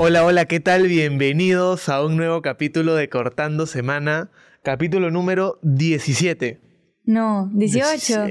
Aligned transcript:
Hola, 0.00 0.24
hola, 0.24 0.44
¿qué 0.44 0.60
tal? 0.60 0.86
Bienvenidos 0.86 1.88
a 1.88 2.04
un 2.04 2.16
nuevo 2.16 2.40
capítulo 2.40 2.94
de 2.94 3.08
Cortando 3.08 3.66
Semana, 3.66 4.30
capítulo 4.62 5.10
número 5.10 5.58
17. 5.62 6.60
No, 7.04 7.50
18. 7.52 8.26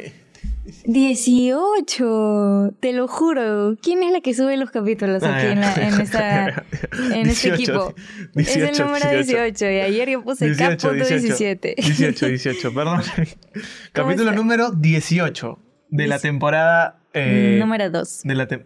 18, 0.85 2.73
te 2.79 2.93
lo 2.93 3.07
juro. 3.07 3.75
¿Quién 3.81 4.01
es 4.03 4.11
la 4.13 4.21
que 4.21 4.33
sube 4.33 4.55
los 4.57 4.71
capítulos 4.71 5.23
Ah, 5.23 5.37
aquí 5.37 5.47
en, 5.47 5.59
la- 5.61 5.75
en 5.75 5.99
esta- 6.01 6.65
en 7.13 7.27
este 7.27 7.51
18, 7.51 7.53
equipo? 7.55 7.95
18, 8.35 8.63
es 8.63 8.79
el 8.79 8.85
número 8.85 9.09
18. 9.09 9.43
18 9.43 9.65
y 9.71 9.79
ayer 9.79 10.09
yo 10.09 10.23
puse 10.23 10.55
cap 10.55 10.77
17. 10.79 11.75
18, 11.77 12.25
18, 12.27 12.73
perdón. 12.73 13.01
capítulo 13.91 14.29
está? 14.29 14.35
número 14.41 14.71
18 14.71 15.59
de 15.89 16.07
la 16.07 16.19
temporada... 16.19 16.99
eh, 17.13 17.57
número 17.59 17.89
2. 17.89 18.21
de 18.23 18.35
la 18.35 18.47
tem- 18.47 18.65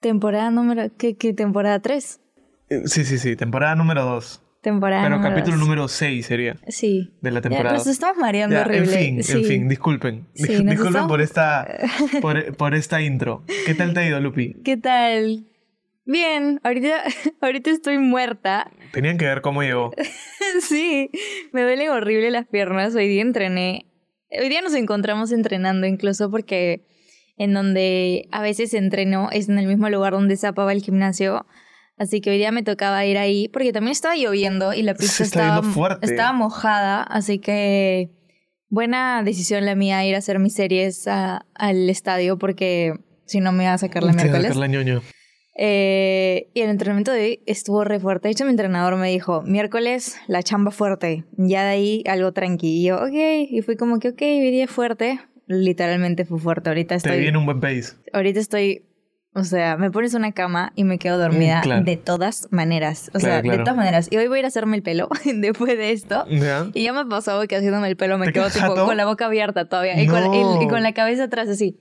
Temporada 0.00 0.50
número... 0.50 0.90
¿Qué, 0.98 1.16
qué 1.16 1.32
temporada 1.34 1.80
3? 1.80 2.20
eh, 2.70 2.82
sí, 2.86 3.04
sí, 3.04 3.18
sí, 3.18 3.36
temporada 3.36 3.74
número 3.74 4.04
2. 4.04 4.42
Temporada 4.62 5.02
Pero 5.04 5.16
número 5.16 5.30
capítulo 5.34 5.56
dos. 5.56 5.64
número 5.66 5.88
6 5.88 6.26
sería 6.26 6.56
Sí. 6.68 7.14
de 7.22 7.30
la 7.30 7.38
Ya, 7.38 7.42
temporada. 7.48 7.76
nos 7.78 7.86
estamos 7.86 8.18
mareando 8.18 8.54
Ya, 8.56 8.62
en 8.62 8.66
horrible. 8.68 8.96
fin, 8.98 9.22
sí. 9.22 9.32
en 9.38 9.44
fin, 9.44 9.68
disculpen. 9.68 10.26
Sí, 10.34 10.42
Dis- 10.44 10.48
disculpen 10.58 10.86
estamos- 10.86 11.08
por 11.08 11.20
esta, 11.22 11.66
por, 12.20 12.56
por 12.56 12.74
esta 12.74 13.00
intro. 13.00 13.42
¿Qué 13.66 13.74
tal 13.74 13.94
te 13.94 14.00
ha 14.00 14.06
ido, 14.06 14.20
Lupi? 14.20 14.54
¿Qué 14.62 14.76
tal? 14.76 15.46
Bien, 16.04 16.60
ahorita, 16.62 17.02
ahorita 17.40 17.70
estoy 17.70 17.96
muerta. 17.98 18.70
Tenían 18.92 19.16
que 19.16 19.24
ver 19.24 19.40
cómo 19.40 19.62
llegó. 19.62 19.92
sí, 20.60 21.10
me 21.52 21.62
duelen 21.62 21.88
horrible 21.90 22.30
las 22.30 22.46
piernas. 22.46 22.94
Hoy 22.94 23.08
día 23.08 23.22
entrené. 23.22 23.86
Hoy 24.30 24.48
día 24.50 24.60
nos 24.60 24.74
encontramos 24.74 25.32
entrenando 25.32 25.86
incluso 25.86 26.30
porque 26.30 26.84
en 27.40 27.54
donde 27.54 28.28
a 28.32 28.42
veces 28.42 28.74
entreno 28.74 29.30
es 29.32 29.48
en 29.48 29.58
el 29.58 29.66
mismo 29.66 29.88
lugar 29.88 30.12
donde 30.12 30.36
zapaba 30.36 30.72
el 30.72 30.82
gimnasio. 30.82 31.46
Así 31.96 32.20
que 32.20 32.28
hoy 32.30 32.36
día 32.36 32.52
me 32.52 32.62
tocaba 32.62 33.06
ir 33.06 33.16
ahí 33.16 33.48
porque 33.48 33.72
también 33.72 33.92
estaba 33.92 34.14
lloviendo 34.14 34.74
y 34.74 34.82
la 34.82 34.92
pista 34.94 35.24
estaba, 35.24 36.32
mojada. 36.34 37.02
Así 37.02 37.38
que 37.38 38.10
buena 38.68 39.22
decisión 39.24 39.64
la 39.64 39.74
mía 39.74 40.04
ir 40.04 40.14
a 40.16 40.18
hacer 40.18 40.38
mis 40.38 40.52
series 40.52 41.08
a- 41.08 41.46
al 41.54 41.88
estadio 41.88 42.36
porque 42.38 42.92
si 43.24 43.40
no 43.40 43.52
me 43.52 43.64
iba 43.64 43.72
a 43.72 43.78
sacar 43.78 44.02
la 44.02 44.10
va 44.12 44.16
miércoles. 44.16 44.42
sacar 44.48 44.56
la 44.58 44.66
ñoño. 44.66 45.00
Eh, 45.56 46.50
y 46.54 46.60
el 46.60 46.70
entrenamiento 46.70 47.10
de 47.12 47.20
hoy 47.22 47.42
estuvo 47.46 47.84
re 47.84 48.00
fuerte. 48.00 48.28
De 48.28 48.32
hecho, 48.32 48.44
mi 48.44 48.50
entrenador 48.50 48.96
me 48.96 49.10
dijo, 49.10 49.42
miércoles, 49.42 50.16
la 50.26 50.42
chamba 50.42 50.70
fuerte. 50.70 51.24
Ya 51.36 51.64
de 51.64 51.70
ahí 51.70 52.04
algo 52.06 52.32
tranqui. 52.32 52.80
Y 52.80 52.84
yo, 52.84 52.96
ok. 52.96 53.48
Y 53.50 53.62
fui 53.62 53.76
como 53.76 53.98
que, 53.98 54.10
ok, 54.10 54.20
hoy 54.22 54.50
día 54.50 54.66
fuerte. 54.68 55.20
Literalmente 55.54 56.24
fue 56.24 56.38
fuerte. 56.38 56.70
Ahorita 56.70 56.90
Te 56.90 56.96
estoy... 56.96 57.20
viene 57.20 57.36
un 57.38 57.44
buen 57.44 57.60
pace. 57.60 57.94
Ahorita 58.12 58.38
estoy... 58.40 58.86
O 59.32 59.44
sea, 59.44 59.76
me 59.76 59.90
pones 59.92 60.14
una 60.14 60.32
cama 60.32 60.72
y 60.74 60.82
me 60.84 60.98
quedo 60.98 61.16
dormida 61.18 61.58
Mm, 61.60 61.62
claro. 61.62 61.84
de 61.84 61.96
todas 61.96 62.48
maneras. 62.50 63.10
O 63.14 63.18
Claro, 63.18 63.34
sea, 63.34 63.42
claro. 63.42 63.58
de 63.58 63.64
todas 63.64 63.76
maneras. 63.76 64.08
Y 64.10 64.16
hoy 64.16 64.26
voy 64.28 64.38
a 64.38 64.40
ir 64.40 64.44
a 64.44 64.48
hacerme 64.48 64.76
el 64.76 64.82
pelo 64.82 65.08
después 65.24 65.76
de 65.78 65.92
esto. 65.92 66.24
¿Ya? 66.28 66.66
Y 66.74 66.84
ya 66.84 66.92
me 66.92 67.04
pasó 67.06 67.40
que 67.48 67.56
haciéndome 67.56 67.88
el 67.88 67.96
pelo 67.96 68.16
me 68.18 68.26
¿Te 68.26 68.32
quedo 68.32 68.44
quedas 68.44 68.54
tipo 68.54 68.68
jato? 68.74 68.86
con 68.86 68.96
la 68.96 69.06
boca 69.06 69.26
abierta 69.26 69.68
todavía. 69.68 70.00
Y, 70.02 70.06
con, 70.06 70.22
No. 70.24 70.60
y- 70.60 70.64
y 70.64 70.68
con 70.68 70.82
la 70.82 70.92
cabeza 70.94 71.24
atrás 71.24 71.48
así. 71.48 71.78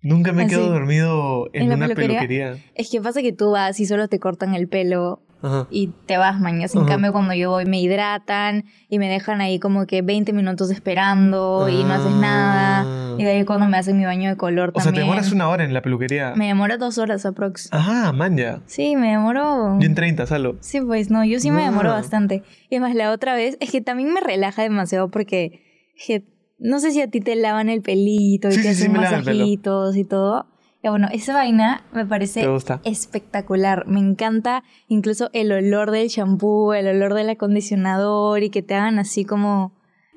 Nunca 0.00 0.32
me 0.32 0.44
Así. 0.44 0.54
quedado 0.54 0.70
dormido 0.72 1.48
en, 1.52 1.62
¿En 1.62 1.72
una 1.72 1.86
peluquería? 1.88 2.20
peluquería. 2.20 2.56
Es 2.76 2.88
que 2.90 3.00
pasa 3.00 3.20
que 3.20 3.32
tú 3.32 3.50
vas 3.50 3.78
y 3.80 3.86
solo 3.86 4.06
te 4.08 4.20
cortan 4.20 4.54
el 4.54 4.68
pelo 4.68 5.22
Ajá. 5.40 5.66
y 5.70 5.88
te 6.06 6.16
vas 6.16 6.40
mañana. 6.40 6.66
En 6.72 6.80
Ajá. 6.80 6.88
cambio, 6.88 7.12
cuando 7.12 7.32
yo 7.34 7.50
voy 7.50 7.64
me 7.64 7.80
hidratan 7.80 8.64
y 8.88 8.98
me 8.98 9.08
dejan 9.08 9.40
ahí 9.40 9.58
como 9.60 9.86
que 9.86 10.02
20 10.02 10.32
minutos 10.32 10.70
esperando 10.70 11.68
y 11.68 11.84
no 11.84 11.94
haces 11.94 12.12
Ah. 12.14 12.20
nada. 12.20 13.14
Y 13.18 13.24
de 13.24 13.30
ahí 13.30 13.44
cuando 13.44 13.66
me 13.66 13.76
hacen 13.76 13.96
mi 13.98 14.04
baño 14.04 14.30
de 14.30 14.36
color 14.36 14.70
O 14.74 14.80
sea, 14.80 14.86
también. 14.86 15.04
te 15.06 15.10
demoras 15.10 15.32
una 15.32 15.48
hora 15.48 15.64
en 15.64 15.74
la 15.74 15.82
peluquería. 15.82 16.34
Me 16.36 16.46
demoro 16.46 16.78
dos 16.78 16.98
horas 16.98 17.26
aprox. 17.26 17.68
Ajá, 17.72 18.12
man, 18.12 18.36
ya. 18.36 18.60
Sí, 18.66 18.94
me 18.96 19.10
demoro... 19.10 19.78
Yo 19.80 19.86
en 19.86 19.94
30, 19.94 20.26
salgo. 20.26 20.56
Sí, 20.60 20.80
pues 20.80 21.10
no, 21.10 21.24
yo 21.24 21.40
sí 21.40 21.50
me 21.50 21.62
demoro 21.62 21.90
Ah. 21.90 21.94
bastante. 21.94 22.42
Y 22.70 22.76
además 22.76 22.94
la 22.94 23.10
otra 23.12 23.34
vez, 23.34 23.56
es 23.60 23.70
que 23.70 23.80
también 23.80 24.12
me 24.12 24.20
relaja 24.20 24.62
demasiado 24.62 25.08
porque 25.08 25.62
que 26.06 26.24
no 26.60 26.78
sé 26.80 26.90
si 26.92 27.00
a 27.00 27.08
ti 27.10 27.20
te 27.20 27.34
lavan 27.36 27.68
el 27.68 27.82
pelito 27.82 28.48
y 28.48 28.52
Sí, 28.52 28.62
te 28.62 28.68
sí, 28.68 28.74
sí, 28.74 28.82
hacen 28.82 28.92
pelo. 28.92 29.02
masajitos 29.04 29.96
y 29.96 30.04
todo. 30.04 30.46
Y 30.82 30.88
bueno, 30.88 31.08
esa 31.12 31.34
vaina 31.34 31.82
me 31.92 32.06
parece 32.06 32.44
espectacular. 32.84 33.86
Me 33.86 34.00
encanta 34.00 34.62
incluso 34.86 35.30
el 35.32 35.50
olor 35.52 35.90
del 35.90 36.08
shampoo, 36.08 36.72
el 36.74 36.86
olor 36.88 37.14
del 37.14 37.30
acondicionador 37.30 38.42
y 38.42 38.50
que 38.50 38.62
te 38.62 38.74
hagan 38.74 38.98
así 38.98 39.24
como 39.24 39.72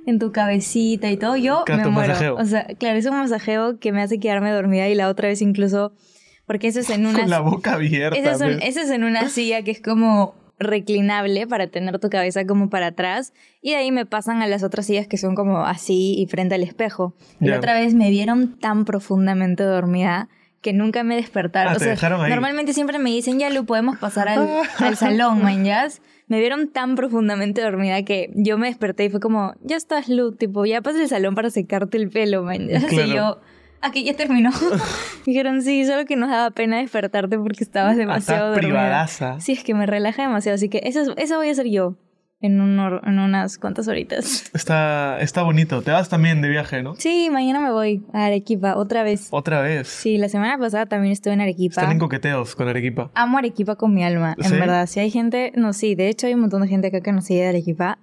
en 0.05 0.19
tu 0.19 0.31
cabecita 0.31 1.09
y 1.09 1.17
todo. 1.17 1.35
Yo 1.35 1.63
Claro, 1.65 1.83
me 1.85 1.89
muero. 1.89 2.09
masajeo. 2.09 2.35
O 2.35 2.45
sea, 2.45 2.65
claro, 2.79 2.97
es 2.99 3.05
un 3.05 3.17
masajeo 3.17 3.79
que 3.79 3.91
me 3.91 4.01
hace 4.01 4.19
quedarme 4.19 4.51
dormida 4.51 4.87
y 4.87 4.95
la 4.95 5.09
otra 5.09 5.27
vez 5.29 5.41
incluso 5.41 5.93
porque 6.45 6.67
eso 6.67 6.79
es 6.81 6.89
en 6.89 7.05
una 7.05 7.19
Con 7.21 7.29
la 7.29 7.39
boca 7.39 7.73
abierta. 7.73 8.17
ese 8.19 8.31
es, 8.31 8.41
un- 8.41 8.61
es 8.61 8.77
en 8.91 9.03
una 9.03 9.29
silla 9.29 9.63
que 9.63 9.71
es 9.71 9.81
como 9.81 10.35
reclinable 10.59 11.47
para 11.47 11.67
tener 11.67 11.97
tu 11.99 12.09
cabeza 12.09 12.45
como 12.45 12.69
para 12.69 12.87
atrás 12.87 13.33
y 13.63 13.71
de 13.71 13.77
ahí 13.77 13.91
me 13.91 14.05
pasan 14.05 14.41
a 14.43 14.47
las 14.47 14.61
otras 14.63 14.85
sillas 14.85 15.07
que 15.07 15.17
son 15.17 15.33
como 15.33 15.65
así 15.65 16.13
y 16.19 16.27
frente 16.27 16.53
al 16.55 16.61
espejo. 16.63 17.15
Y 17.39 17.47
la 17.47 17.57
otra 17.57 17.73
vez 17.73 17.93
me 17.95 18.09
vieron 18.11 18.59
tan 18.59 18.85
profundamente 18.85 19.63
dormida 19.63 20.29
que 20.61 20.73
nunca 20.73 21.03
me 21.03 21.15
despertaron. 21.15 21.73
Ah, 21.73 21.75
o 21.75 21.79
te 21.79 21.85
sea, 21.85 21.93
dejaron 21.93 22.21
ahí. 22.21 22.29
normalmente 22.29 22.73
siempre 22.73 22.99
me 22.99 23.09
dicen, 23.09 23.39
ya 23.39 23.49
lo 23.49 23.63
podemos 23.65 23.97
pasar 23.97 24.29
al, 24.29 24.47
al 24.79 24.95
salón, 24.97 25.41
man, 25.41 25.63
¿ya? 25.65 25.87
Me 26.27 26.39
vieron 26.39 26.69
tan 26.69 26.95
profundamente 26.95 27.61
dormida 27.61 28.03
que 28.03 28.29
yo 28.35 28.57
me 28.57 28.67
desperté 28.67 29.05
y 29.05 29.09
fue 29.09 29.19
como, 29.19 29.53
ya 29.61 29.75
estás, 29.75 30.07
Lu, 30.07 30.31
tipo, 30.33 30.65
ya 30.65 30.81
pasas 30.81 31.01
el 31.01 31.07
salón 31.09 31.35
para 31.35 31.49
secarte 31.49 31.97
el 31.97 32.09
pelo, 32.09 32.43
man. 32.43 32.67
¿ya? 32.69 32.79
Claro. 32.87 33.07
Y 33.09 33.13
yo, 33.13 33.41
aquí 33.81 34.03
ya 34.03 34.15
terminó. 34.15 34.51
Dijeron, 35.25 35.61
sí, 35.61 35.85
solo 35.85 36.05
que 36.05 36.15
nos 36.15 36.29
daba 36.29 36.51
pena 36.51 36.77
despertarte 36.77 37.37
porque 37.37 37.63
estabas 37.63 37.97
demasiado 37.97 38.49
Estás 38.53 38.61
dormida. 38.61 38.79
privadaza. 38.79 39.39
Sí, 39.41 39.53
es 39.53 39.63
que 39.63 39.73
me 39.73 39.85
relaja 39.85 40.21
demasiado, 40.21 40.55
así 40.55 40.69
que 40.69 40.81
eso, 40.85 41.01
es- 41.01 41.09
eso 41.17 41.37
voy 41.37 41.49
a 41.49 41.51
hacer 41.51 41.67
yo 41.67 41.95
en, 42.41 42.59
un 42.59 42.79
en 42.79 43.19
unas 43.19 43.57
cuantas 43.57 43.87
horitas. 43.87 44.49
Está, 44.53 45.19
está 45.21 45.43
bonito. 45.43 45.81
Te 45.81 45.91
vas 45.91 46.09
también 46.09 46.41
de 46.41 46.49
viaje, 46.49 46.83
¿no? 46.83 46.95
Sí, 46.95 47.29
mañana 47.31 47.59
me 47.59 47.71
voy 47.71 48.03
a 48.13 48.25
Arequipa 48.25 48.75
otra 48.75 49.03
vez. 49.03 49.27
Otra 49.31 49.61
vez. 49.61 49.87
Sí, 49.87 50.17
la 50.17 50.27
semana 50.29 50.57
pasada 50.57 50.85
también 50.87 51.13
estuve 51.13 51.33
en 51.33 51.41
Arequipa. 51.41 51.81
Están 51.81 51.91
en 51.91 51.99
coqueteos 51.99 52.55
con 52.55 52.67
Arequipa. 52.67 53.11
Amo 53.13 53.37
Arequipa 53.37 53.75
con 53.75 53.93
mi 53.93 54.03
alma, 54.03 54.35
en 54.37 54.51
verdad. 54.51 54.87
Si 54.87 54.99
hay 54.99 55.11
gente, 55.11 55.51
no, 55.55 55.73
sí, 55.73 55.95
de 55.95 56.09
hecho 56.09 56.27
hay 56.27 56.33
un 56.33 56.41
montón 56.41 56.61
de 56.61 56.67
gente 56.67 56.87
acá 56.87 57.01
que 57.01 57.11
no 57.11 57.21
sigue 57.21 57.41
de 57.41 57.49
Arequipa. 57.49 57.99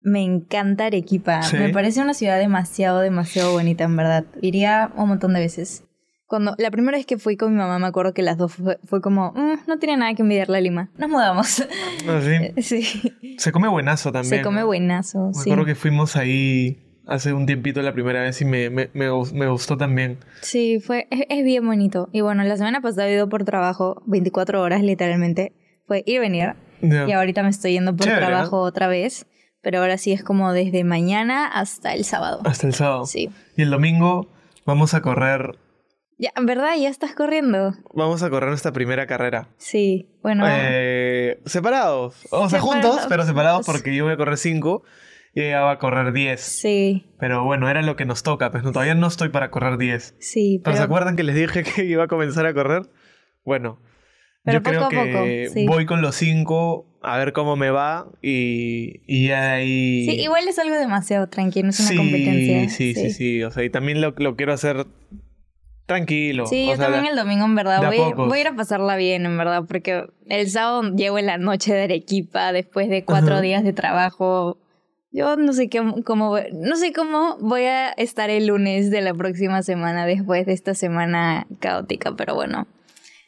Me 0.00 0.22
encanta 0.22 0.86
Arequipa. 0.86 1.42
¿Sí? 1.42 1.56
Me 1.56 1.70
parece 1.70 2.02
una 2.02 2.12
ciudad 2.12 2.38
demasiado, 2.38 3.00
demasiado 3.00 3.52
bonita, 3.52 3.84
en 3.84 3.96
verdad. 3.96 4.24
Iría 4.42 4.92
un 4.96 5.08
montón 5.08 5.32
de 5.32 5.40
veces. 5.40 5.84
Cuando 6.26 6.54
la 6.58 6.70
primera 6.70 6.96
vez 6.96 7.06
que 7.06 7.18
fui 7.18 7.36
con 7.36 7.52
mi 7.52 7.58
mamá, 7.58 7.78
me 7.78 7.86
acuerdo 7.86 8.14
que 8.14 8.22
las 8.22 8.38
dos 8.38 8.54
fue, 8.54 8.78
fue 8.84 9.00
como, 9.00 9.32
"Mm, 9.32 9.66
no 9.68 9.78
tiene 9.78 9.96
nada 9.98 10.14
que 10.14 10.22
envidiarle 10.22 10.58
a 10.58 10.60
Lima. 10.60 10.90
Nos 10.96 11.10
mudamos. 11.10 11.62
Así. 12.08 12.62
sí. 12.62 13.12
Se 13.38 13.52
come 13.52 13.68
buenazo 13.68 14.10
también. 14.10 14.38
Se 14.38 14.42
come 14.42 14.64
buenazo. 14.64 15.28
Me 15.28 15.34
sí. 15.34 15.40
acuerdo 15.50 15.64
que 15.66 15.74
fuimos 15.74 16.16
ahí 16.16 16.80
hace 17.06 17.34
un 17.34 17.44
tiempito 17.44 17.82
la 17.82 17.92
primera 17.92 18.22
vez 18.22 18.40
y 18.40 18.46
me, 18.46 18.70
me, 18.70 18.88
me, 18.94 19.08
me 19.34 19.46
gustó 19.48 19.76
también. 19.76 20.18
Sí, 20.40 20.80
fue, 20.80 21.06
es, 21.10 21.24
es 21.28 21.44
bien 21.44 21.66
bonito. 21.66 22.08
Y 22.12 22.22
bueno, 22.22 22.42
la 22.44 22.56
semana 22.56 22.80
pasada 22.80 23.08
he 23.08 23.12
ido 23.14 23.28
por 23.28 23.44
trabajo, 23.44 24.02
24 24.06 24.62
horas 24.62 24.82
literalmente. 24.82 25.52
Fue 25.86 25.98
ir 26.06 26.16
y 26.16 26.18
venir. 26.18 26.54
Ya. 26.80 27.06
Y 27.06 27.12
ahorita 27.12 27.42
me 27.42 27.50
estoy 27.50 27.72
yendo 27.72 27.94
por 27.94 28.06
Chévere, 28.06 28.24
trabajo 28.26 28.60
otra 28.60 28.88
vez. 28.88 29.26
Pero 29.60 29.80
ahora 29.80 29.98
sí 29.98 30.12
es 30.12 30.22
como 30.22 30.52
desde 30.52 30.84
mañana 30.84 31.46
hasta 31.46 31.94
el 31.94 32.04
sábado. 32.04 32.40
Hasta 32.44 32.66
el 32.66 32.74
sábado. 32.74 33.04
Sí. 33.06 33.30
Y 33.56 33.62
el 33.62 33.70
domingo 33.70 34.28
vamos 34.66 34.94
a 34.94 35.00
correr. 35.02 35.58
Ya, 36.24 36.30
en 36.36 36.46
verdad, 36.46 36.74
ya 36.80 36.88
estás 36.88 37.14
corriendo. 37.14 37.74
Vamos 37.92 38.22
a 38.22 38.30
correr 38.30 38.48
nuestra 38.48 38.72
primera 38.72 39.06
carrera. 39.06 39.48
Sí. 39.58 40.08
Bueno, 40.22 40.46
Eh, 40.48 41.38
separados. 41.44 42.16
O 42.30 42.48
sea, 42.48 42.60
juntos, 42.60 43.00
pero 43.10 43.26
separados 43.26 43.66
porque 43.66 43.94
yo 43.94 44.04
voy 44.04 44.14
a 44.14 44.16
correr 44.16 44.38
5 44.38 44.82
y 45.34 45.42
ella 45.42 45.60
va 45.60 45.72
a 45.72 45.78
correr 45.78 46.14
10. 46.14 46.40
sí, 46.40 47.04
Pero 47.18 47.44
bueno, 47.44 47.68
era 47.68 47.82
lo 47.82 47.96
que 47.96 48.06
nos 48.06 48.22
toca, 48.22 48.50
pues 48.50 48.64
no, 48.64 48.72
todavía 48.72 48.94
no 48.94 49.06
estoy 49.06 49.28
para 49.28 49.50
correr 49.50 49.76
10. 49.76 50.14
sí. 50.18 50.60
¿Pero 50.64 50.72
Pero, 50.72 50.76
se 50.78 50.82
acuerdan 50.84 51.16
que 51.16 51.24
les 51.24 51.34
dije 51.34 51.62
que 51.62 51.84
iba 51.84 52.04
a 52.04 52.08
comenzar 52.08 52.46
a 52.46 52.54
correr? 52.54 52.88
Bueno, 53.44 53.78
Pero 54.44 54.60
yo 54.60 54.62
creo 54.62 54.80
poco 54.84 54.96
a 55.00 55.04
que 55.04 55.12
poco, 55.12 55.54
sí. 55.60 55.66
voy 55.66 55.84
con 55.84 56.00
los 56.00 56.14
5 56.16 56.86
a 57.02 57.18
ver 57.18 57.34
cómo 57.34 57.54
me 57.56 57.68
va 57.68 58.06
y, 58.22 59.02
y 59.06 59.28
ya 59.28 59.42
de 59.42 59.50
ahí... 59.50 60.06
Sí, 60.08 60.20
igual 60.22 60.48
es 60.48 60.58
algo 60.58 60.74
demasiado 60.76 61.28
tranquilo, 61.28 61.68
es 61.68 61.80
una 61.80 61.88
sí, 61.90 61.96
competencia. 61.98 62.68
Sí, 62.70 62.94
sí, 62.94 63.10
sí, 63.10 63.42
O 63.42 63.50
sea, 63.50 63.62
y 63.62 63.68
también 63.68 64.00
lo, 64.00 64.14
lo 64.16 64.36
quiero 64.36 64.54
hacer 64.54 64.86
tranquilo. 65.86 66.46
Sí, 66.46 66.66
o 66.66 66.70
yo 66.70 66.76
sea, 66.76 66.86
también 66.86 67.06
el 67.06 67.16
domingo, 67.16 67.44
en 67.44 67.54
verdad. 67.54 67.82
Voy, 68.16 68.38
a 68.38 68.40
ir 68.40 68.48
a 68.48 68.54
pasarla 68.54 68.96
bien, 68.96 69.26
en 69.26 69.36
verdad, 69.36 69.64
porque 69.66 70.06
el 70.26 70.50
sábado 70.50 70.94
llego 70.94 71.18
en 71.18 71.26
la 71.26 71.38
noche 71.38 71.74
de 71.74 71.84
Arequipa 71.84 72.52
después 72.52 72.88
de 72.88 73.04
cuatro 73.04 73.40
días 73.40 73.64
de 73.64 73.72
trabajo. 73.72 74.58
Yo 75.10 75.36
no 75.36 75.52
sé 75.52 75.68
qué, 75.68 75.80
cómo, 76.04 76.36
no 76.52 76.76
sé 76.76 76.92
cómo 76.92 77.36
voy 77.38 77.62
a 77.62 77.90
estar 77.90 78.30
el 78.30 78.48
lunes 78.48 78.90
de 78.90 79.00
la 79.00 79.14
próxima 79.14 79.62
semana 79.62 80.06
después 80.06 80.44
de 80.46 80.52
esta 80.52 80.74
semana 80.74 81.46
caótica, 81.60 82.16
pero 82.16 82.34
bueno. 82.34 82.66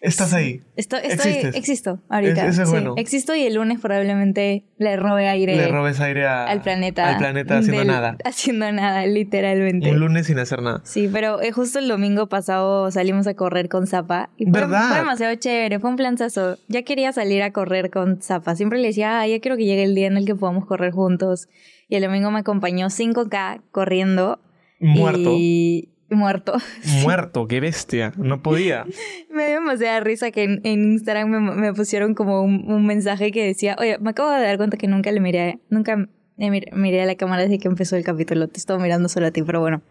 Estás 0.07 0.33
ahí. 0.33 0.63
Esto- 0.77 0.97
estoy, 0.97 1.33
existo 1.55 2.01
ahorita. 2.09 2.47
Es- 2.47 2.55
eso 2.55 2.63
es 2.63 2.69
sí. 2.69 2.75
bueno. 2.75 2.95
Existo 2.97 3.35
y 3.35 3.43
el 3.43 3.55
lunes 3.55 3.81
probablemente 3.81 4.65
le 4.79 4.97
robe 4.97 5.29
aire 5.29 5.57
Le 5.57 5.69
robes 5.69 6.01
aire 6.01 6.27
a- 6.27 6.45
al 6.47 6.63
planeta. 6.63 7.09
Al 7.09 7.19
planeta 7.19 7.59
haciendo 7.59 7.79
del- 7.81 7.89
nada. 7.89 8.17
Haciendo 8.25 8.71
nada, 8.73 9.05
literalmente. 9.07 9.91
Un 9.91 10.01
lunes 10.01 10.27
sin 10.27 10.39
hacer 10.39 10.63
nada. 10.63 10.81
Sí, 10.85 11.09
pero 11.13 11.41
eh, 11.43 11.53
justo 11.53 11.79
el 11.79 11.89
domingo 11.89 12.29
pasado 12.29 12.91
salimos 12.91 13.27
a 13.27 13.35
correr 13.35 13.69
con 13.69 13.87
Zapa. 13.87 14.31
Y 14.37 14.45
fue, 14.45 14.53
¿Verdad? 14.61 14.89
fue 14.89 14.99
demasiado 14.99 15.35
chévere, 15.35 15.79
fue 15.81 15.91
un 15.91 15.97
planzazo. 15.97 16.57
Ya 16.69 16.83
quería 16.83 17.13
salir 17.13 17.43
a 17.43 17.53
correr 17.53 17.91
con 17.91 18.23
Zapa. 18.23 18.55
Siempre 18.57 18.79
le 18.79 18.89
decía, 18.89 19.21
ah, 19.21 19.27
ya 19.27 19.41
quiero 19.41 19.57
que 19.57 19.65
llegue 19.65 19.83
el 19.85 19.95
día 19.95 20.07
en 20.07 20.17
el 20.17 20.25
que 20.27 20.35
podamos 20.35 20.67
correr 20.67 20.93
juntos. 20.93 21.49
Y 21.89 21.97
el 21.97 22.03
domingo 22.03 22.31
me 22.31 22.41
acompañó 22.41 22.91
5K 22.91 23.63
corriendo. 23.71 24.41
Muerto. 24.81 25.33
Y 25.39 25.89
muerto. 26.11 26.55
Muerto, 27.03 27.47
qué 27.49 27.61
bestia. 27.61 28.13
No 28.17 28.43
podía. 28.43 28.85
Me 29.31 29.47
dio 29.47 29.55
demasiada 29.57 30.01
risa 30.01 30.31
que 30.31 30.45
en, 30.45 30.61
en 30.65 30.93
Instagram 30.93 31.29
me, 31.29 31.41
me 31.41 31.75
pusieron 31.75 32.15
como 32.15 32.43
un, 32.43 32.71
un 32.71 32.87
mensaje 32.87 33.33
que 33.33 33.45
decía, 33.45 33.77
oye, 33.79 33.99
me 33.99 34.11
acabo 34.11 34.31
de 34.31 34.43
dar 34.43 34.57
cuenta 34.57 34.77
que 34.77 34.87
nunca 34.87 35.11
le 35.13 35.21
miré, 35.21 35.61
nunca 35.69 36.09
le 36.37 36.51
miré 36.73 37.03
a 37.03 37.07
la 37.07 37.17
cámara 37.17 37.43
desde 37.43 37.59
que 37.59 37.69
empezó 37.69 37.97
el 37.97 38.05
capítulo. 38.05 38.49
Te 38.49 38.59
estaba 38.59 38.79
mirando 38.79 39.09
solo 39.09 39.27
a 39.27 39.31
ti, 39.31 39.43
pero 39.43 39.61
bueno. 39.61 39.83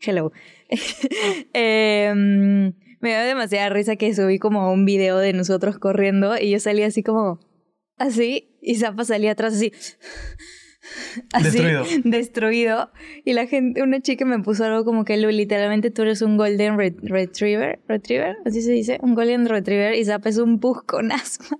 Hello. 0.00 0.32
Em, 1.52 2.72
me 3.00 3.08
dio 3.08 3.20
demasiada 3.20 3.68
risa 3.68 3.96
que 3.96 4.14
subí 4.14 4.38
como 4.38 4.72
un 4.72 4.84
video 4.84 5.18
de 5.18 5.32
nosotros 5.32 5.78
corriendo 5.78 6.38
y 6.38 6.50
yo 6.50 6.60
salía 6.60 6.86
así 6.86 7.02
como, 7.02 7.40
así, 7.96 8.58
y 8.60 8.76
Zapa 8.76 9.04
salía 9.04 9.32
atrás 9.32 9.54
así. 9.54 9.72
Así, 11.32 11.44
Destruido. 11.44 11.84
destruido. 12.04 12.90
Y 13.24 13.32
la 13.32 13.46
gente, 13.46 13.82
una 13.82 14.00
chica 14.00 14.24
me 14.24 14.38
puso 14.40 14.64
algo 14.64 14.84
como 14.84 15.04
que 15.04 15.16
Lu, 15.16 15.28
literalmente 15.30 15.90
tú 15.90 16.02
eres 16.02 16.22
un 16.22 16.36
golden 16.36 16.76
re- 16.78 16.96
retriever, 17.02 17.80
retriever, 17.88 18.36
así 18.44 18.62
se 18.62 18.72
dice, 18.72 18.98
un 19.02 19.14
golden 19.14 19.46
retriever 19.46 19.94
y 19.94 20.04
Zapa 20.04 20.28
es 20.28 20.38
un 20.38 20.60
pus 20.60 20.82
con 20.82 21.12
asma. 21.12 21.58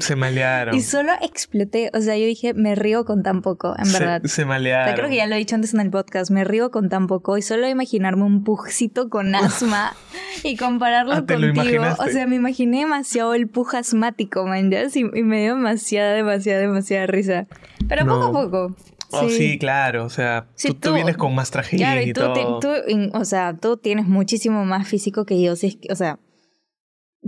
Se 0.00 0.14
malearon. 0.16 0.74
Y 0.74 0.82
solo 0.82 1.12
exploté, 1.22 1.90
o 1.94 2.00
sea, 2.00 2.16
yo 2.16 2.26
dije, 2.26 2.52
me 2.54 2.74
río 2.74 3.04
con 3.04 3.22
tan 3.22 3.40
poco, 3.42 3.74
en 3.78 3.86
Se- 3.86 3.98
verdad. 3.98 4.22
Se, 4.24 4.44
O 4.44 4.46
malearon. 4.46 4.86
sea, 4.88 4.94
creo 4.94 5.08
que 5.08 5.16
ya 5.16 5.26
lo 5.26 5.34
he 5.34 5.38
dicho 5.38 5.54
antes 5.54 5.72
en 5.74 5.80
el 5.80 5.90
podcast, 5.90 6.30
me 6.30 6.44
río 6.44 6.70
con 6.70 6.88
tan 6.88 7.06
poco 7.06 7.38
y 7.38 7.42
solo 7.42 7.68
imaginarme 7.68 8.24
un 8.24 8.44
pujcito 8.44 9.08
con 9.08 9.34
asma 9.34 9.94
y 10.42 10.56
compararlo 10.56 11.12
Ah, 11.14 11.24
contigo. 11.26 11.84
O 11.98 12.06
sea, 12.08 12.26
me 12.26 12.36
imaginé 12.36 12.80
demasiado 12.80 13.34
el 13.34 13.48
puj 13.48 13.74
asmático, 13.76 14.46
man. 14.46 14.70
Sí, 14.90 15.06
y 15.14 15.22
me 15.22 15.40
dio 15.42 15.54
demasiada, 15.56 16.12
demasiada, 16.12 16.60
demasiada 16.60 17.06
risa. 17.06 17.46
Pero 17.88 18.04
No. 18.04 18.20
poco 18.20 18.38
a 18.38 18.42
poco. 18.44 18.76
Oh, 19.12 19.28
sí. 19.28 19.58
claro. 19.58 20.04
O 20.04 20.10
sea, 20.10 20.46
Sí, 20.56 20.68
tú, 20.68 20.74
tú 20.74 20.88
tú- 20.88 20.94
vienes 20.94 21.16
con 21.16 21.34
más 21.34 21.50
Claro, 21.50 22.00
y, 22.00 22.10
y 22.10 22.12
tú, 22.12 22.20
todo. 22.20 22.58
te- 22.58 22.84
tú, 22.96 23.10
o 23.16 23.24
sea, 23.24 23.54
tú 23.56 23.76
tienes 23.76 24.06
muchísimo 24.06 24.64
más 24.64 24.88
físico 24.88 25.24
que 25.24 25.40
yo. 25.40 25.52
O 25.52 25.94
sea, 25.94 26.18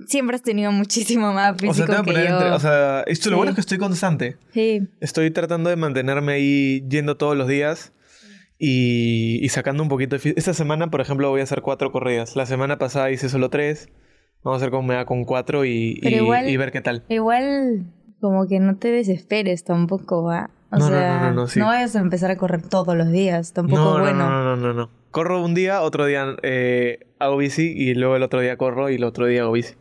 siempre 0.06 0.37
has 0.37 0.43
tenido 0.43 0.72
muchísimo 0.72 1.32
más 1.32 1.54
o 1.54 1.58
físico 1.58 1.87
sea, 1.93 2.02
te 2.02 2.12
voy 2.12 2.20
a 2.20 2.25
que 2.25 2.28
yo. 2.28 2.34
entre- 2.37 2.50
o 2.52 2.60
sea, 2.60 3.02
esto 3.06 3.31
lo 3.31 3.37
bueno 3.38 3.50
es 3.50 3.54
que 3.56 3.60
estoy 3.60 3.78
constante. 3.78 4.37
sí, 4.52 4.87
Estoy 5.00 5.31
tratando 5.31 5.70
de 5.70 5.76
mantenerme 5.76 6.32
ahí 6.34 6.84
yendo 6.88 7.16
todos 7.16 7.37
los 7.37 7.48
días 7.48 7.93
y, 8.58 9.38
y 9.43 9.48
sacando 9.50 9.82
un 9.82 9.88
poquito 9.88 10.16
de... 10.19 10.34
Esta 10.37 10.54
semana, 10.54 10.88
por 10.90 11.00
ejemplo, 11.00 11.28
voy 11.31 11.40
a 11.40 11.44
hacer 11.44 11.62
cuatro 11.62 11.93
corridas. 11.93 12.37
La 12.37 12.46
semana 12.46 12.78
pasada 12.78 13.10
hice 13.10 13.28
solo 13.28 13.50
tres. 13.50 13.88
Vamos 14.43 14.62
a 14.62 14.66
ver 14.66 14.70
cómo 14.70 14.87
me 14.88 14.94
da 14.94 15.04
con 15.04 15.25
cuatro 15.25 15.64
y, 15.64 15.99
igual- 16.02 16.49
y 16.49 16.56
ver 16.56 16.72
qué 16.72 16.81
tal. 16.81 17.02
igual 17.08 17.84
como 18.20 18.46
que 18.49 18.60
no 18.60 18.76
te 18.76 18.88
desesperes 18.88 19.64
tampoco, 19.64 20.22
¿va? 20.22 20.50
O 20.70 20.78
No, 20.78 20.84
no, 20.87 20.88
sea, 20.88 21.19
no, 21.20 21.28
no, 21.28 21.34
no, 21.34 21.49
sí. 21.49 21.60
vayas 21.60 21.94
a 21.96 22.00
empezar 22.00 22.31
a 22.31 22.37
correr 22.37 22.62
todos 22.62 22.96
los 22.96 23.10
días, 23.10 23.52
tampoco 23.52 23.78
No, 23.82 23.94
no, 23.99 24.00
bueno. 24.04 24.19
no, 24.31 24.42
no, 24.44 24.56
no, 24.56 24.72
no. 24.72 24.90
Corro 25.10 25.44
un 25.44 25.54
día, 25.54 25.81
otro 25.82 26.06
día 26.06 26.37
eh, 26.42 27.06
hago 27.19 27.37
bici 27.37 27.72
y 27.76 27.94
luego 27.94 28.16
el 28.16 28.22
otro 28.22 28.40
día 28.40 28.56
corro 28.56 28.88
y 28.90 28.96
el 28.96 29.04
otro 29.04 29.26
día 29.26 29.42
hago 29.42 29.52
bici. 29.52 29.75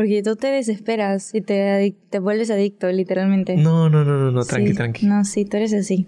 Porque 0.00 0.22
tú 0.22 0.34
te 0.34 0.46
desesperas 0.46 1.34
y 1.34 1.42
te, 1.42 1.94
te 2.08 2.18
vuelves 2.20 2.50
adicto, 2.50 2.90
literalmente. 2.90 3.54
No, 3.56 3.90
no, 3.90 4.02
no, 4.02 4.16
no, 4.16 4.30
no, 4.30 4.44
tranqui, 4.44 4.68
Sí. 4.68 4.74
tranqui. 4.74 5.06
No, 5.06 5.26
sí, 5.26 5.44
tú 5.44 5.58
eres 5.58 5.74
así. 5.74 6.06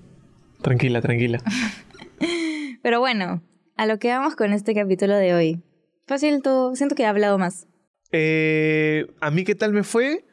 Tranquila, 0.63 1.03
tranquila. 1.03 1.43
Pero 2.83 3.01
bueno, 3.01 3.43
a 3.77 3.85
lo 3.85 3.99
que 3.99 4.09
vamos 4.09 4.35
con 4.35 4.55
este 4.55 4.75
capítulo 4.75 5.15
de 5.15 5.35
hoy. 5.35 5.63
Fácil, 6.07 6.41
tú, 6.41 6.73
siento 6.75 6.95
que 6.95 7.03
he 7.03 7.07
hablado 7.07 7.37
más. 7.37 7.67
Eh, 8.13 9.09
¿A 9.21 9.31
mí 9.31 9.45
qué 9.45 9.55
tal 9.55 9.75
me 9.75 9.83
fue? 9.83 10.25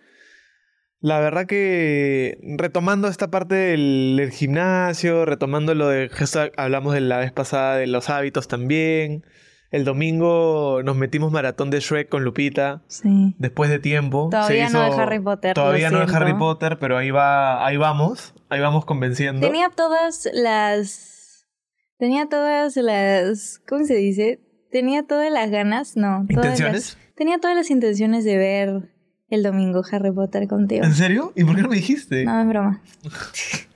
La 1.01 1.19
verdad 1.19 1.45
que 1.45 2.37
retomando 2.57 3.09
esta 3.09 3.29
parte 3.29 3.55
del, 3.55 4.15
del 4.17 4.31
gimnasio, 4.31 5.25
retomando 5.25 5.75
lo 5.75 5.89
de 5.89 6.09
hablamos 6.55 6.93
de 6.93 7.01
la 7.01 7.17
vez 7.19 7.33
pasada 7.33 7.75
de 7.75 7.87
los 7.87 8.09
hábitos 8.09 8.47
también. 8.47 9.25
El 9.71 9.85
domingo 9.85 10.81
nos 10.83 10.95
metimos 10.95 11.31
maratón 11.31 11.69
de 11.69 11.79
Shrek 11.79 12.09
con 12.09 12.23
Lupita 12.23 12.81
Sí. 12.87 13.35
después 13.37 13.69
de 13.69 13.77
tiempo. 13.79 14.29
Todavía 14.31 14.67
Se 14.67 14.73
no 14.73 14.83
de 14.95 15.01
Harry 15.01 15.19
Potter. 15.19 15.53
Todavía 15.53 15.91
no 15.91 16.05
de. 16.05 16.15
Harry 16.15 16.33
Potter, 16.33 16.79
pero 16.79 16.97
ahí 16.97 17.11
va, 17.11 17.65
ahí 17.65 17.77
vamos, 17.77 18.33
ahí 18.49 18.59
vamos 18.61 18.85
convenciendo. 18.85 19.45
Tenía 19.45 19.69
todas 19.69 20.27
las. 20.33 21.45
Tenía 21.97 22.27
todas 22.29 22.75
las. 22.77 23.61
¿Cómo 23.67 23.85
se 23.85 23.95
dice? 23.95 24.39
Tenía 24.71 25.03
todas 25.03 25.31
las 25.31 25.51
ganas, 25.51 25.95
no. 25.95 26.25
todas 26.29 26.45
las- 26.49 26.59
¿Intenciones? 26.59 26.97
tenía 27.15 27.37
todas 27.39 27.55
las 27.55 27.69
intenciones 27.69 28.23
de 28.23 28.37
ver 28.37 28.89
el 29.29 29.43
domingo 29.43 29.83
Harry 29.91 30.11
Potter 30.11 30.47
contigo. 30.47 30.83
¿En 30.83 30.93
serio? 30.95 31.31
¿Y 31.35 31.43
por 31.43 31.55
qué 31.55 31.61
no 31.61 31.69
me 31.69 31.75
dijiste? 31.75 32.25
No, 32.25 32.41
es 32.41 32.47
broma. 32.47 32.81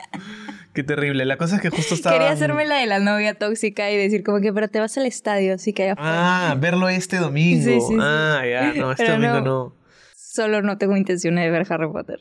Qué 0.73 0.83
terrible. 0.83 1.25
La 1.25 1.37
cosa 1.37 1.57
es 1.57 1.61
que 1.61 1.69
justo 1.69 1.93
estaba. 1.95 2.15
Quería 2.17 2.31
hacerme 2.31 2.65
la 2.65 2.77
de 2.77 2.87
la 2.87 2.99
novia 2.99 3.35
tóxica 3.35 3.91
y 3.91 3.97
decir 3.97 4.23
como 4.23 4.39
que, 4.41 4.51
pero 4.51 4.67
te 4.69 4.79
vas 4.79 4.97
al 4.97 5.05
estadio, 5.05 5.53
así 5.53 5.71
que. 5.73 5.93
Ah, 5.97 6.55
verlo 6.59 6.89
este 6.89 7.17
domingo. 7.17 7.63
Sí, 7.63 7.79
sí, 7.79 7.87
sí. 7.89 7.97
Ah, 7.99 8.41
ya, 8.49 8.73
no, 8.73 8.91
este 8.93 9.03
Pero 9.03 9.15
domingo 9.15 9.35
no. 9.41 9.45
no. 9.45 9.75
Solo 10.15 10.61
no 10.63 10.77
tengo 10.79 10.97
intenciones 10.97 11.43
de 11.43 11.51
ver 11.51 11.65
Harry 11.69 11.91
Potter. 11.91 12.19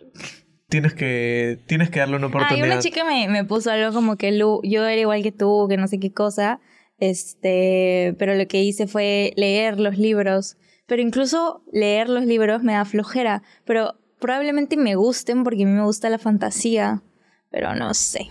Tienes 0.68 0.92
que, 0.94 1.60
tienes 1.66 1.90
que 1.90 2.00
darle 2.00 2.16
una 2.16 2.26
Ah, 2.26 2.30
y 2.30 2.34
oportunidad. 2.34 2.66
una 2.66 2.78
chica 2.80 3.04
me, 3.04 3.28
me 3.28 3.44
puso 3.44 3.70
algo 3.70 3.92
como 3.92 4.16
que 4.16 4.32
Lu, 4.32 4.60
yo 4.64 4.86
era 4.86 5.00
igual 5.00 5.22
que 5.22 5.32
tú, 5.32 5.66
que 5.68 5.76
no 5.78 5.86
sé 5.88 5.98
qué 5.98 6.12
cosa. 6.12 6.60
Este, 6.98 8.14
pero 8.18 8.34
lo 8.34 8.46
que 8.48 8.62
hice 8.62 8.86
fue 8.86 9.32
leer 9.36 9.78
los 9.80 9.98
libros. 9.98 10.56
Pero 10.86 11.02
incluso 11.02 11.62
leer 11.72 12.08
los 12.08 12.24
libros 12.26 12.62
me 12.62 12.72
da 12.74 12.84
flojera. 12.84 13.42
Pero 13.64 13.98
probablemente 14.20 14.76
me 14.76 14.94
gusten 14.94 15.44
porque 15.44 15.62
a 15.64 15.66
mí 15.66 15.72
me 15.72 15.84
gusta 15.84 16.10
la 16.10 16.18
fantasía. 16.18 17.02
Pero 17.50 17.74
no 17.74 17.92
sé. 17.94 18.28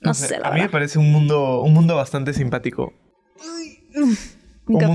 No, 0.00 0.14
sé, 0.14 0.38
la 0.38 0.48
a 0.48 0.52
mí 0.52 0.60
me 0.60 0.68
parece 0.68 0.98
un 0.98 1.10
mundo, 1.12 1.62
un 1.62 1.72
mundo 1.74 1.96
bastante 1.96 2.32
simpático. 2.32 2.92
Un 3.94 4.16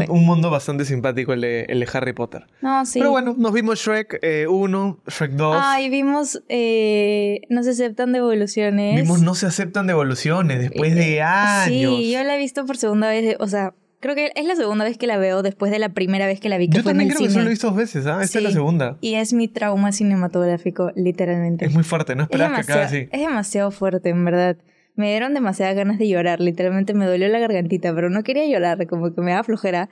Un, 0.10 0.24
mundo 0.26 0.52
bastante 0.52 0.86
simpático 0.86 1.34
el 1.34 1.42
de, 1.42 1.62
el 1.68 1.80
de 1.80 1.88
Harry 1.94 2.14
Potter. 2.14 2.46
No, 2.62 2.86
sí. 2.86 3.00
Pero 3.00 3.10
bueno, 3.10 3.34
nos 3.36 3.52
vimos 3.54 3.80
Shrek 3.80 4.20
1, 4.48 5.00
Shrek 5.08 5.32
2. 5.32 5.58
Ay, 5.60 5.90
vimos 5.90 6.44
eh, 6.48 7.42
No 7.50 7.64
se 7.64 7.72
aceptan 7.72 8.12
devoluciones. 8.14 9.02
Vimos 9.02 9.22
No 9.24 9.34
se 9.34 9.48
aceptan 9.48 9.88
devoluciones 9.88 10.60
después 10.60 10.94
de 10.94 11.24
años. 11.24 11.98
Sí, 11.98 12.12
yo 12.12 12.24
la 12.24 12.36
he 12.36 12.38
visto 12.38 12.66
por 12.68 12.78
segunda 12.78 13.10
vez. 13.10 13.36
o 13.40 13.48
sea, 13.48 13.74
creo 14.00 14.14
que 14.14 14.32
es 14.36 14.46
la 14.46 14.56
segunda 14.56 14.86
vez 14.86 15.00
que 15.00 15.08
la 15.08 15.18
veo 15.18 15.42
después 15.42 15.72
de 15.72 15.80
la 15.80 15.90
primera 15.90 16.28
vez 16.28 16.40
que 16.40 16.50
la 16.50 16.60
vi, 16.60 16.70
que 16.70 16.78
Yo 16.78 16.84
fue 16.84 16.92
en 16.92 16.98
también 17.00 17.10
el 17.10 17.16
creo 17.18 17.26
que 17.28 17.32
cine. 17.32 17.42
solo 17.42 17.48
he 17.48 17.50
visto 17.50 17.68
dos 17.68 17.76
veces, 17.76 18.06
¿ah? 18.06 18.22
Esta 18.22 18.38
es 18.38 18.44
la 18.44 18.50
Sí. 18.52 18.54
segunda. 18.56 18.98
Y 19.02 19.16
es 19.16 19.34
mi 19.34 19.48
trauma 19.48 19.92
cinematográfico, 19.92 20.92
literalmente. 20.96 21.66
Es 21.66 21.74
muy 21.74 21.84
fuerte, 21.84 22.16
no 22.16 22.24
Es 22.24 22.28
esperabas 22.30 22.64
que 22.64 22.72
acabe 22.72 22.86
así. 22.86 23.08
es 23.12 23.22
demasiado 23.22 23.72
fuerte, 23.72 24.10
en 24.10 24.24
verdad. 24.24 24.58
Me 24.96 25.10
dieron 25.10 25.34
demasiadas 25.34 25.76
ganas 25.76 25.98
de 25.98 26.08
llorar, 26.08 26.40
literalmente 26.40 26.94
me 26.94 27.06
dolió 27.06 27.28
la 27.30 27.40
gargantita, 27.40 27.94
pero 27.96 28.10
no 28.10 28.24
quería 28.24 28.46
llorar, 28.46 28.86
como 28.88 29.14
que 29.14 29.22
me 29.22 29.32
daba 29.32 29.44
flojera. 29.44 29.90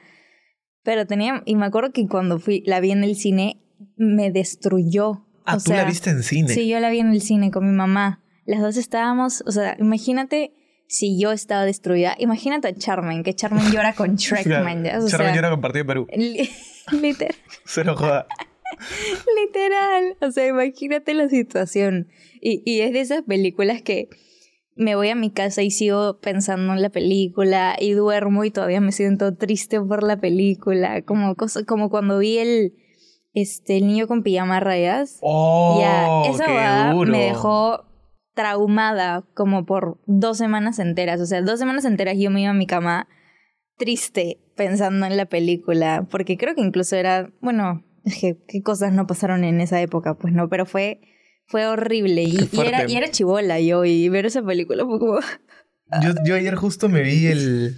Pero 0.83 1.05
tenía, 1.07 1.41
y 1.45 1.55
me 1.55 1.65
acuerdo 1.65 1.91
que 1.91 2.07
cuando 2.07 2.39
fui, 2.39 2.63
la 2.65 2.79
vi 2.79 2.91
en 2.91 3.03
el 3.03 3.15
cine, 3.15 3.61
me 3.97 4.31
destruyó. 4.31 5.25
Ah, 5.45 5.57
O 5.57 5.59
tú 5.61 5.71
la 5.73 5.85
viste 5.85 6.09
en 6.11 6.21
cine. 6.23 6.49
Sí, 6.49 6.67
yo 6.67 6.79
la 6.79 6.89
vi 6.91 6.99
en 6.99 7.11
el 7.11 7.21
cine 7.21 7.49
con 7.51 7.65
mi 7.67 7.75
mamá. 7.75 8.23
Las 8.45 8.61
dos 8.61 8.77
estábamos, 8.77 9.43
o 9.47 9.51
sea, 9.51 9.75
imagínate 9.79 10.53
si 10.87 11.19
yo 11.19 11.31
estaba 11.31 11.65
destruida. 11.65 12.15
Imagínate 12.19 12.67
a 12.67 12.73
Charmen, 12.75 13.23
que 13.23 13.33
Charmen 13.33 13.71
llora 13.71 13.93
con 13.93 14.15
Shrek, 14.17 14.45
man, 14.63 14.79
o 14.85 15.07
Charmen 15.07 15.09
sea, 15.09 15.35
llora 15.35 15.49
con 15.51 15.61
Partido 15.61 15.83
de 15.83 15.87
Perú. 15.87 16.07
li- 16.15 16.49
liter- 17.01 17.35
Cero 17.65 17.95
joda. 17.97 18.27
literal. 19.45 20.17
O 20.21 20.31
sea, 20.31 20.47
imagínate 20.47 21.13
la 21.13 21.29
situación. 21.29 22.07
Y, 22.41 22.61
y 22.65 22.81
es 22.81 22.93
de 22.93 23.01
esas 23.01 23.21
películas 23.23 23.81
que 23.81 24.09
me 24.75 24.95
voy 24.95 25.09
a 25.09 25.15
mi 25.15 25.31
casa 25.31 25.61
y 25.61 25.71
sigo 25.71 26.19
pensando 26.19 26.73
en 26.73 26.81
la 26.81 26.89
película 26.89 27.75
y 27.79 27.91
duermo 27.91 28.43
y 28.43 28.51
todavía 28.51 28.81
me 28.81 28.91
siento 28.91 29.35
triste 29.35 29.79
por 29.79 30.03
la 30.03 30.17
película. 30.17 31.01
Como, 31.03 31.35
cosa, 31.35 31.63
como 31.65 31.89
cuando 31.89 32.19
vi 32.19 32.37
el, 32.37 32.73
este, 33.33 33.77
el 33.77 33.87
niño 33.87 34.07
con 34.07 34.23
pijama 34.23 34.59
rayas. 34.59 35.19
Oh, 35.21 35.77
ya, 35.79 36.29
esa 36.29 36.45
qué 36.45 36.93
duro. 36.95 37.11
me 37.11 37.25
dejó 37.25 37.85
traumada 38.33 39.25
como 39.33 39.65
por 39.65 39.99
dos 40.05 40.37
semanas 40.37 40.79
enteras. 40.79 41.19
O 41.19 41.25
sea, 41.25 41.41
dos 41.41 41.59
semanas 41.59 41.85
enteras 41.85 42.17
yo 42.17 42.31
me 42.31 42.41
iba 42.41 42.51
a 42.51 42.55
mi 42.55 42.65
cama 42.65 43.07
triste 43.77 44.39
pensando 44.55 45.05
en 45.05 45.17
la 45.17 45.25
película. 45.25 46.07
Porque 46.09 46.37
creo 46.37 46.55
que 46.55 46.61
incluso 46.61 46.95
era, 46.95 47.29
bueno, 47.41 47.83
qué 48.21 48.63
cosas 48.63 48.93
no 48.93 49.07
pasaron 49.07 49.43
en 49.43 49.61
esa 49.61 49.81
época, 49.81 50.15
pues 50.15 50.33
no, 50.33 50.49
pero 50.49 50.65
fue, 50.65 51.01
fue 51.51 51.67
horrible. 51.67 52.23
Y, 52.23 52.49
y 52.51 52.61
era, 52.61 52.89
y 52.89 52.95
era 52.95 53.11
chivola 53.11 53.59
yo, 53.59 53.85
y 53.85 54.09
ver 54.09 54.25
esa 54.25 54.41
película 54.41 54.85
fue 54.85 54.97
como... 54.99 55.19
Yo, 56.01 56.13
yo 56.25 56.35
ayer 56.35 56.55
justo 56.55 56.87
me 56.87 57.01
vi 57.03 57.27
el. 57.27 57.75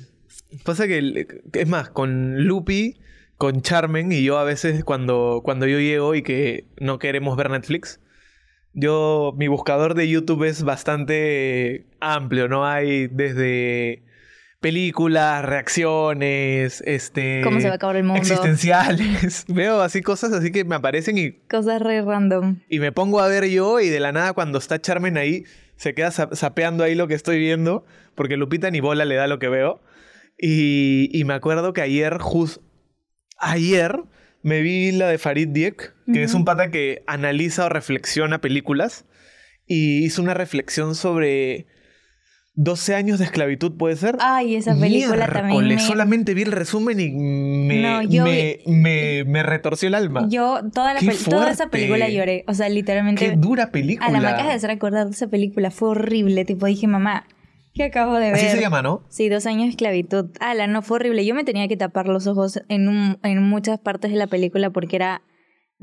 Pasa 0.64 0.88
que, 0.88 1.00
el- 1.00 1.28
es 1.52 1.68
más, 1.68 1.90
con 1.90 2.44
Lupi 2.46 3.00
con 3.38 3.62
Charmen 3.62 4.12
y 4.12 4.24
yo 4.24 4.38
a 4.38 4.44
veces 4.44 4.84
cuando, 4.84 5.42
cuando 5.44 5.66
yo 5.68 5.80
llego 5.80 6.14
y 6.16 6.22
que 6.22 6.68
no 6.80 7.00
queremos 7.00 7.36
ver 7.36 7.50
Netflix, 7.50 8.00
yo, 8.74 9.34
mi 9.38 9.48
buscador 9.48 9.96
de 9.96 10.08
YouTube 10.08 10.44
es 10.44 10.64
bastante 10.64 11.88
amplio, 12.00 12.48
¿no? 12.48 12.66
Hay 12.66 13.08
desde 13.08 14.04
películas, 14.64 15.44
reacciones, 15.44 16.82
este... 16.88 17.42
¿Cómo 17.44 17.60
se 17.60 17.68
va 17.68 17.74
a 17.74 17.76
acabar 17.76 17.98
el 17.98 18.06
mundo? 18.06 18.20
Existenciales. 18.20 19.44
Veo 19.50 19.82
así 19.82 20.02
cosas 20.02 20.32
así 20.32 20.54
que 20.54 20.64
me 20.64 20.76
aparecen 20.76 21.18
y... 21.18 21.34
Cosas 21.50 21.82
re 21.82 22.02
random. 22.02 22.62
Y 22.70 22.80
me 22.80 22.94
pongo 22.94 23.20
a 23.20 23.28
ver 23.28 23.46
yo 23.50 23.82
y 23.82 23.90
de 23.90 24.00
la 24.00 24.14
nada 24.14 24.32
cuando 24.32 24.58
está 24.58 24.80
Charmen 24.80 25.18
ahí, 25.18 25.44
se 25.76 25.94
queda 25.94 26.12
sapeando 26.12 26.86
ahí 26.86 26.96
lo 26.96 27.10
que 27.10 27.14
estoy 27.14 27.40
viendo, 27.40 27.86
porque 28.16 28.38
Lupita 28.38 28.72
ni 28.72 28.80
bola 28.80 29.04
le 29.04 29.16
da 29.16 29.28
lo 29.28 29.38
que 29.38 29.50
veo. 29.50 29.82
Y, 30.40 31.10
y 31.12 31.26
me 31.26 31.34
acuerdo 31.34 31.74
que 31.74 31.82
ayer, 31.82 32.18
justo... 32.20 32.64
Ayer 33.38 34.00
me 34.44 34.62
vi 34.62 34.94
la 34.94 35.10
de 35.10 35.18
Farid 35.18 35.50
Diek, 35.50 35.94
que 36.14 36.24
es 36.24 36.34
un 36.34 36.46
pata 36.46 36.72
que 36.72 37.04
analiza 37.06 37.66
o 37.66 37.70
reflexiona 37.70 38.40
películas. 38.40 39.06
Y 39.68 40.06
hizo 40.06 40.22
una 40.22 40.34
reflexión 40.34 40.96
sobre 40.96 41.68
12 42.56 42.94
años 42.94 43.18
de 43.18 43.26
esclavitud, 43.26 43.72
¿puede 43.78 43.96
ser? 43.96 44.16
Ay, 44.20 44.56
esa 44.56 44.76
película 44.76 45.28
también. 45.28 45.68
Me... 45.68 45.80
Solamente 45.80 46.36
vi 46.36 46.44
el 46.44 46.52
resumen 46.52 47.00
y 47.00 47.10
me, 47.10 48.60
me, 48.68 49.24
me, 49.26 49.44
retorció 49.44 49.88
el 49.88 49.96
alma. 49.96 50.28
Yo 50.30 50.60
toda, 50.72 50.94
la 50.94 51.00
toda 51.30 51.50
esa 51.50 51.68
película 51.68 52.10
lloré. 52.10 52.44
O 52.48 52.54
sea, 52.54 52.70
literalmente. 52.70 53.28
Qué 53.28 53.36
dura 53.36 53.72
película. 53.72 54.08
A 54.08 54.12
la 54.12 54.20
me 54.20 54.28
acabas 54.28 54.48
de 54.48 54.54
hacer 54.54 54.70
acordar 54.70 55.08
de 55.08 55.14
esa 55.14 55.28
película. 55.28 55.72
Fue 55.72 55.90
horrible. 55.90 56.46
Tipo, 56.46 56.68
dije, 56.68 56.86
mamá, 56.86 57.26
¿qué 57.74 57.86
acabo 57.86 58.14
de 58.16 58.32
ver? 58.32 58.36
Así 58.36 58.50
se 58.50 58.62
llama, 58.62 58.84
¿no? 58.84 59.02
Sí, 59.10 59.30
dos 59.30 59.48
años 59.48 59.64
de 59.64 59.70
esclavitud. 59.70 60.30
Ala, 60.40 60.68
no, 60.68 60.84
fue 60.84 60.98
horrible. 60.98 61.26
Yo 61.26 61.34
me 61.34 61.44
tenía 61.44 61.68
que 61.68 61.78
tapar 61.78 62.08
los 62.08 62.28
ojos 62.28 62.62
en, 62.70 62.88
un, 62.88 63.18
en 63.24 63.42
muchas 63.42 63.80
partes 63.80 64.12
de 64.12 64.18
la 64.18 64.28
película 64.28 64.70
porque 64.70 64.98
era 64.98 65.24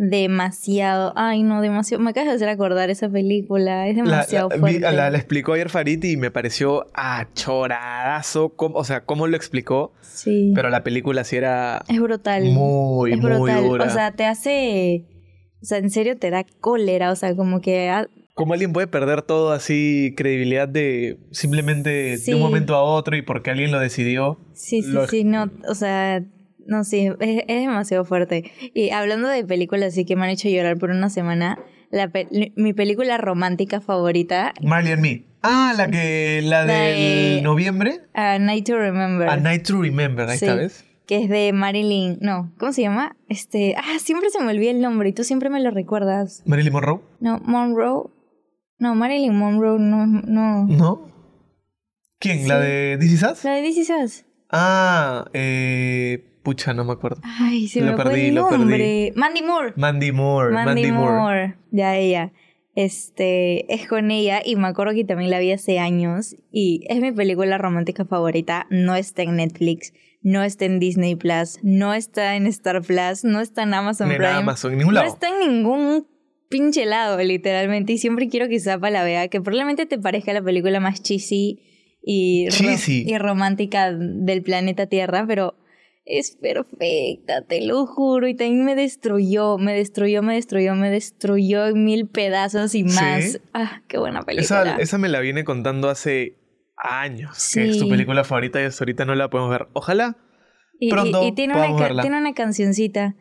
demasiado. 0.00 1.12
Ay, 1.14 1.42
no, 1.42 1.60
demasiado. 1.60 2.02
Me 2.02 2.10
acabas 2.10 2.30
de 2.30 2.34
hacer 2.36 2.48
acordar 2.48 2.88
esa 2.88 3.10
película. 3.10 3.86
Es 3.86 3.96
demasiado 3.96 4.48
fuerte. 4.48 4.80
la, 4.80 5.08
explicó 5.08 5.52
ayer 5.52 5.68
Farid 5.68 6.02
y 6.04 6.16
me 6.16 6.30
pareció 6.30 6.86
achoradazo. 6.94 8.54
o 8.56 8.84
sea, 8.84 9.04
cómo 9.04 9.26
lo 9.26 9.36
explicó. 9.36 9.92
Sí. 10.00 10.52
Pero 10.54 10.70
la 10.70 10.82
película 10.82 11.22
sí 11.24 11.36
era. 11.36 11.84
Es 11.86 12.00
brutal. 12.00 12.44
Muy, 12.44 13.12
es 13.12 13.20
brutal. 13.20 13.38
muy 13.38 13.68
dura. 13.68 13.84
O 13.84 13.90
sea, 13.90 14.12
te 14.12 14.24
hace. 14.24 15.04
O 15.62 15.66
sea, 15.66 15.78
en 15.78 15.90
serio 15.90 16.16
te 16.16 16.30
da 16.30 16.44
cólera. 16.60 17.12
O 17.12 17.16
sea, 17.16 17.36
como 17.36 17.60
que. 17.60 17.92
¿Cómo 18.34 18.54
alguien 18.54 18.72
puede 18.72 18.86
perder 18.86 19.20
todo 19.20 19.52
así, 19.52 20.14
credibilidad 20.16 20.66
de 20.66 21.18
simplemente 21.30 22.16
de 22.16 22.34
un 22.34 22.40
momento 22.40 22.74
a 22.74 22.82
otro 22.82 23.14
y 23.14 23.20
porque 23.20 23.50
alguien 23.50 23.70
lo 23.70 23.78
decidió? 23.78 24.38
Sí, 24.54 24.82
sí, 24.82 24.96
sí, 25.10 25.24
no, 25.24 25.50
o 25.68 25.74
sea, 25.74 26.24
no, 26.70 26.84
sí, 26.84 27.10
es, 27.18 27.46
demasiado 27.48 28.04
fuerte. 28.04 28.52
Y 28.74 28.90
hablando 28.90 29.26
de 29.26 29.44
películas 29.44 29.88
así 29.88 30.04
que 30.04 30.14
me 30.14 30.22
han 30.22 30.30
hecho 30.30 30.48
llorar 30.48 30.78
por 30.78 30.90
una 30.90 31.10
semana, 31.10 31.58
la 31.90 32.08
mi 32.30 32.72
película 32.72 33.18
romántica 33.18 33.80
favorita. 33.80 34.54
Marley 34.62 34.92
and 34.92 35.02
Me. 35.02 35.24
Ah, 35.42 35.74
la 35.76 35.90
que. 35.90 36.40
La 36.44 36.64
del 36.64 37.42
noviembre. 37.42 38.02
A 38.14 38.38
Night 38.38 38.66
to 38.66 38.78
Remember. 38.78 39.28
A 39.28 39.36
Night 39.36 39.66
to 39.66 39.82
Remember, 39.82 40.28
ahí 40.28 40.36
está, 40.36 40.54
¿ves? 40.54 40.84
Que 41.08 41.24
es 41.24 41.28
de 41.28 41.52
Marilyn. 41.52 42.18
No, 42.20 42.52
¿cómo 42.56 42.72
se 42.72 42.82
llama? 42.82 43.16
Este. 43.28 43.74
Ah, 43.76 43.98
siempre 43.98 44.30
se 44.30 44.40
me 44.40 44.52
olvida 44.52 44.70
el 44.70 44.80
nombre 44.80 45.08
y 45.08 45.12
tú 45.12 45.24
siempre 45.24 45.50
me 45.50 45.58
lo 45.60 45.72
recuerdas. 45.72 46.44
¿Marilyn 46.46 46.72
Monroe? 46.72 47.00
No, 47.18 47.40
Monroe. 47.40 48.10
No, 48.78 48.94
Marilyn 48.94 49.36
Monroe 49.36 49.80
no. 49.80 50.06
¿No? 50.06 50.66
¿No? 50.68 51.10
¿Quién? 52.20 52.46
¿La 52.46 52.60
de 52.60 52.96
DC 52.96 53.16
Sass? 53.16 53.42
La 53.44 53.54
de 53.54 53.62
DC 53.62 53.84
Sass. 53.84 54.24
Ah, 54.50 55.28
eh. 55.32 56.29
Pucha, 56.42 56.72
no 56.72 56.84
me 56.84 56.92
acuerdo. 56.92 57.20
Ay, 57.22 57.68
se 57.68 57.80
lo 57.80 57.92
me 57.92 57.96
perdí, 57.96 58.12
fue 58.12 58.28
el 58.28 58.34
nombre. 58.34 59.12
Mandy 59.14 59.42
Moore. 59.42 59.72
Mandy 59.76 60.12
Moore. 60.12 60.52
Mandy, 60.52 60.92
Moore. 60.92 61.56
Ya 61.70 61.96
ella. 61.96 62.32
Este, 62.74 63.72
es 63.74 63.86
con 63.88 64.10
ella 64.10 64.40
y 64.44 64.56
me 64.56 64.68
acuerdo 64.68 64.94
que 64.94 65.04
también 65.04 65.30
la 65.30 65.38
vi 65.38 65.52
hace 65.52 65.78
años 65.78 66.36
y 66.50 66.84
es 66.88 67.00
mi 67.00 67.12
película 67.12 67.58
romántica 67.58 68.04
favorita. 68.04 68.66
No 68.70 68.94
está 68.94 69.22
en 69.22 69.36
Netflix, 69.36 69.92
no 70.22 70.42
está 70.42 70.64
en 70.64 70.78
Disney 70.78 71.14
Plus, 71.14 71.58
no 71.62 71.92
está 71.92 72.36
en 72.36 72.46
Star 72.46 72.80
Plus, 72.80 73.24
no 73.24 73.40
está 73.40 73.64
en 73.64 73.74
Amazon 73.74 74.08
Prime. 74.08 74.30
En 74.30 74.36
Amazon, 74.36 74.72
en 74.72 74.78
ningún 74.78 74.94
lado. 74.94 75.06
No 75.06 75.12
está 75.12 75.28
en 75.28 75.52
ningún 75.52 76.06
pinche 76.48 76.86
lado, 76.86 77.18
literalmente. 77.18 77.92
Y 77.92 77.98
siempre 77.98 78.28
quiero 78.28 78.48
que 78.48 78.60
Zapa 78.60 78.88
la 78.88 79.04
vea, 79.04 79.28
que 79.28 79.40
probablemente 79.40 79.84
te 79.84 79.98
parezca 79.98 80.32
la 80.32 80.42
película 80.42 80.80
más 80.80 81.02
cheesy 81.02 81.60
y, 82.02 82.48
y 82.86 83.18
romántica 83.18 83.92
del 83.92 84.42
planeta 84.42 84.86
Tierra, 84.86 85.26
pero 85.26 85.54
es 86.04 86.36
perfecta, 86.36 87.42
te 87.42 87.64
lo 87.64 87.86
juro. 87.86 88.28
Y 88.28 88.34
también 88.34 88.64
me 88.64 88.74
destruyó, 88.74 89.58
me 89.58 89.74
destruyó, 89.74 90.22
me 90.22 90.34
destruyó, 90.34 90.74
me 90.74 90.90
destruyó 90.90 91.66
en 91.66 91.84
mil 91.84 92.08
pedazos 92.08 92.74
y 92.74 92.84
más. 92.84 93.40
Ah, 93.52 93.82
qué 93.88 93.98
buena 93.98 94.22
película. 94.22 94.76
Esa, 94.78 94.98
me 94.98 95.08
la 95.08 95.20
viene 95.20 95.44
contando 95.44 95.88
hace 95.88 96.36
años, 96.76 97.50
que 97.52 97.70
es 97.70 97.78
tu 97.78 97.88
película 97.88 98.24
favorita 98.24 98.60
y 98.60 98.64
hasta 98.64 98.84
ahorita 98.84 99.04
no 99.04 99.14
la 99.14 99.28
podemos 99.28 99.50
ver. 99.50 99.68
Ojalá 99.72 100.16
pronto 100.88 101.26
y, 101.26 101.32
tiene, 101.32 101.54
una, 101.54 102.00
tiene 102.00 102.18
una 102.18 102.32
cancioncita. 102.32 103.14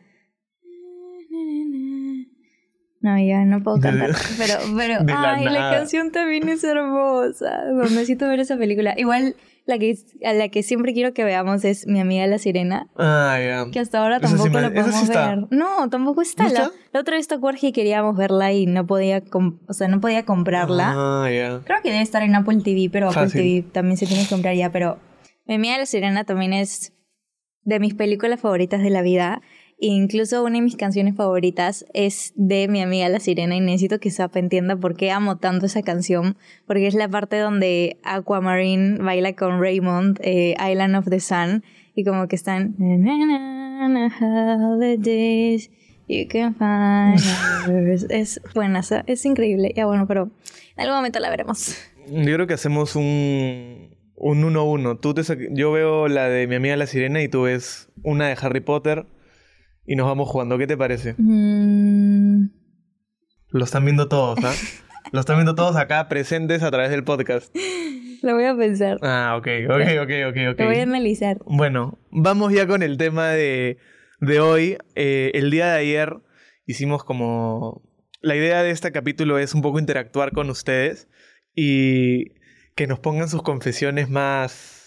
No, 3.01 3.17
ya 3.17 3.45
no 3.45 3.63
puedo 3.63 3.79
cantar. 3.79 4.11
Pero, 4.37 4.53
pero, 4.75 4.95
ay, 5.17 5.45
la, 5.45 5.71
canción 5.71 6.11
también 6.11 6.49
es 6.49 6.63
hermosa. 6.63 7.63
Necesito 7.73 8.27
ver 8.27 8.41
esa 8.41 8.57
película. 8.57 8.93
Igual 8.97 9.35
la 9.69 9.77
que, 9.77 9.95
a 10.25 10.33
la 10.33 10.49
que 10.49 10.63
siempre 10.63 10.93
quiero 10.93 11.13
que 11.13 11.23
veamos 11.23 11.63
es 11.63 11.85
Mi 11.85 11.99
amiga 11.99 12.25
la 12.25 12.39
sirena. 12.39 12.87
Ah, 12.97 13.37
ya. 13.39 13.71
Que 13.71 13.79
hasta 13.79 13.99
ahora 13.99 14.19
tampoco 14.19 14.59
la 14.59 14.73
podemos 14.73 15.07
ver. 15.07 15.47
No, 15.51 15.89
tampoco 15.89 16.21
está. 16.21 16.49
La, 16.49 16.71
otra 16.99 17.15
vez 17.15 17.27
tocó 17.27 17.51
y 17.61 17.71
queríamos 17.71 18.17
verla 18.17 18.51
y 18.51 18.65
no 18.65 18.85
podía, 18.87 19.23
o 19.67 19.73
sea, 19.73 19.87
no 19.87 20.01
podía 20.01 20.25
comprarla. 20.25 20.93
Ah, 20.95 21.31
ya. 21.31 21.61
Creo 21.63 21.81
que 21.83 21.91
debe 21.91 22.01
estar 22.01 22.23
en 22.23 22.35
Apple 22.35 22.61
TV, 22.63 22.89
pero 22.91 23.09
Apple 23.09 23.29
TV 23.29 23.63
también 23.71 23.97
se 23.97 24.07
tiene 24.07 24.23
que 24.23 24.29
comprar 24.29 24.55
ya. 24.55 24.71
Pero 24.71 24.97
Mi 25.45 25.55
amiga 25.55 25.77
la 25.77 25.85
sirena 25.85 26.23
también 26.23 26.53
es 26.53 26.93
de 27.61 27.79
mis 27.79 27.93
películas 27.93 28.39
favoritas 28.39 28.81
de 28.81 28.89
la 28.89 29.03
vida. 29.03 29.41
Incluso 29.81 30.43
una 30.43 30.55
de 30.55 30.61
mis 30.61 30.75
canciones 30.75 31.15
favoritas 31.15 31.85
es 31.93 32.33
de 32.35 32.67
mi 32.67 32.81
amiga 32.81 33.07
La 33.07 33.21
Sirena 33.21 33.55
y 33.55 33.61
necesito 33.61 33.99
que 33.99 34.11
Zapa 34.11 34.37
entienda 34.37 34.75
por 34.75 34.97
qué 34.97 35.09
amo 35.09 35.37
tanto 35.37 35.67
esa 35.67 35.83
canción, 35.83 36.35
porque 36.67 36.85
es 36.87 36.95
la 36.95 37.07
parte 37.07 37.37
donde 37.37 37.97
Aquamarine 38.03 38.97
baila 38.97 39.33
con 39.33 39.61
Raymond, 39.61 40.19
eh, 40.21 40.55
Island 40.59 40.95
of 40.97 41.09
the 41.09 41.21
Sun, 41.21 41.63
y 41.95 42.03
como 42.03 42.27
que 42.27 42.35
están... 42.35 42.75
You 46.09 46.27
can 46.27 46.55
find 46.55 47.21
es 48.11 48.41
buena, 48.55 48.81
es 49.05 49.25
increíble. 49.25 49.71
Ya 49.75 49.85
bueno, 49.85 50.07
pero 50.07 50.31
en 50.75 50.81
algún 50.81 50.95
momento 50.97 51.19
la 51.19 51.29
veremos. 51.29 51.77
Yo 52.07 52.33
creo 52.33 52.47
que 52.47 52.55
hacemos 52.55 52.95
un 52.95 53.89
un 54.15 54.41
1-1. 54.43 54.99
Tú 54.99 55.15
yo 55.51 55.71
veo 55.71 56.07
la 56.07 56.27
de 56.27 56.47
mi 56.47 56.55
amiga 56.55 56.75
la 56.75 56.87
sirena 56.87 57.21
y 57.21 57.29
tú 57.29 57.43
ves 57.43 57.89
una 58.03 58.27
de 58.27 58.37
Harry 58.41 58.59
Potter 58.59 59.05
y 59.89 59.95
nos 59.95 60.05
vamos 60.05 60.29
jugando. 60.29 60.59
¿Qué 60.59 60.67
te 60.67 60.77
parece? 60.77 61.15
Mm. 61.17 62.51
Lo 63.49 63.63
están 63.63 63.83
viendo 63.85 64.07
todos, 64.07 64.37
¿ah? 64.43 64.53
Lo 65.11 65.19
están 65.19 65.37
viendo 65.37 65.55
todos 65.55 65.75
acá 65.77 66.07
presentes 66.07 66.61
a 66.61 66.69
través 66.69 66.91
del 66.91 67.03
podcast. 67.03 67.53
Lo 68.21 68.35
voy 68.35 68.43
a 68.43 68.55
pensar. 68.55 68.99
Ah, 69.01 69.35
ok, 69.35 69.47
ok, 69.67 69.81
ok, 70.03 70.11
ok, 70.27 70.37
ok. 70.51 70.59
Lo 70.59 70.65
voy 70.67 70.75
a 70.75 70.83
analizar. 70.83 71.39
Bueno, 71.47 71.97
vamos 72.11 72.53
ya 72.53 72.67
con 72.67 72.83
el 72.83 72.97
tema 72.97 73.29
de, 73.29 73.79
de 74.19 74.39
hoy. 74.39 74.77
Eh, 74.93 75.31
el 75.33 75.49
día 75.49 75.71
de 75.71 75.79
ayer 75.79 76.17
hicimos 76.67 77.03
como... 77.03 77.81
La 78.21 78.35
idea 78.35 78.61
de 78.61 78.69
este 78.69 78.91
capítulo 78.91 79.39
es 79.39 79.55
un 79.55 79.63
poco 79.63 79.79
interactuar 79.79 80.33
con 80.33 80.51
ustedes 80.51 81.07
y 81.55 82.35
que 82.75 82.85
nos 82.85 82.99
pongan 82.99 83.27
sus 83.27 83.41
confesiones 83.41 84.07
más 84.07 84.78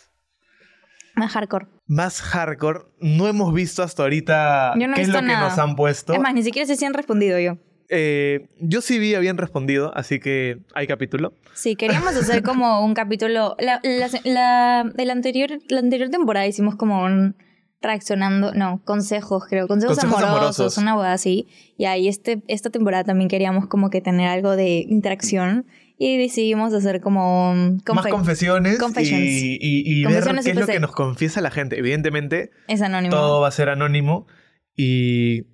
más 1.15 1.33
hardcore. 1.33 1.67
Más 1.87 2.21
hardcore. 2.21 2.81
No 3.01 3.29
hemos 3.29 3.53
visto 3.53 3.83
hasta 3.83 4.03
ahorita 4.03 4.75
qué 4.77 5.03
es 5.03 5.09
lo 5.09 5.21
que 5.21 5.27
nos 5.27 5.59
han 5.59 5.77
puesto. 5.77 6.13
Es 6.15 6.21
más, 6.21 6.35
ni 6.35 6.43
siquiera 6.43 6.67
sé 6.67 6.77
si 6.77 6.85
han 6.85 6.95
respondido 6.95 7.39
yo. 7.39 7.59
Eh, 7.95 8.49
yo 8.59 8.81
sí 8.81 8.99
vi, 8.99 9.15
habían 9.15 9.37
respondido, 9.37 9.93
así 9.95 10.19
que 10.19 10.59
hay 10.75 10.87
capítulo. 10.87 11.35
Sí, 11.53 11.77
queríamos 11.77 12.17
hacer 12.17 12.43
como 12.43 12.83
un 12.83 12.95
capítulo. 12.95 13.55
La, 13.59 13.81
la, 14.25 15.13
anterior, 15.13 15.51
la 15.69 15.79
anterior 15.81 16.09
temporada 16.09 16.47
hicimos 16.47 16.77
como 16.77 17.05
un 17.05 17.37
reaccionando, 17.83 18.55
no, 18.55 18.81
consejos, 18.85 19.45
creo, 19.49 19.67
consejos, 19.67 20.03
amorosos, 20.03 20.79
una 20.79 20.95
boda 20.95 21.13
así. 21.13 21.49
Y 21.77 21.85
ahí 21.87 22.09
este, 22.09 22.43
esta 22.49 22.71
temporada 22.71 23.05
también 23.05 23.29
queríamos 23.29 23.67
como 23.67 23.91
que 23.91 24.01
tener 24.01 24.29
algo 24.29 24.57
de 24.57 24.87
interacción 24.89 25.67
y 25.99 26.17
decidimos 26.17 26.73
hacer 26.73 27.01
como... 27.01 27.55
Más 27.55 28.07
confesiones 28.07 28.79
y, 28.99 30.05
ver 30.05 30.25
qué 30.25 30.51
es 30.51 30.57
lo 30.57 30.67
que 30.67 30.81
nos 30.81 30.93
confiesa 30.93 31.41
la 31.41 31.51
gente. 31.51 31.79
Evidentemente, 31.79 32.51
es 32.69 32.83
anónimo. 32.83 33.15
Todo 33.15 33.41
va 33.41 33.49
a 33.49 33.53
ser 33.53 33.69
anónimo 33.69 34.27
y 34.75 35.45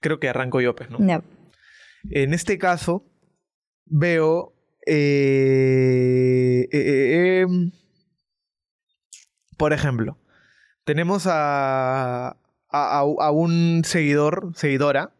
creo 0.00 0.18
que 0.20 0.28
arranco 0.28 0.60
yo, 0.60 0.74
pues, 0.74 0.90
¿no? 0.90 0.98
En 2.10 2.34
este 2.34 2.58
caso, 2.58 3.06
veo... 3.86 4.52
Eh, 4.86 6.68
eh, 6.70 6.78
eh, 6.78 7.40
em, 7.40 7.70
por 9.56 9.72
ejemplo, 9.72 10.18
tenemos 10.84 11.26
a, 11.26 12.36
a, 12.68 13.30
un 13.30 13.82
seguidor, 13.84 14.52
seguidora, 14.54 15.14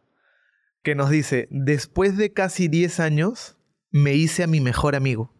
que 0.83 0.95
nos 0.95 1.09
dice, 1.09 1.47
después 1.51 2.17
de 2.17 2.31
casi 2.31 2.67
10 2.67 2.99
años, 2.99 3.57
me 3.91 4.13
hice 4.13 4.43
a 4.43 4.47
mi 4.47 4.61
mejor 4.61 4.95
amigo. 4.95 5.33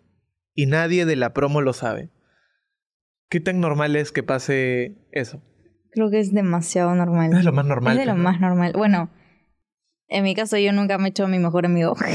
Y 0.54 0.66
nadie 0.66 1.06
de 1.06 1.16
la 1.16 1.34
promo 1.34 1.62
lo 1.62 1.74
sabe. 1.74 2.10
¿Qué 3.30 3.40
tan 3.40 3.60
normal 3.60 3.96
es 3.96 4.12
que 4.12 4.24
pase 4.24 4.98
eso? 5.12 5.42
Creo 5.92 6.10
que 6.10 6.20
es 6.20 6.34
demasiado 6.34 6.96
normal. 6.96 7.34
Es 7.34 7.44
lo 7.44 7.52
más 7.52 7.66
normal. 7.66 7.94
Es 7.94 8.00
de 8.00 8.06
lo 8.06 8.16
¿no? 8.16 8.24
más 8.24 8.40
normal. 8.40 8.74
Bueno, 8.76 9.10
en 10.08 10.24
mi 10.24 10.36
caso 10.36 10.58
yo 10.58 10.72
nunca 10.72 10.98
me 10.98 11.08
he 11.08 11.10
hecho 11.10 11.28
mi 11.28 11.40
mejor 11.40 11.66
amigo. 11.66 11.96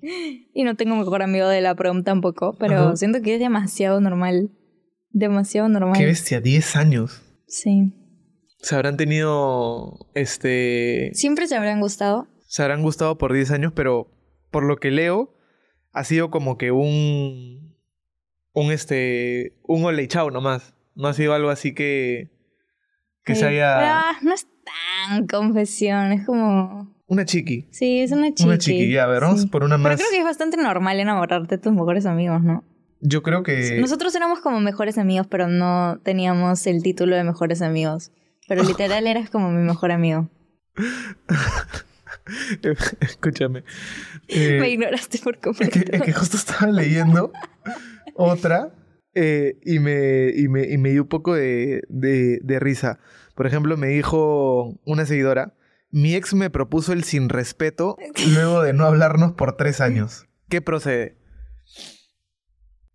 Y 0.00 0.62
no 0.62 0.76
tengo 0.76 0.94
mejor 0.94 1.22
amigo 1.22 1.48
de 1.48 1.60
la 1.60 1.74
prom 1.74 2.04
tampoco. 2.04 2.54
Pero 2.60 2.96
siento 2.96 3.20
que 3.20 3.34
es 3.34 3.40
demasiado 3.40 4.00
normal. 4.00 4.50
Demasiado 5.10 5.68
normal. 5.68 5.96
Qué 5.96 6.06
bestia, 6.06 6.40
10 6.40 6.76
años. 6.76 7.22
Sí. 7.46 7.92
Se 8.60 8.74
habrán 8.74 8.96
tenido, 8.96 10.08
este... 10.14 11.10
Siempre 11.14 11.46
se 11.46 11.56
habrán 11.56 11.80
gustado. 11.80 12.26
Se 12.46 12.62
habrán 12.62 12.82
gustado 12.82 13.16
por 13.18 13.32
10 13.32 13.50
años, 13.52 13.72
pero 13.74 14.10
por 14.50 14.64
lo 14.64 14.76
que 14.78 14.90
leo, 14.90 15.34
ha 15.92 16.04
sido 16.04 16.30
como 16.30 16.58
que 16.58 16.70
un... 16.72 17.76
Un, 18.52 18.72
este... 18.72 19.58
Un 19.62 19.84
ole 19.84 20.08
chao 20.08 20.30
nomás. 20.30 20.74
No 20.94 21.08
ha 21.08 21.14
sido 21.14 21.34
algo 21.34 21.50
así 21.50 21.74
que... 21.74 22.30
Que 23.24 23.34
se 23.34 23.46
haya... 23.46 23.76
Pero, 23.78 23.92
ah, 23.92 24.12
no 24.22 24.34
es 24.34 24.46
tan 24.64 25.26
confesión. 25.26 26.12
Es 26.12 26.24
como. 26.26 26.94
Una 27.06 27.24
chiqui. 27.24 27.68
Sí, 27.70 28.00
es 28.00 28.10
una 28.10 28.28
chiqui. 28.28 28.44
Una 28.44 28.58
chiqui. 28.58 28.90
Ya, 28.92 29.04
a 29.04 29.06
ver, 29.06 29.20
vamos 29.20 29.42
Sí. 29.42 29.46
por 29.48 29.62
una 29.64 29.76
Pero 29.76 29.90
más. 29.90 29.96
creo 29.96 30.10
que 30.10 30.18
es 30.18 30.24
bastante 30.24 30.56
normal 30.56 30.98
enamorarte 30.98 31.56
de 31.56 31.62
tus 31.62 31.72
mejores 31.72 32.06
amigos, 32.06 32.42
¿no? 32.42 32.64
Yo 33.00 33.22
creo 33.22 33.42
que... 33.42 33.78
Nosotros 33.80 34.14
éramos 34.14 34.40
como 34.40 34.60
mejores 34.60 34.98
amigos, 34.98 35.26
pero 35.28 35.48
no 35.48 35.98
teníamos 36.02 36.66
el 36.66 36.82
título 36.82 37.16
de 37.16 37.24
mejores 37.24 37.62
amigos. 37.62 38.10
Pero 38.48 38.62
literal 38.64 39.06
eras 39.06 39.30
como 39.30 39.50
mi 39.50 39.62
mejor 39.62 39.92
amigo. 39.92 40.28
Escúchame. 43.00 43.64
Eh, 44.28 44.58
Me 44.60 44.70
ignoraste 44.70 45.18
por 45.18 45.34
Es 45.36 45.40
completo. 45.40 45.72
que, 45.72 45.96
es 45.96 46.02
que 46.02 46.12
justo 46.12 46.36
estaba 46.36 46.70
leyendo 46.72 47.32
otra 48.14 48.72
eh, 49.14 49.58
y, 49.64 49.78
me, 49.78 50.30
y, 50.34 50.48
me, 50.48 50.64
y 50.68 50.78
me 50.78 50.90
dio 50.90 51.02
un 51.02 51.08
poco 51.08 51.34
de, 51.34 51.82
de- 51.88 52.40
de 52.42 52.60
risa. 52.60 52.98
Por 53.34 53.46
ejemplo, 53.46 53.76
me 53.76 53.88
dijo 53.88 54.78
una 54.84 55.06
seguidora, 55.06 55.54
mi 55.90 56.14
ex 56.14 56.34
me 56.34 56.50
propuso 56.50 56.92
el 56.92 57.04
sin 57.04 57.28
respeto 57.28 57.96
luego 58.34 58.62
de 58.62 58.72
no 58.72 58.84
hablarnos 58.84 59.32
por 59.32 59.56
tres 59.56 59.80
años. 59.80 60.26
¿Qué 60.48 60.60
procede? 60.60 61.16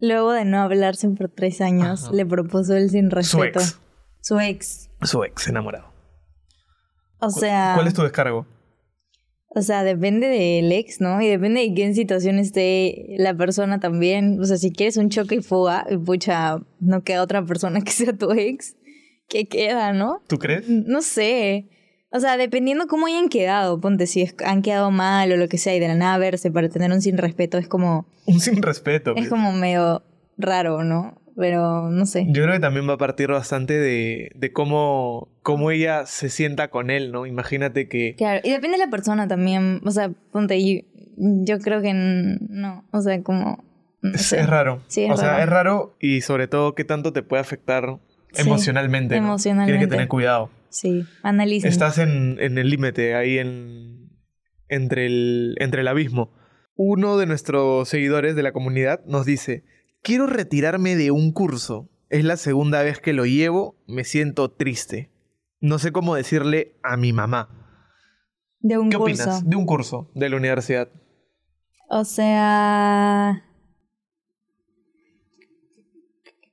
Luego 0.06 0.34
de 0.34 0.44
no 0.44 0.62
hablarse 0.62 1.08
por 1.10 1.30
tres 1.30 1.62
años, 1.62 2.04
Ajá. 2.04 2.14
le 2.14 2.26
propuso 2.26 2.76
el 2.76 2.90
sin 2.90 3.10
Su 3.10 3.16
respeto. 3.16 3.60
ex. 3.62 3.80
Su 4.20 4.40
ex. 4.40 4.90
Su 5.02 5.24
ex 5.24 5.48
enamorado. 5.48 5.86
O 7.20 7.30
sea, 7.30 7.72
¿Cuál 7.76 7.88
es 7.88 7.94
tu 7.94 8.02
descargo? 8.04 8.46
o 9.56 9.62
sea, 9.62 9.84
depende 9.86 10.28
del 10.28 10.72
ex, 10.74 11.00
¿no? 11.00 11.22
Y 11.22 11.28
depende 11.30 11.62
de 11.62 11.74
qué 11.74 11.94
situación 11.94 12.38
esté 12.40 13.16
la 13.18 13.34
persona 13.34 13.80
también. 13.80 14.40
O 14.42 14.44
sea, 14.46 14.58
si 14.58 14.74
quieres 14.74 14.98
un 14.98 15.10
choque 15.10 15.36
y 15.36 15.42
fuga, 15.42 15.86
y 15.90 15.96
pucha, 15.98 16.58
no 16.82 17.04
queda 17.04 17.22
otra 17.22 17.46
persona 17.46 17.80
que 17.86 17.92
sea 17.92 18.12
tu 18.12 18.32
ex, 18.34 18.76
¿qué 19.30 19.48
queda, 19.48 19.94
no? 19.94 20.22
¿Tú 20.28 20.38
crees? 20.38 20.68
No 20.68 21.02
sé. 21.02 21.70
O 22.16 22.20
sea, 22.20 22.38
dependiendo 22.38 22.88
cómo 22.88 23.08
hayan 23.08 23.28
quedado, 23.28 23.80
ponte, 23.82 24.06
si 24.08 24.22
es- 24.22 24.36
han 24.46 24.62
quedado 24.62 24.92
mal 24.92 25.32
o 25.32 25.38
lo 25.38 25.48
que 25.50 25.58
sea, 25.58 25.76
y 25.76 25.80
de 25.80 25.88
la 25.88 25.96
nada 25.96 26.18
verse 26.20 26.52
para 26.52 26.70
tener 26.70 26.92
un 26.92 27.02
sin 27.02 27.18
respeto 27.18 27.58
es 27.58 27.68
como, 27.68 28.06
Un 28.28 28.40
sin 28.40 28.62
respeto. 28.62 29.12
es 29.12 29.16
pues. 29.22 29.30
como 29.30 29.52
medio 29.54 30.04
raro, 30.38 30.84
¿no? 30.84 31.20
Pero 31.36 31.90
no 31.90 32.06
sé. 32.06 32.28
Yo 32.30 32.44
creo 32.44 32.54
que 32.54 32.60
también 32.60 32.88
va 32.88 32.94
a 32.94 32.98
partir 33.00 33.28
bastante 33.30 33.74
de, 33.74 34.32
de 34.36 34.52
cómo, 34.54 35.30
cómo 35.42 35.72
ella 35.72 36.06
se 36.06 36.30
sienta 36.30 36.68
con 36.70 36.92
él, 36.92 37.12
¿no? 37.12 37.26
Imagínate 37.26 37.88
que... 37.90 38.14
Claro, 38.16 38.42
y 38.44 38.52
depende 38.52 38.78
de 38.78 38.86
la 38.86 38.92
persona 38.92 39.28
también. 39.28 39.82
O 39.84 39.90
sea, 39.90 40.12
ponte, 40.32 40.64
yo, 40.64 40.82
yo 41.18 41.58
creo 41.58 41.82
que 41.82 41.94
no. 41.96 42.84
O 42.92 43.02
sea, 43.02 43.20
como. 43.24 43.64
No 44.04 44.14
Es, 44.14 44.28
sé. 44.28 44.42
es 44.42 44.48
raro. 44.48 44.82
Sí, 44.88 45.06
es 45.06 45.12
o 45.12 45.18
sea, 45.18 45.42
es 45.42 45.50
raro 45.50 45.96
y 46.00 46.22
sobre 46.22 46.48
todo 46.48 46.76
qué 46.76 46.84
tanto 46.84 47.14
te 47.14 47.24
puede 47.24 47.42
afectar 47.42 47.98
Sí, 48.34 48.42
emocionalmente. 48.42 49.20
¿no? 49.20 49.28
emocionalmente. 49.30 49.72
Tienes 49.72 49.88
que 49.88 49.92
tener 49.92 50.08
cuidado. 50.08 50.50
Sí, 50.74 51.06
analicen. 51.22 51.70
Estás 51.70 52.00
en, 52.00 52.38
en 52.40 52.58
el 52.58 52.68
límite, 52.68 53.14
ahí 53.14 53.38
en, 53.38 54.10
entre, 54.70 55.06
el, 55.06 55.56
entre 55.60 55.82
el 55.82 55.88
abismo. 55.88 56.34
Uno 56.76 57.18
de 57.18 57.28
nuestros 57.28 57.88
seguidores 57.88 58.36
de 58.36 58.42
la 58.42 58.54
comunidad 58.54 59.06
nos 59.06 59.24
dice, 59.28 59.64
quiero 60.02 60.26
retirarme 60.26 60.96
de 60.96 61.12
un 61.12 61.32
curso. 61.32 61.92
Es 62.10 62.24
la 62.26 62.38
segunda 62.38 62.82
vez 62.82 63.00
que 63.00 63.14
lo 63.14 63.28
llevo, 63.28 63.80
me 63.88 64.04
siento 64.04 64.50
triste. 64.50 65.12
No 65.60 65.78
sé 65.78 65.92
cómo 65.92 66.16
decirle 66.16 66.76
a 66.82 66.98
mi 66.98 67.14
mamá. 67.14 67.50
De 68.60 68.80
un 68.80 68.90
¿Qué 68.90 68.98
curso. 68.98 69.22
opinas 69.24 69.48
de 69.48 69.56
un 69.56 69.66
curso 69.68 70.10
de 70.16 70.30
la 70.30 70.38
universidad? 70.38 70.90
O 71.88 72.04
sea. 72.04 73.46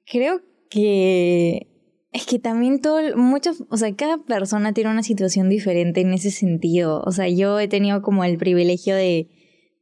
Creo 0.04 0.42
que. 0.68 1.69
Es 2.12 2.26
que 2.26 2.38
también 2.38 2.80
todo. 2.80 3.16
Muchos. 3.16 3.64
O 3.70 3.76
sea, 3.76 3.94
cada 3.94 4.18
persona 4.18 4.72
tiene 4.72 4.90
una 4.90 5.02
situación 5.02 5.48
diferente 5.48 6.00
en 6.00 6.12
ese 6.12 6.30
sentido. 6.30 7.02
O 7.06 7.12
sea, 7.12 7.28
yo 7.28 7.58
he 7.60 7.68
tenido 7.68 8.02
como 8.02 8.24
el 8.24 8.36
privilegio 8.38 8.94
de. 8.94 9.28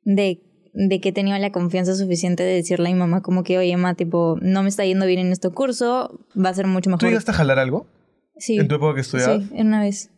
de 0.04 0.42
de 0.74 1.00
que 1.00 1.08
he 1.08 1.12
tenido 1.12 1.36
la 1.38 1.50
confianza 1.50 1.96
suficiente 1.96 2.44
de 2.44 2.54
decirle 2.54 2.88
a 2.90 2.92
mi 2.92 2.98
mamá 2.98 3.20
como 3.20 3.42
que, 3.42 3.58
oye, 3.58 3.76
ma, 3.76 3.94
tipo, 3.94 4.38
no 4.42 4.62
me 4.62 4.68
está 4.68 4.84
yendo 4.84 5.06
bien 5.06 5.18
en 5.18 5.32
este 5.32 5.48
curso, 5.50 6.20
va 6.36 6.50
a 6.50 6.54
ser 6.54 6.68
mucho 6.68 6.84
¿Tú 6.84 6.90
mejor. 6.90 7.08
llegaste 7.08 7.30
a 7.32 7.34
jalar 7.34 7.58
algo 7.58 7.88
Sí, 8.36 8.58
en 8.58 8.68
tu 8.68 8.76
época 8.76 8.94
que 8.94 9.00
estudiabas? 9.00 9.42
sí, 9.48 9.54
una 9.54 9.80
vez. 9.80 10.10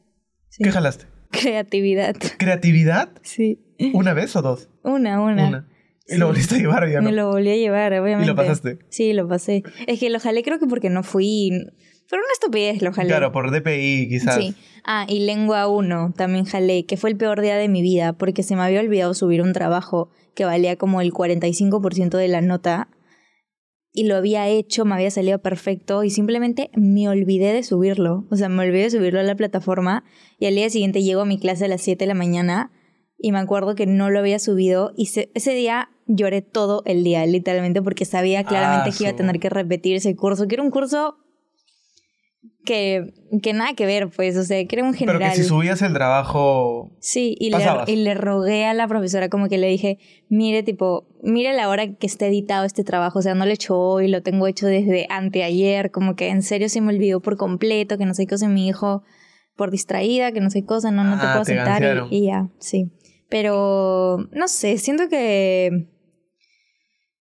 Sí. 0.50 0.62
¿Qué 0.64 0.70
jalaste? 0.70 1.06
Creatividad. 1.30 2.14
¿Creatividad? 2.36 3.08
Sí. 3.22 3.60
¿Una 3.94 4.12
vez 4.12 4.36
o 4.36 4.42
dos? 4.42 4.68
Una, 4.82 5.22
una. 5.22 5.48
Una. 5.48 5.68
Y 6.08 6.16
lo 6.18 6.26
volviste 6.26 6.56
a 6.56 6.58
llevar 6.58 6.90
ya, 6.90 7.00
¿no? 7.00 7.08
Me 7.08 7.12
lo 7.12 7.28
volví 7.30 7.48
a 7.48 7.56
llevar, 7.56 7.92
obviamente. 7.94 8.24
¿Y 8.24 8.28
lo 8.28 8.34
pasaste? 8.36 8.80
Sí, 8.90 9.12
lo 9.14 9.28
pasé. 9.28 9.62
Es 9.86 9.98
que 10.00 10.10
lo 10.10 10.18
jalé 10.20 10.42
creo 10.42 10.58
que 10.58 10.66
porque 10.66 10.90
no 10.90 11.02
fui. 11.04 11.52
Pero 12.10 12.22
una 12.22 12.32
estupidez 12.32 12.82
lo 12.82 12.92
jalé. 12.92 13.08
Claro, 13.08 13.30
por 13.32 13.50
DPI 13.52 14.08
quizás. 14.08 14.36
Sí. 14.36 14.54
Ah, 14.84 15.06
y 15.08 15.20
lengua 15.20 15.68
1 15.68 16.12
también 16.16 16.44
jalé, 16.44 16.84
que 16.84 16.96
fue 16.96 17.10
el 17.10 17.16
peor 17.16 17.40
día 17.40 17.56
de 17.56 17.68
mi 17.68 17.82
vida 17.82 18.12
porque 18.14 18.42
se 18.42 18.56
me 18.56 18.62
había 18.62 18.80
olvidado 18.80 19.14
subir 19.14 19.42
un 19.42 19.52
trabajo 19.52 20.10
que 20.34 20.44
valía 20.44 20.76
como 20.76 21.00
el 21.00 21.12
45% 21.12 22.16
de 22.18 22.28
la 22.28 22.40
nota 22.40 22.88
y 23.92 24.04
lo 24.06 24.16
había 24.16 24.46
hecho, 24.48 24.84
me 24.84 24.94
había 24.94 25.10
salido 25.10 25.40
perfecto 25.40 26.04
y 26.04 26.10
simplemente 26.10 26.70
me 26.76 27.08
olvidé 27.08 27.52
de 27.52 27.62
subirlo. 27.64 28.24
O 28.30 28.36
sea, 28.36 28.48
me 28.48 28.62
olvidé 28.64 28.84
de 28.84 28.90
subirlo 28.90 29.18
a 29.20 29.24
la 29.24 29.34
plataforma 29.34 30.04
y 30.38 30.46
al 30.46 30.54
día 30.54 30.70
siguiente 30.70 31.02
llego 31.02 31.22
a 31.22 31.26
mi 31.26 31.38
clase 31.40 31.64
a 31.64 31.68
las 31.68 31.80
7 31.82 32.04
de 32.04 32.08
la 32.08 32.14
mañana 32.14 32.70
y 33.18 33.32
me 33.32 33.38
acuerdo 33.38 33.74
que 33.74 33.86
no 33.86 34.08
lo 34.10 34.20
había 34.20 34.38
subido 34.38 34.92
y 34.96 35.06
se- 35.06 35.30
ese 35.34 35.52
día 35.54 35.90
lloré 36.06 36.40
todo 36.40 36.82
el 36.86 37.04
día, 37.04 37.26
literalmente, 37.26 37.82
porque 37.82 38.04
sabía 38.04 38.44
claramente 38.44 38.90
Ah, 38.90 38.94
que 38.96 39.04
iba 39.04 39.12
a 39.12 39.16
tener 39.16 39.38
que 39.40 39.50
repetir 39.50 39.96
ese 39.96 40.14
curso, 40.16 40.46
que 40.48 40.54
era 40.54 40.62
un 40.62 40.70
curso 40.70 41.16
que, 42.64 43.12
que 43.42 43.52
nada 43.52 43.74
que 43.74 43.86
ver, 43.86 44.08
pues, 44.10 44.36
o 44.36 44.44
sea, 44.44 44.64
que 44.66 44.76
era 44.76 44.84
un 44.84 44.92
Pero 44.92 45.12
general. 45.12 45.30
que 45.32 45.42
si 45.42 45.48
subías 45.48 45.80
el 45.82 45.92
trabajo... 45.94 46.90
Sí, 47.00 47.36
y 47.38 47.50
le, 47.50 47.58
y 47.86 47.96
le 47.96 48.14
rogué 48.14 48.66
a 48.66 48.74
la 48.74 48.86
profesora 48.86 49.28
como 49.28 49.48
que 49.48 49.58
le 49.58 49.68
dije, 49.68 49.98
mire, 50.28 50.62
tipo, 50.62 51.06
mire 51.22 51.52
la 51.54 51.68
hora 51.68 51.94
que 51.94 52.06
está 52.06 52.26
editado 52.26 52.64
este 52.66 52.84
trabajo, 52.84 53.18
o 53.18 53.22
sea, 53.22 53.34
no 53.34 53.44
lo 53.44 53.50
he 53.50 53.54
hecho 53.54 53.78
hoy, 53.78 54.08
lo 54.08 54.22
tengo 54.22 54.46
hecho 54.46 54.66
desde 54.66 55.06
anteayer, 55.10 55.90
como 55.90 56.16
que 56.16 56.28
en 56.28 56.42
serio 56.42 56.68
se 56.68 56.80
me 56.80 56.92
olvidó 56.92 57.20
por 57.20 57.36
completo, 57.36 57.96
que 57.98 58.06
no 58.06 58.14
sé 58.14 58.26
qué 58.26 58.30
cosa, 58.34 58.48
mi 58.48 58.68
hijo 58.68 59.02
por 59.56 59.70
distraída, 59.70 60.32
que 60.32 60.40
no 60.40 60.50
sé 60.50 60.60
qué 60.60 60.66
cosa, 60.66 60.90
no, 60.90 61.04
no 61.04 61.18
te 61.18 61.26
Ah, 61.26 61.32
puedo 61.32 61.44
te 61.44 61.54
sentar 61.54 62.06
y, 62.10 62.16
y 62.18 62.26
ya, 62.26 62.48
sí. 62.58 62.90
Pero, 63.28 64.28
no 64.32 64.48
sé, 64.48 64.78
siento 64.78 65.08
que, 65.08 65.86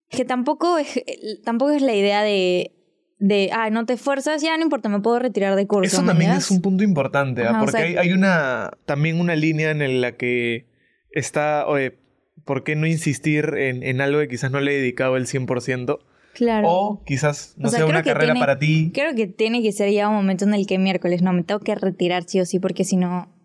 que 0.10 0.26
tampoco 0.26 0.78
es, 0.78 1.02
tampoco 1.44 1.72
es 1.72 1.82
la 1.82 1.94
idea 1.96 2.24
de... 2.24 2.76
De, 3.20 3.50
ah, 3.54 3.70
no 3.70 3.86
te 3.86 3.94
esfuerzas, 3.94 4.42
ya 4.42 4.56
no 4.58 4.64
importa, 4.64 4.88
me 4.88 5.02
puedo 5.02 5.20
retirar 5.20 5.56
de 5.58 5.68
curso. 5.68 5.98
Eso 5.98 6.06
también 6.06 6.32
es 6.32 6.50
un 6.52 6.62
punto 6.62 6.84
importante, 6.86 7.46
¿ah? 7.46 7.58
O 7.58 7.60
porque 7.66 7.72
sea- 7.74 7.82
hay, 7.86 7.98
hay 7.98 8.14
una 8.14 8.72
también 8.86 9.20
una 9.20 9.36
línea 9.36 9.72
en 9.72 10.00
la 10.02 10.14
que 10.14 10.68
está, 11.12 11.68
oye, 11.68 11.98
¿por 12.46 12.64
qué 12.64 12.76
no 12.78 12.88
insistir 12.88 13.54
en, 13.58 13.84
en 13.84 14.00
algo 14.00 14.20
que 14.22 14.30
quizás 14.30 14.52
no 14.52 14.62
le 14.62 14.72
he 14.74 14.80
dedicado 14.80 15.18
el 15.18 15.26
100%? 15.28 16.00
Claro. 16.34 16.68
O 16.70 17.04
quizás 17.04 17.56
no 17.58 17.68
O 17.68 17.72
sea, 17.72 17.86
una 17.86 18.04
carrera 18.04 18.28
tiene- 18.34 18.40
para 18.40 18.58
ti. 18.58 18.92
Creo 18.94 19.14
que 19.16 19.28
tiene 19.28 19.62
que 19.62 19.74
ser 19.74 19.92
ya 19.92 20.08
un 20.08 20.16
momento 20.16 20.46
en 20.46 20.54
el 20.54 20.66
que 20.66 20.78
miércoles 20.78 21.22
no 21.22 21.34
me 21.34 21.44
tengo 21.44 21.60
que 21.60 21.76
retirar 21.76 22.24
sí 22.26 22.40
o 22.40 22.46
sí 22.46 22.60
porque 22.60 22.86
si 22.86 22.96
no 22.96 23.36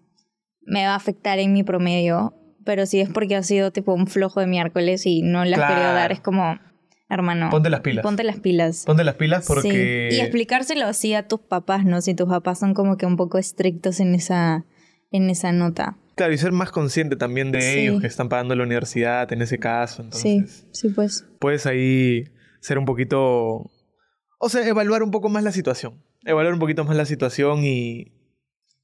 me 0.62 0.84
va 0.86 0.92
a 0.92 0.96
afectar 0.96 1.38
en 1.40 1.52
mi 1.52 1.64
promedio. 1.64 2.34
Pero 2.64 2.86
si 2.86 3.00
es 3.00 3.08
porque 3.10 3.34
ha 3.36 3.42
sido 3.42 3.72
tipo 3.72 3.92
un 3.92 4.06
flojo 4.06 4.38
de 4.40 4.46
miércoles 4.46 5.04
y 5.04 5.20
no 5.22 5.44
le 5.44 5.54
has 5.56 5.60
querido 5.60 5.76
Claro. 5.80 5.94
dar, 5.98 6.12
es 6.12 6.20
como, 6.20 6.58
hermano, 7.08 7.50
Ponte 7.50 7.70
las 7.70 7.80
pilas. 7.80 8.02
ponte 8.02 8.24
las 8.24 8.38
pilas. 8.40 8.84
Ponte 8.86 9.04
las 9.04 9.14
pilas 9.16 9.44
porque... 9.46 10.08
Sí. 10.10 10.16
Y 10.16 10.20
explicárselo 10.20 10.86
así 10.86 11.14
a 11.14 11.28
tus 11.28 11.40
papás, 11.40 11.84
¿no? 11.84 12.00
Si 12.00 12.14
tus 12.14 12.28
papás 12.28 12.58
son 12.58 12.74
como 12.74 12.96
que 12.96 13.06
un 13.06 13.16
poco 13.16 13.38
estrictos 13.38 14.00
en 14.00 14.14
esa, 14.14 14.64
en 15.10 15.30
esa 15.30 15.52
nota. 15.52 15.96
Claro, 16.16 16.32
y 16.32 16.38
ser 16.38 16.52
más 16.52 16.70
consciente 16.70 17.16
también 17.16 17.50
de 17.52 17.60
Sí. 17.60 17.78
ellos 17.80 18.00
que 18.00 18.06
están 18.06 18.28
pagando 18.28 18.54
la 18.54 18.62
universidad 18.62 19.32
en 19.32 19.42
ese 19.42 19.58
caso. 19.58 20.02
Entonces, 20.02 20.66
Sí, 20.72 20.88
sí, 20.88 20.88
pues. 20.94 21.26
puedes 21.40 21.66
ahí 21.66 22.24
ser 22.60 22.78
un 22.78 22.84
poquito... 22.84 23.70
O 24.38 24.48
sea, 24.48 24.66
evaluar 24.66 25.02
un 25.02 25.10
poco 25.10 25.28
más 25.28 25.42
la 25.42 25.52
situación. 25.52 26.02
Evaluar 26.24 26.54
un 26.54 26.60
poquito 26.60 26.84
más 26.84 26.96
la 26.96 27.04
situación 27.04 27.64
y, 27.64 28.12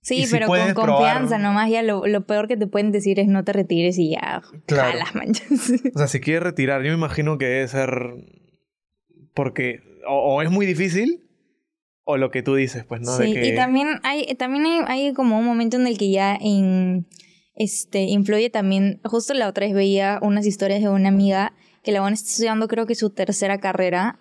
Sí, 0.02 0.24
si 0.26 0.32
pero 0.32 0.46
con 0.46 0.58
confianza 0.74 1.36
probar- 1.36 1.40
nomás. 1.42 1.70
Ya 1.70 1.82
lo, 1.82 2.06
lo 2.06 2.26
peor 2.26 2.48
que 2.48 2.56
te 2.56 2.66
pueden 2.66 2.90
decir 2.90 3.20
es 3.20 3.28
no 3.28 3.44
te 3.44 3.52
retires 3.52 3.98
y 3.98 4.10
ya. 4.10 4.42
Claro. 4.66 4.92
Jalas, 4.92 5.14
manchas. 5.14 5.50
O 5.94 5.98
sea, 5.98 6.06
si 6.08 6.20
quieres 6.20 6.42
retirar, 6.42 6.82
yo 6.82 6.88
me 6.90 6.96
imagino 6.96 7.36
que 7.38 7.44
debe 7.46 7.68
ser 7.68 7.90
porque 9.34 9.80
o, 10.08 10.36
o 10.36 10.42
es 10.42 10.50
muy 10.50 10.66
difícil 10.66 11.26
o 12.04 12.16
lo 12.16 12.30
que 12.30 12.42
tú 12.42 12.54
dices, 12.54 12.84
pues, 12.84 13.00
¿no? 13.02 13.16
De 13.18 13.26
Sí, 13.26 13.34
que- 13.34 13.48
y 13.48 13.54
también 13.54 14.00
hay, 14.02 14.24
también 14.36 14.64
hay, 14.66 14.80
hay 14.86 15.12
como 15.14 15.38
un 15.38 15.44
momento 15.44 15.76
en 15.76 15.86
el 15.86 15.96
que 15.98 16.10
ya 16.10 16.34
en, 16.40 17.06
este, 17.54 18.00
influye 18.02 18.50
también, 18.50 19.00
justo 19.04 19.34
la 19.34 19.48
otra 19.48 19.66
vez 19.66 19.74
veía 19.74 20.18
unas 20.22 20.46
historias 20.46 20.80
de 20.80 20.88
una 20.88 21.08
amiga 21.10 21.52
que 21.84 21.92
la 21.92 22.00
van 22.00 22.14
estudiando 22.14 22.68
creo 22.68 22.86
que 22.86 22.94
su 22.94 23.10
tercera 23.10 23.58
carrera 23.58 24.18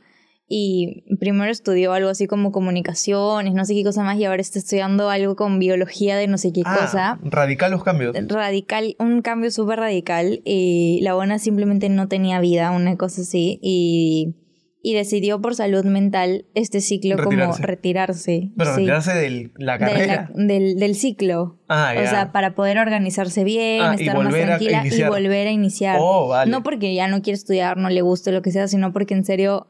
y 0.52 1.04
primero 1.20 1.52
estudió 1.52 1.94
algo 1.94 2.10
así 2.10 2.26
como 2.26 2.52
comunicaciones, 2.52 3.54
no 3.54 3.66
sé 3.66 3.76
qué 3.76 3.84
cosa 3.84 4.04
más 4.04 4.18
y 4.18 4.26
ahora 4.26 4.42
está 4.42 4.58
estudiando 4.58 5.10
algo 5.12 5.36
con 5.36 5.60
biología 5.60 6.18
de 6.18 6.28
no 6.28 6.40
sé 6.40 6.52
qué 6.52 6.64
Ah, 6.66 6.78
cosa. 6.82 7.20
radical 7.24 7.70
los 7.72 7.84
cambios. 7.84 8.16
Radical, 8.28 8.96
un 9.00 9.22
cambio 9.22 9.52
súper 9.52 9.80
radical 9.80 10.42
y 10.46 11.00
la 11.04 11.14
buena 11.14 11.38
simplemente 11.38 11.88
no 11.90 12.08
tenía 12.08 12.40
vida, 12.40 12.72
una 12.72 12.98
cosa 12.98 13.22
así 13.22 13.60
y, 13.62 14.38
y 14.82 14.96
decidió 14.96 15.40
por 15.40 15.54
salud 15.54 15.86
mental 15.86 16.46
este 16.56 16.82
ciclo 16.82 17.16
Retirarse. 17.18 17.62
como 17.62 17.68
retirarse. 17.68 18.52
Pero 18.58 18.72
sí 18.72 18.78
retirarse 18.78 19.14
de 19.14 19.30
la 19.58 19.78
de 19.78 19.78
la- 19.78 19.78
carrera. 19.78 20.32
del, 20.34 20.80
del 20.80 20.96
ciclo. 20.96 21.60
Ah, 21.68 21.94
O 21.96 22.02
ya. 22.02 22.10
sea, 22.10 22.32
para 22.32 22.56
poder 22.56 22.80
organizarse 22.80 23.44
bien, 23.44 23.82
Ah, 23.84 23.94
estar 23.94 24.18
más 24.18 24.34
tranquila 24.34 24.84
y 24.84 25.04
volver 25.04 25.48
a 25.48 25.52
iniciar. 25.52 25.98
Oh, 26.00 26.30
vale. 26.30 26.50
No 26.50 26.64
porque 26.64 26.96
ya 26.96 27.08
no 27.08 27.22
quiere 27.22 27.36
estudiar, 27.38 27.78
no 27.78 27.90
le 27.92 28.02
guste 28.02 28.32
lo 28.32 28.42
que 28.42 28.52
sea, 28.52 28.68
sino 28.68 28.92
porque 28.94 29.14
en 29.14 29.26
serio 29.26 29.68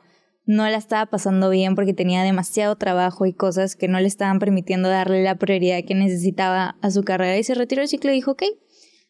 no 0.50 0.68
la 0.68 0.78
estaba 0.78 1.06
pasando 1.06 1.52
bien 1.52 1.76
porque 1.76 1.94
tenía 1.94 2.24
demasiado 2.24 2.76
trabajo 2.76 3.28
y 3.28 3.34
cosas 3.34 3.76
que 3.76 3.88
no 3.88 4.00
le 4.00 4.08
estaban 4.08 4.40
permitiendo 4.40 4.90
darle 4.90 5.22
la 5.22 5.36
prioridad 5.36 5.84
que 5.88 5.94
necesitaba 5.94 6.76
a 6.82 6.90
su 6.90 7.04
carrera 7.04 7.38
y 7.38 7.44
se 7.44 7.54
retiró 7.54 7.82
del 7.82 7.88
ciclo 7.88 8.10
y 8.10 8.16
dijo, 8.16 8.32
ok, 8.32 8.42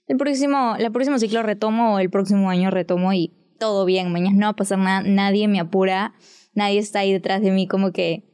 el 0.08 0.18
próximo, 0.18 0.76
el 0.78 0.92
próximo 0.92 1.18
ciclo 1.18 1.42
retomo 1.42 1.98
el 2.00 2.10
próximo 2.10 2.50
año 2.50 2.72
retomo 2.72 3.14
y 3.14 3.32
todo 3.58 3.86
bien, 3.86 4.12
mañana 4.12 4.36
no 4.38 4.46
va 4.48 4.50
a 4.50 4.56
pasar 4.58 4.80
nada, 4.80 5.02
nadie 5.08 5.48
me 5.48 5.62
apura, 5.62 6.14
nadie 6.56 6.78
está 6.78 7.00
ahí 7.00 7.14
detrás 7.14 7.42
de 7.42 7.52
mí 7.52 7.70
como 7.70 7.94
que 7.94 8.26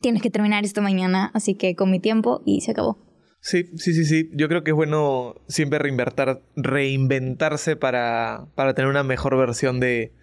tienes 0.00 0.22
que 0.22 0.30
terminar 0.30 0.64
esto 0.64 0.80
mañana, 0.80 1.30
así 1.34 1.54
que 1.54 1.76
con 1.76 1.90
mi 1.90 2.00
tiempo 2.00 2.40
y 2.46 2.62
se 2.62 2.70
acabó. 2.70 2.96
Sí, 3.42 3.64
sí, 3.76 3.92
sí, 3.92 4.06
sí. 4.06 4.30
Yo 4.32 4.48
creo 4.48 4.64
que 4.64 4.70
es 4.70 4.74
bueno 4.74 5.34
siempre 5.48 5.78
reinventar, 5.78 6.42
reinventarse 6.56 7.76
para, 7.76 8.48
para 8.54 8.72
tener 8.72 8.90
una 8.90 9.02
mejor 9.02 9.36
versión 9.36 9.80
de, 9.80 10.14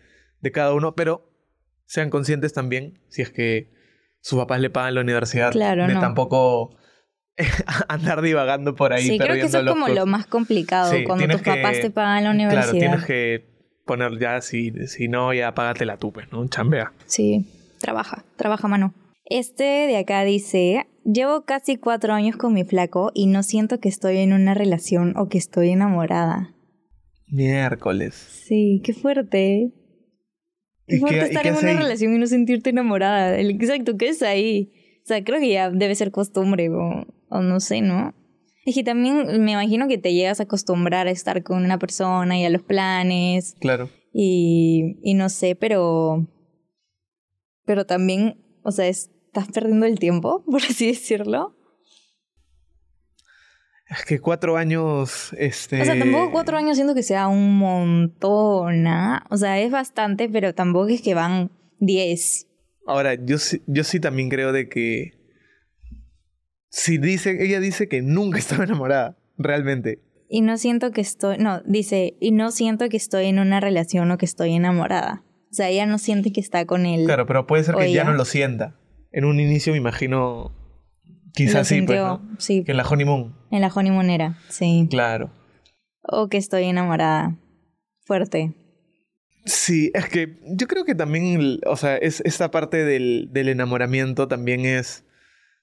de 0.41 0.51
cada 0.51 0.73
uno, 0.73 0.95
pero 0.95 1.34
sean 1.85 2.09
conscientes 2.09 2.53
también, 2.53 2.99
si 3.09 3.21
es 3.21 3.29
que 3.31 3.71
sus 4.21 4.39
papás 4.39 4.59
le 4.59 4.69
pagan 4.69 4.95
la 4.95 5.01
universidad, 5.01 5.51
Claro, 5.51 5.87
de 5.87 5.93
no. 5.93 5.99
tampoco 5.99 6.75
andar 7.87 8.21
divagando 8.21 8.75
por 8.75 8.93
ahí. 8.93 9.03
sí, 9.07 9.17
creo 9.19 9.35
que 9.35 9.41
eso 9.41 9.59
es 9.59 9.65
como 9.67 9.87
lo 9.87 10.05
más 10.05 10.25
complicado, 10.25 10.91
Sí, 10.91 11.03
cuando 11.03 11.27
tus 11.27 11.41
papás 11.41 11.79
te 11.79 11.91
pagan 11.91 12.23
la 12.23 12.31
universidad. 12.31 12.63
Claro, 12.71 12.79
tienes 12.79 13.05
que 13.05 13.45
poner 13.85 14.17
ya, 14.19 14.41
si, 14.41 14.71
si 14.87 15.07
no, 15.07 15.33
ya 15.33 15.53
págatela 15.53 15.97
tú, 15.97 16.11
pues, 16.11 16.31
¿no? 16.31 16.47
Chambea. 16.47 16.91
Sí, 17.05 17.45
trabaja, 17.79 18.23
trabaja 18.35 18.67
mano. 18.67 18.93
Este 19.25 19.63
de 19.63 19.97
acá 19.97 20.23
dice, 20.23 20.87
llevo 21.03 21.45
casi 21.45 21.77
cuatro 21.77 22.13
años 22.13 22.35
con 22.37 22.53
mi 22.53 22.63
flaco 22.63 23.11
y 23.13 23.27
no 23.27 23.43
siento 23.43 23.79
que 23.79 23.89
estoy 23.89 24.17
en 24.17 24.33
una 24.33 24.53
relación 24.53 25.15
o 25.17 25.29
que 25.29 25.37
estoy 25.37 25.69
enamorada. 25.69 26.53
Miércoles. 27.27 28.13
Sí, 28.15 28.81
qué 28.83 28.93
fuerte. 28.93 29.71
Qué 30.87 30.97
¿Y 30.97 30.99
fuerte 30.99 31.19
qué- 31.19 31.25
y 31.25 31.27
estar 31.29 31.47
en 31.47 31.55
una 31.55 31.69
ahí? 31.69 31.77
relación 31.77 32.13
y 32.15 32.17
no 32.19 32.27
sentirte 32.27 32.69
enamorada. 32.69 33.39
Exacto, 33.39 33.97
¿qué 33.97 34.09
es 34.09 34.21
ahí? 34.21 34.71
O 35.03 35.07
sea, 35.07 35.23
creo 35.23 35.39
que 35.39 35.49
ya 35.51 35.69
debe 35.71 35.95
ser 35.95 36.11
costumbre 36.11 36.69
o, 36.69 37.05
o 37.29 37.41
no 37.41 37.59
sé, 37.59 37.81
¿no? 37.81 38.13
Es 38.65 38.73
que 38.75 38.83
también 38.83 39.43
me 39.43 39.51
imagino 39.51 39.87
que 39.87 39.97
te 39.99 40.13
llegas 40.13 40.39
a 40.39 40.43
acostumbrar 40.43 41.07
a 41.07 41.11
estar 41.11 41.43
con 41.43 41.63
una 41.63 41.77
persona 41.77 42.37
y 42.39 42.45
a 42.45 42.49
los 42.49 42.63
planes 42.63 43.55
Claro. 43.59 43.89
y, 44.13 44.97
y 45.03 45.13
no 45.13 45.29
sé, 45.29 45.55
pero... 45.55 46.27
Pero 47.65 47.85
también, 47.85 48.37
o 48.63 48.71
sea, 48.71 48.87
estás 48.87 49.47
perdiendo 49.53 49.85
el 49.85 49.97
tiempo, 49.99 50.43
por 50.49 50.61
así 50.61 50.87
decirlo. 50.87 51.55
Es 53.87 54.03
que 54.03 54.19
cuatro 54.19 54.57
años, 54.57 55.35
este... 55.37 55.81
O 55.81 55.85
sea, 55.85 55.97
tampoco 55.97 56.31
cuatro 56.31 56.57
años 56.57 56.75
siento 56.75 56.95
que 56.95 57.03
sea 57.03 57.27
un 57.27 57.57
montón, 57.57 58.87
¿ah? 58.87 59.23
O 59.29 59.37
sea, 59.37 59.59
es 59.59 59.71
bastante, 59.71 60.27
pero 60.27 60.55
tampoco 60.55 60.87
es 60.87 61.01
que 61.01 61.13
van 61.13 61.51
diez. 61.79 62.47
Ahora, 62.87 63.13
yo 63.13 63.37
sí, 63.37 63.61
yo 63.67 63.83
sí 63.83 63.99
también 63.99 64.29
creo 64.29 64.51
de 64.51 64.69
que... 64.69 65.13
Si 66.69 66.97
dice, 66.97 67.37
ella 67.43 67.59
dice 67.59 67.87
que 67.87 68.01
nunca 68.01 68.39
estaba 68.39 68.63
enamorada, 68.63 69.17
realmente. 69.37 70.01
Y 70.27 70.41
no 70.41 70.57
siento 70.57 70.91
que 70.91 71.01
estoy, 71.01 71.37
no, 71.37 71.61
dice, 71.61 72.17
y 72.19 72.31
no 72.31 72.49
siento 72.49 72.89
que 72.89 72.97
estoy 72.97 73.27
en 73.27 73.37
una 73.37 73.59
relación 73.59 74.09
o 74.09 74.17
que 74.17 74.25
estoy 74.25 74.53
enamorada. 74.53 75.23
O 75.51 75.53
sea, 75.53 75.69
ella 75.69 75.85
no 75.85 75.99
siente 75.99 76.33
que 76.33 76.41
está 76.41 76.65
con 76.65 76.87
él. 76.87 77.05
Claro, 77.05 77.27
pero 77.27 77.45
puede 77.45 77.63
ser 77.63 77.75
que 77.75 77.83
ya 77.83 78.01
ella. 78.01 78.03
no 78.05 78.13
lo 78.13 78.25
sienta. 78.25 78.79
En 79.11 79.25
un 79.25 79.39
inicio 79.39 79.73
me 79.73 79.77
imagino... 79.77 80.53
Quizás 81.35 81.67
sí, 81.67 81.81
pues, 81.81 81.97
sintió, 81.97 82.07
¿no? 82.07 82.21
sí, 82.37 82.63
Que 82.63 82.71
en 82.71 82.77
la 82.77 82.87
honeymoon. 82.87 83.35
en 83.51 83.61
la 83.61 83.67
honeymoonera, 83.67 84.37
sí. 84.49 84.87
Claro. 84.89 85.31
O 86.03 86.29
que 86.29 86.37
estoy 86.37 86.65
enamorada. 86.65 87.35
Fuerte. 88.05 88.53
Sí, 89.45 89.91
es 89.93 90.07
que 90.09 90.39
yo 90.57 90.67
creo 90.67 90.85
que 90.85 90.95
también, 90.95 91.59
o 91.65 91.75
sea, 91.75 91.97
es, 91.97 92.21
esta 92.21 92.49
parte 92.51 92.83
del, 92.83 93.29
del 93.31 93.49
enamoramiento 93.49 94.27
también 94.27 94.65
es, 94.65 95.05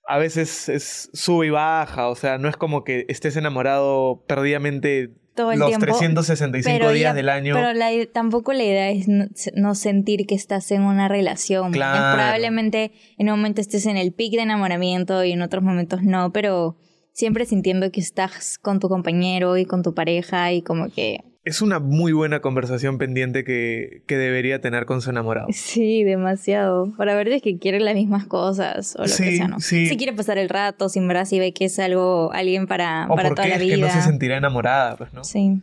a 0.07 0.19
veces 0.19 0.69
es 0.69 1.11
sube 1.13 1.47
y 1.47 1.51
baja, 1.51 2.09
o 2.09 2.15
sea, 2.15 2.39
no 2.39 2.49
es 2.49 2.57
como 2.57 2.85
que 2.85 3.07
estés 3.09 3.37
enamorado 3.37 4.25
perdidamente 4.29 5.15
Todo 5.35 5.53
el 5.53 5.59
los 5.59 5.69
tiempo. 5.69 5.87
365 5.87 6.77
Pero 6.79 6.93
días 6.93 7.11
ya- 7.11 7.15
del 7.15 7.29
año. 7.29 7.55
Pero 7.55 7.73
la, 7.73 7.91
tampoco 8.13 8.53
la 8.53 8.65
idea 8.65 8.91
es 8.91 9.09
no, 9.09 9.27
no 9.55 9.75
sentir 9.75 10.27
que 10.27 10.35
estás 10.35 10.71
en 10.71 10.83
una 10.83 11.09
relación. 11.09 11.73
Claro. 11.73 12.17
Probablemente 12.17 12.93
en 13.19 13.31
un 13.31 13.37
momento 13.39 13.61
estés 13.61 13.87
en 13.87 13.97
el 13.97 14.13
pic 14.13 14.33
de 14.33 14.43
enamoramiento 14.43 15.25
y 15.25 15.33
en 15.33 15.43
otros 15.43 15.63
momentos 15.63 16.03
no, 16.03 16.33
pero 16.33 16.77
siempre 17.13 17.47
sintiendo 17.47 17.91
que 17.91 18.01
estás 18.01 18.59
con 18.59 18.79
tu 18.81 18.89
compañero 18.89 19.57
y 19.57 19.65
con 19.65 19.83
tu 19.83 19.95
pareja 19.95 20.53
y 20.53 20.63
como 20.63 20.91
que... 20.91 21.21
Es 21.45 21.61
una 21.61 21.81
muy 21.81 22.13
buena 22.13 22.41
conversación 22.41 22.99
pendiente 22.99 23.43
que, 23.43 24.03
que 24.07 24.17
debería 24.17 24.61
tener 24.61 24.87
con 24.87 25.01
su 25.03 25.11
enamorado. 25.11 25.49
Sí, 25.51 26.05
demasiado. 26.05 26.93
Para 26.97 27.17
ver 27.17 27.29
si 27.29 27.35
es 27.35 27.43
que 27.43 27.59
quiere 27.59 27.81
las 27.81 27.95
mismas 27.97 28.27
cosas 28.27 28.95
o 28.97 29.03
lo 29.03 29.09
Sí, 29.09 29.25
que 29.25 29.37
sea, 29.39 29.49
¿no? 29.49 29.59
sí. 29.59 29.87
Si 29.89 29.97
quiere 29.97 30.13
pasar 30.13 30.39
el 30.39 30.49
rato, 30.49 30.89
sin 30.89 31.09
verdad, 31.09 31.25
si 31.25 31.41
ve 31.41 31.53
que 31.53 31.65
es 31.65 31.79
algo, 31.81 32.33
alguien 32.33 32.69
para, 32.69 33.07
O 33.11 33.17
para 33.17 33.31
por 33.31 33.37
toda 33.37 33.47
qué 33.49 33.49
la 33.51 33.57
es 33.57 33.63
que 33.71 33.77
vida. 33.77 33.87
no 33.89 33.93
se 33.93 34.03
sentirá 34.03 34.37
enamorada, 34.37 34.97
pues, 34.97 35.13
¿no? 35.13 35.25
Sí. 35.25 35.61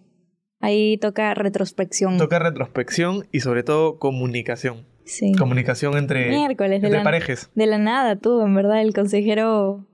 Ahí 0.60 0.98
toca 0.98 1.34
retrospección. 1.34 2.18
Toca 2.18 2.40
retrospección 2.40 3.26
y 3.32 3.40
sobre 3.40 3.64
todo 3.64 4.00
comunicación. 4.00 4.86
Sí. 5.06 5.32
Comunicación 5.34 5.98
entre, 5.98 6.28
Miércoles 6.30 6.82
de 6.82 6.90
la, 6.90 7.04
parejas. 7.04 7.50
de 7.56 7.66
la 7.68 7.78
nada, 7.78 8.18
tú, 8.18 8.42
en 8.42 8.54
verdad, 8.54 8.82
el 8.82 8.94
consejero. 8.94 9.86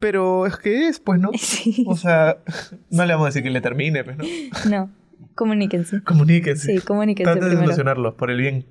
Pero 0.00 0.46
es 0.46 0.56
que 0.56 0.88
es, 0.88 0.98
pues, 0.98 1.20
¿no? 1.20 1.30
Sí. 1.38 1.84
O 1.86 1.96
sea, 1.96 2.38
no 2.90 3.06
le 3.06 3.12
vamos 3.12 3.26
a 3.26 3.28
decir 3.28 3.42
que 3.44 3.50
le 3.50 3.60
termine, 3.60 4.02
pues, 4.02 4.16
¿no? 4.16 4.24
No, 4.68 4.90
comuníquense. 5.36 6.02
Comuníquense. 6.04 6.74
Sí, 6.74 6.80
comuníquense 6.84 7.24
Traten 7.30 7.42
de 7.42 7.48
primero. 7.50 7.66
solucionarlos 7.66 8.14
por 8.14 8.30
el 8.30 8.38
bien 8.40 8.66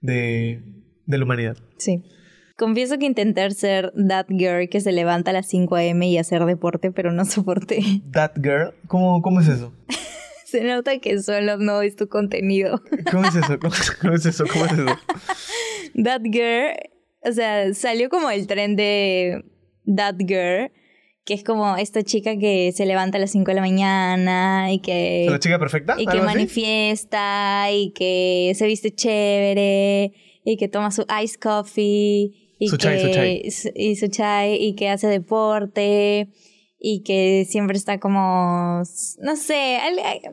de, 0.00 0.62
de 1.06 1.18
la 1.18 1.24
humanidad. 1.24 1.56
Sí. 1.76 2.02
Confieso 2.56 2.98
que 2.98 3.06
intentar 3.06 3.52
ser 3.52 3.92
that 4.08 4.26
girl 4.28 4.68
que 4.68 4.80
se 4.80 4.92
levanta 4.92 5.30
a 5.30 5.34
las 5.34 5.46
5 5.48 5.76
a.m. 5.76 6.06
y 6.08 6.18
hacer 6.18 6.44
deporte, 6.44 6.90
pero 6.92 7.12
no 7.12 7.24
soporté. 7.24 7.80
That 8.12 8.32
girl, 8.36 8.74
¿cómo, 8.86 9.22
cómo 9.22 9.40
es 9.40 9.48
eso? 9.48 9.72
Se 10.44 10.64
nota 10.64 10.98
que 10.98 11.22
solo 11.22 11.58
no 11.58 11.80
es 11.80 11.96
tu 11.96 12.08
contenido. 12.08 12.82
¿Cómo 13.10 13.24
es 13.24 13.36
eso? 13.36 13.58
¿Cómo, 13.60 13.72
cómo 14.02 14.14
es 14.14 14.26
eso? 14.26 14.44
¿Cómo 14.52 14.64
es 14.66 14.72
eso? 14.72 14.86
That 16.04 16.22
girl, 16.24 16.74
o 17.22 17.32
sea, 17.32 17.72
salió 17.72 18.08
como 18.10 18.30
el 18.30 18.46
tren 18.46 18.76
de 18.76 19.44
That 19.86 20.16
girl, 20.18 20.70
que 21.24 21.34
es 21.34 21.44
como 21.44 21.76
esta 21.76 22.02
chica 22.02 22.36
que 22.38 22.72
se 22.72 22.86
levanta 22.86 23.18
a 23.18 23.20
las 23.20 23.30
5 23.32 23.50
de 23.50 23.54
la 23.54 23.60
mañana 23.60 24.72
y 24.72 24.80
que... 24.80 25.26
¿La 25.28 25.38
chica 25.38 25.58
perfecta? 25.58 25.96
y 25.98 26.06
que 26.06 26.20
manifiesta 26.22 27.68
y 27.72 27.92
que 27.92 28.52
se 28.56 28.66
viste 28.66 28.90
chévere 28.94 30.12
y 30.44 30.56
que 30.56 30.68
toma 30.68 30.90
su 30.90 31.04
ice 31.22 31.38
coffee 31.38 32.32
y 32.58 32.68
Su 32.68 32.76
que 32.76 32.82
chai, 32.82 33.00
su 33.00 33.10
chai. 33.10 33.42
s- 33.44 33.72
y 33.74 33.96
su 33.96 34.08
chai 34.08 34.54
y 34.62 34.74
que 34.74 34.88
hace 34.88 35.06
deporte 35.06 36.28
y 36.82 37.02
que 37.02 37.46
siempre 37.46 37.76
está 37.76 38.00
como 38.00 38.82
no 39.20 39.36
sé 39.36 39.78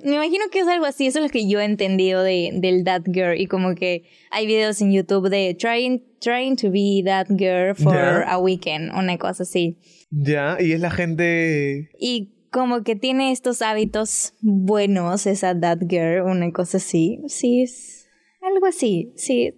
me 0.05 0.13
imagino 0.15 0.45
que 0.49 0.59
es 0.59 0.67
algo 0.67 0.85
así 0.85 1.05
eso 1.07 1.19
es 1.19 1.25
lo 1.25 1.29
que 1.29 1.47
yo 1.47 1.59
he 1.59 1.65
entendido 1.65 2.23
de 2.23 2.51
del 2.53 2.83
that 2.85 3.01
girl 3.05 3.37
y 3.39 3.47
como 3.47 3.75
que 3.75 4.03
hay 4.31 4.47
videos 4.47 4.81
en 4.81 4.91
YouTube 4.93 5.29
de 5.29 5.55
trying 5.59 6.01
trying 6.21 6.55
to 6.55 6.71
be 6.71 7.01
that 7.05 7.27
girl 7.29 7.75
for 7.75 7.93
Ya. 7.93 8.21
a 8.31 8.37
weekend 8.39 8.91
una 8.93 9.17
cosa 9.17 9.43
así 9.43 9.75
Ya, 10.09 10.55
y 10.59 10.71
es 10.71 10.79
la 10.79 10.89
gente... 10.89 11.89
y 11.99 12.29
como 12.49 12.81
que 12.83 12.95
tiene 12.95 13.33
estos 13.33 13.61
hábitos 13.61 14.33
buenos, 14.41 15.27
esa 15.27 15.59
that 15.59 15.79
girl, 15.89 16.21
una 16.23 16.49
cosa 16.53 16.77
así. 16.77 17.19
Sí, 17.27 17.61
es 17.63 18.07
algo 18.41 18.65
así, 18.67 19.11
sí. 19.17 19.53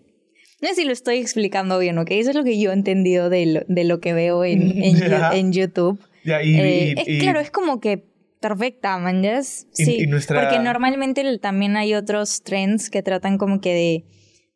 No 0.59 0.67
sé 0.69 0.75
si 0.75 0.85
lo 0.85 0.91
estoy 0.91 1.17
explicando 1.19 1.77
bien, 1.77 1.97
¿ok? 1.99 2.09
Eso 2.11 2.31
es 2.31 2.35
lo 2.35 2.43
que 2.43 2.59
yo 2.59 2.71
he 2.71 2.73
entendido 2.73 3.29
de 3.29 3.45
lo, 3.45 3.61
de 3.67 3.83
lo 3.83 3.99
que 4.01 4.13
veo 4.13 4.43
en, 4.43 4.61
en. 4.83 4.95
Yu- 4.97 5.33
en 5.33 5.53
YouTube. 5.53 5.99
Ya, 6.23 6.43
y, 6.43 6.55
Eh, 6.59 6.93
y- 6.97 6.99
es, 7.01 7.07
y- 7.07 7.19
claro, 7.19 7.39
es 7.39 7.51
como 7.51 7.79
que 7.79 8.05
perfecta, 8.41 8.97
¿man? 8.99 9.21
Sí, 9.43 10.05
nuestra- 10.07 10.41
porque 10.41 10.59
normalmente 10.63 11.23
también 11.39 11.75
hay 11.77 11.93
otros 11.93 12.41
trends 12.43 12.89
que 12.89 13.03
tratan 13.03 13.37
como 13.37 13.59
que 13.61 13.73
de, 13.73 14.05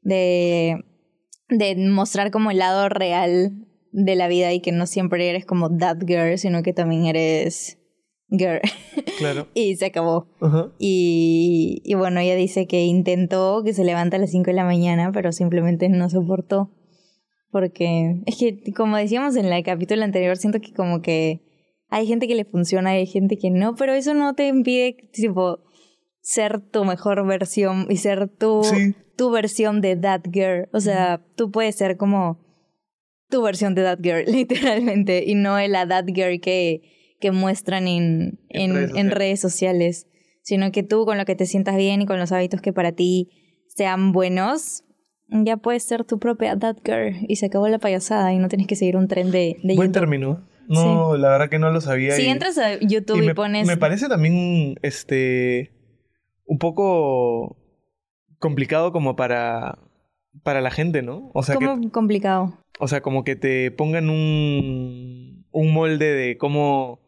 de, 0.02 0.78
de 1.50 1.76
mostrar 1.90 2.32
como 2.32 2.52
el 2.52 2.58
lado 2.60 2.88
real 2.90 3.52
de 3.92 4.16
la 4.16 4.28
vida 4.28 4.52
y 4.54 4.60
que 4.62 4.72
no 4.72 4.88
siempre 4.88 5.30
eres 5.30 5.46
como 5.46 5.76
that 5.78 5.98
girl, 6.08 6.38
sino 6.38 6.64
que 6.64 6.74
también 6.74 7.06
eres 7.06 7.78
girl. 8.30 8.62
Claro. 9.20 9.48
y 9.54 9.76
se 9.76 9.86
acabó. 9.86 10.28
Ajá. 10.42 10.72
Y, 10.80 11.82
y 11.86 11.94
bueno, 11.94 12.20
ella 12.20 12.36
dice 12.36 12.66
que 12.68 12.84
intentó 12.86 13.62
que 13.64 13.74
se 13.74 13.84
levanta 13.84 14.18
a 14.18 14.20
las 14.20 14.32
5 14.32 14.46
de 14.50 14.54
la 14.54 14.66
mañana, 14.66 15.12
pero 15.14 15.32
simplemente 15.32 15.88
no 15.88 16.10
soportó. 16.10 16.72
Porque 17.52 18.22
es 18.26 18.38
que, 18.38 18.74
como 18.74 18.98
decíamos 18.98 19.36
en 19.36 19.46
el 19.46 19.64
capítulo 19.64 20.04
anterior, 20.04 20.36
siento 20.38 20.60
que 20.62 20.74
como 20.74 21.02
que 21.04 21.42
hay 21.96 22.08
gente 22.08 22.28
que 22.28 22.36
le 22.36 22.46
funciona 22.46 22.96
y 22.96 23.00
hay 23.00 23.06
gente 23.08 23.38
que 23.38 23.50
no, 23.52 23.76
pero 23.76 23.94
eso 23.94 24.14
no 24.14 24.34
te 24.34 24.48
impide, 24.48 24.98
tipo, 25.12 25.60
ser 26.22 26.60
tu 26.60 26.86
mejor 26.86 27.26
versión 27.28 27.86
y 27.90 27.98
ser 27.98 28.30
tu, 28.30 28.64
Sí. 28.64 28.96
tu 29.16 29.30
versión 29.32 29.82
de 29.82 29.96
that 29.98 30.22
girl. 30.32 30.68
O 30.74 30.80
sea, 30.80 31.22
tú 31.36 31.52
puedes 31.52 31.76
ser 31.76 31.98
como 31.98 32.40
tu 33.30 33.42
versión 33.42 33.76
de 33.76 33.84
that 33.84 34.00
girl, 34.02 34.24
literalmente, 34.32 35.24
y 35.26 35.36
no 35.36 35.60
la 35.68 35.88
that 35.88 36.06
girl 36.08 36.40
que, 36.40 36.82
que 37.20 37.32
muestran 37.32 37.88
en, 37.88 38.40
En 38.50 38.72
en, 38.72 38.74
redes 38.76 38.90
en 38.90 38.96
sociales. 38.96 39.18
redes 39.18 39.40
sociales, 39.42 40.08
sino 40.42 40.72
que 40.72 40.84
tú 40.84 41.06
con 41.06 41.18
lo 41.18 41.26
que 41.26 41.36
te 41.36 41.46
sientas 41.46 41.76
bien 41.78 42.02
y 42.02 42.06
con 42.06 42.20
los 42.20 42.32
hábitos 42.32 42.62
que 42.62 42.74
para 42.74 42.92
ti 42.92 43.30
sean 43.68 44.12
buenos, 44.14 44.84
ya 45.30 45.58
puedes 45.58 45.84
ser 45.84 46.04
tu 46.04 46.20
propia 46.20 46.58
that 46.58 46.78
girl 46.86 47.16
y 47.28 47.36
se 47.38 47.46
acabó 47.48 47.68
la 47.70 47.80
payasada 47.80 48.34
y 48.34 48.40
no 48.40 48.50
tienes 48.50 48.68
que 48.68 48.76
seguir 48.76 48.98
un 48.98 49.08
tren 49.08 49.32
de, 49.32 49.58
de 49.64 49.76
Buen 49.76 49.90
YouTube. 49.90 49.94
término. 49.94 50.48
No, 50.68 51.18
la 51.18 51.30
verdad 51.30 51.50
que 51.50 51.60
no 51.60 51.72
lo 51.72 51.82
sabía. 51.82 52.14
Si 52.16 52.24
y- 52.24 52.28
entras 52.30 52.58
a 52.58 52.80
YouTube 52.80 53.22
y, 53.22 53.26
me, 53.28 53.36
pones... 53.36 53.68
me 53.68 53.78
parece 53.78 54.08
también 54.10 54.76
este 54.82 55.72
un 56.46 56.58
poco 56.58 57.58
complicado 58.40 58.92
como 58.92 59.16
para 59.16 59.80
para 60.44 60.62
la 60.62 60.72
gente, 60.72 61.02
¿no? 61.04 61.30
O 61.34 61.44
sea, 61.44 61.56
que, 61.58 61.66
como 61.66 61.92
complicado. 61.92 62.58
o 62.80 62.88
sea, 62.88 63.02
como 63.02 63.24
que 63.24 63.36
te 63.36 63.72
pongan 63.72 64.10
un 64.10 65.46
un 65.52 65.72
molde 65.74 66.14
de 66.14 66.38
cómo 66.38 67.00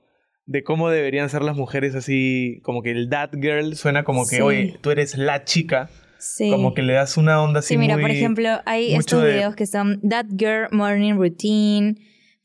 de 0.46 0.63
cómo 0.63 0.89
deberían 0.89 1.28
ser 1.30 1.41
las 1.41 1.56
mujeres 1.56 1.96
así, 1.96 2.60
como 2.63 2.84
que 2.84 2.91
el 2.91 3.10
that 3.10 3.32
girl 3.41 3.76
suena 3.76 4.04
como 4.04 4.28
que, 4.28 4.36
Sí. 4.36 4.41
oye, 4.41 4.78
tú 4.80 4.91
eres 4.91 5.18
la 5.18 5.44
chica, 5.44 5.89
Sí. 6.20 6.52
como 6.52 6.76
que 6.76 6.84
le 6.84 6.94
das 6.94 7.18
una 7.18 7.41
onda 7.41 7.60
así 7.62 7.70
Sí, 7.74 7.78
mira, 7.80 7.96
muy 7.96 8.04
por 8.04 8.12
ejemplo, 8.12 8.50
hay 8.65 8.94
estos 8.94 9.24
de- 9.24 9.34
videos 9.34 9.56
que 9.56 9.65
son 9.65 10.00
That 10.08 10.28
Girl 10.38 10.68
Morning 10.72 11.13
Routine, 11.15 11.96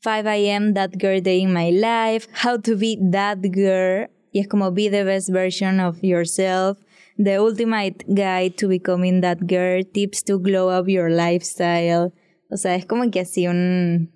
5 0.01 0.25
a.m. 0.25 0.73
That 0.73 0.97
Girl 0.97 1.21
Day 1.21 1.41
in 1.41 1.53
My 1.53 1.69
Life, 1.69 2.27
How 2.33 2.57
to 2.57 2.75
Be 2.75 2.97
That 3.11 3.39
Girl, 3.53 4.07
y 4.31 4.39
es 4.39 4.47
como 4.47 4.71
Be 4.71 4.89
the 4.89 5.03
Best 5.03 5.29
Version 5.29 5.79
of 5.79 6.01
Yourself, 6.01 6.79
The 7.17 7.37
Ultimate 7.37 8.05
Guide 8.07 8.55
to 8.57 8.67
Becoming 8.67 9.21
That 9.21 9.39
Girl, 9.47 9.83
Tips 9.83 10.23
to 10.23 10.39
Glow 10.39 10.69
Up 10.69 10.87
Your 10.87 11.11
Lifestyle. 11.11 12.11
O 12.49 12.57
sea, 12.57 12.75
es 12.75 12.85
como 12.85 13.09
que 13.11 13.19
así 13.19 13.47
un... 13.47 14.11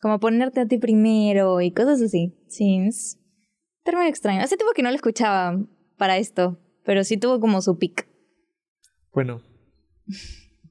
Como 0.00 0.18
ponerte 0.18 0.60
a 0.60 0.66
ti 0.66 0.78
primero 0.78 1.60
y 1.60 1.72
cosas 1.72 2.00
así. 2.00 2.34
Sí, 2.48 2.78
es 2.86 3.18
término 3.84 4.08
extraño. 4.08 4.40
Hace 4.40 4.56
tiempo 4.56 4.72
que 4.74 4.82
no 4.82 4.88
lo 4.88 4.96
escuchaba 4.96 5.58
para 5.98 6.16
esto, 6.16 6.58
pero 6.84 7.04
sí 7.04 7.18
tuvo 7.18 7.40
como 7.40 7.60
su 7.60 7.78
pic. 7.78 8.08
Bueno, 9.12 9.42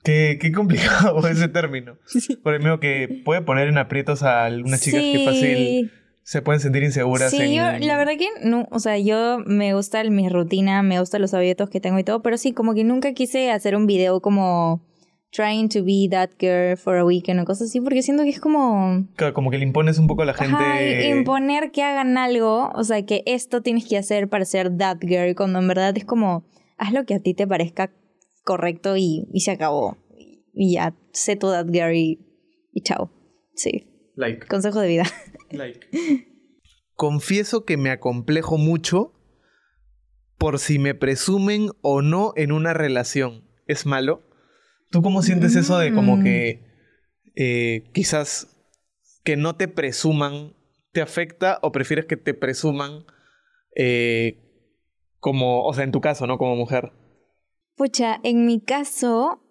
qué, 0.03 0.37
qué 0.41 0.51
complicado 0.51 1.27
ese 1.27 1.47
término. 1.47 1.97
Por 2.43 2.53
el 2.53 2.59
medio 2.61 2.79
que 2.79 3.21
puede 3.25 3.41
poner 3.41 3.67
en 3.67 3.77
aprietos 3.77 4.23
a 4.23 4.45
algunas 4.45 4.81
chicas 4.81 5.01
que 5.11 5.19
fácil 5.19 5.91
se 6.23 6.41
pueden 6.41 6.59
sentir 6.61 6.83
inseguras. 6.83 7.31
Sí, 7.31 7.41
en- 7.41 7.53
yo, 7.53 7.63
la 7.87 7.97
verdad 7.97 8.13
que 8.17 8.27
no, 8.43 8.67
o 8.71 8.79
sea, 8.79 8.97
yo 8.99 9.39
me 9.45 9.73
gusta 9.73 10.03
mi 10.03 10.29
rutina, 10.29 10.83
me 10.83 10.99
gustan 10.99 11.21
los 11.21 11.33
hábitos 11.33 11.69
que 11.69 11.79
tengo 11.79 11.97
y 11.99 12.03
todo, 12.03 12.21
pero 12.21 12.37
sí, 12.37 12.53
como 12.53 12.73
que 12.75 12.83
nunca 12.83 13.13
quise 13.13 13.51
hacer 13.51 13.75
un 13.75 13.87
video 13.87 14.21
como 14.21 14.81
trying 15.31 15.69
to 15.69 15.83
be 15.83 16.07
that 16.09 16.29
girl 16.39 16.75
for 16.77 16.97
a 16.97 17.05
weekend 17.05 17.39
o 17.39 17.45
cosas 17.45 17.69
así, 17.69 17.81
porque 17.81 18.01
siento 18.01 18.23
que 18.23 18.29
es 18.29 18.39
como 18.39 19.05
Claro, 19.15 19.33
Como 19.33 19.51
que 19.51 19.57
le 19.59 19.63
impones 19.63 19.97
un 19.99 20.07
poco 20.07 20.21
a 20.23 20.25
la 20.25 20.33
gente. 20.33 20.53
ajá, 20.55 20.81
imponer 21.07 21.71
que 21.71 21.83
hagan 21.83 22.17
algo, 22.17 22.71
o 22.73 22.83
sea, 22.83 23.03
que 23.05 23.21
esto 23.27 23.61
tienes 23.61 23.87
que 23.87 23.97
hacer 23.97 24.27
para 24.27 24.45
ser 24.45 24.75
that 24.77 24.97
girl, 25.01 25.35
cuando 25.35 25.59
en 25.59 25.67
verdad 25.67 25.95
es 25.97 26.05
como 26.05 26.43
haz 26.77 26.93
lo 26.93 27.05
que 27.05 27.13
a 27.15 27.19
ti 27.19 27.33
te 27.33 27.45
parezca 27.47 27.91
correcto 28.43 28.97
y, 28.97 29.27
y 29.33 29.41
se 29.41 29.51
acabó. 29.51 29.97
Y 30.53 30.73
ya, 30.73 30.95
sé 31.13 31.35
tu 31.35 31.47
that 31.49 31.67
girl 31.71 31.93
y, 31.95 32.19
y 32.73 32.81
chao. 32.81 33.11
Sí, 33.55 33.87
Like. 34.15 34.47
consejo 34.47 34.79
de 34.81 34.87
vida. 34.87 35.03
Like. 35.51 35.79
Confieso 36.95 37.63
que 37.65 37.77
me 37.77 37.91
acomplejo 37.91 38.57
mucho 38.57 39.13
por 40.37 40.59
si 40.59 40.79
me 40.79 40.95
presumen 40.95 41.69
o 41.81 42.01
no 42.01 42.33
en 42.35 42.51
una 42.51 42.73
relación. 42.73 43.47
¿Es 43.67 43.85
malo? 43.85 44.23
¿Tú 44.91 45.01
cómo 45.01 45.21
sientes 45.21 45.55
eso 45.55 45.77
de 45.77 45.93
como 45.93 46.17
Mm. 46.17 46.23
que 46.23 46.65
eh, 47.35 47.83
quizás 47.93 48.57
que 49.23 49.37
no 49.37 49.55
te 49.55 49.67
presuman 49.67 50.55
te 50.91 51.01
afecta 51.01 51.59
o 51.61 51.71
prefieres 51.71 52.05
que 52.05 52.17
te 52.17 52.33
presuman 52.33 53.05
eh, 53.75 54.41
como, 55.19 55.63
o 55.65 55.73
sea, 55.73 55.83
en 55.83 55.91
tu 55.91 56.01
caso, 56.01 56.25
¿no? 56.25 56.37
Como 56.37 56.55
mujer. 56.55 56.91
Pucha, 57.79 58.19
en 58.23 58.45
mi 58.45 58.59
caso, 58.59 59.41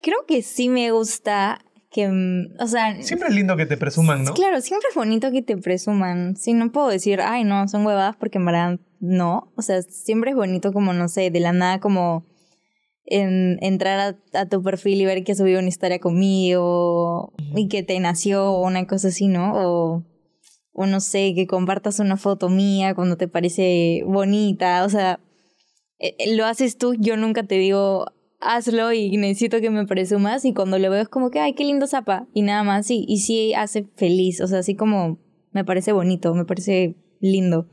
creo 0.00 0.24
que 0.26 0.40
sí 0.40 0.70
me 0.70 0.90
gusta 0.90 1.60
que, 1.90 2.08
mm, 2.08 2.54
o 2.62 2.66
sea, 2.66 3.00
Siempre 3.02 3.28
es 3.28 3.34
lindo 3.34 3.58
que 3.58 3.66
te 3.66 3.76
presuman, 3.76 4.24
¿no? 4.24 4.32
claro, 4.32 4.62
siempre 4.62 4.88
es 4.88 4.94
bonito 4.94 5.30
que 5.30 5.42
te 5.42 5.54
presuman. 5.58 6.34
Sí, 6.34 6.54
no 6.54 6.72
puedo 6.72 6.88
decir, 6.88 7.20
ay, 7.20 7.44
no, 7.44 7.68
son 7.68 7.84
huevadas 7.84 8.16
porque 8.16 8.38
en 8.38 8.46
verdad 8.46 8.80
no. 9.00 9.52
O 9.54 9.60
sea, 9.60 9.82
siempre 9.82 10.30
es 10.30 10.36
bonito 10.38 10.72
como, 10.72 10.94
no 10.94 11.08
sé, 11.08 11.30
de 11.30 11.40
la 11.40 11.52
nada 11.52 11.78
como 11.78 12.24
en- 13.04 13.58
entrar 13.60 14.16
a, 14.32 14.38
a 14.40 14.46
tu 14.46 14.62
perfil 14.62 15.02
y 15.02 15.04
ver 15.04 15.22
que 15.22 15.34
subió 15.34 15.58
una 15.58 15.68
historia 15.68 15.98
conmigo 15.98 17.34
y 17.54 17.68
que 17.68 17.82
te 17.82 18.00
nació 18.00 18.50
o 18.50 18.66
una 18.66 18.86
cosa 18.86 19.08
así, 19.08 19.28
¿no? 19.28 19.52
O, 19.54 20.04
o 20.72 20.86
no 20.86 21.00
sé, 21.00 21.34
que 21.34 21.46
compartas 21.46 21.98
una 22.00 22.16
foto 22.16 22.48
mía 22.48 22.94
cuando 22.94 23.18
te 23.18 23.28
parece 23.28 24.04
bonita. 24.06 24.84
O 24.84 24.88
sea, 24.88 25.20
lo 26.34 26.44
haces 26.46 26.78
tú, 26.78 26.94
yo 26.94 27.16
nunca 27.16 27.42
te 27.42 27.56
digo 27.56 28.06
hazlo 28.40 28.92
y 28.92 29.16
necesito 29.16 29.60
que 29.60 29.68
me 29.70 29.84
presumas 29.86 30.44
y 30.44 30.54
cuando 30.54 30.78
lo 30.78 30.90
veo 30.90 31.02
es 31.02 31.08
como 31.08 31.30
que 31.30 31.40
ay 31.40 31.54
qué 31.54 31.64
lindo 31.64 31.88
zapa 31.88 32.28
y 32.32 32.42
nada 32.42 32.62
más 32.62 32.86
sí 32.86 33.04
y 33.08 33.18
sí 33.18 33.52
hace 33.54 33.86
feliz 33.96 34.40
o 34.40 34.46
sea 34.46 34.60
así 34.60 34.76
como 34.76 35.18
me 35.50 35.64
parece 35.64 35.90
bonito 35.92 36.34
me 36.34 36.44
parece 36.44 36.94
lindo. 37.20 37.68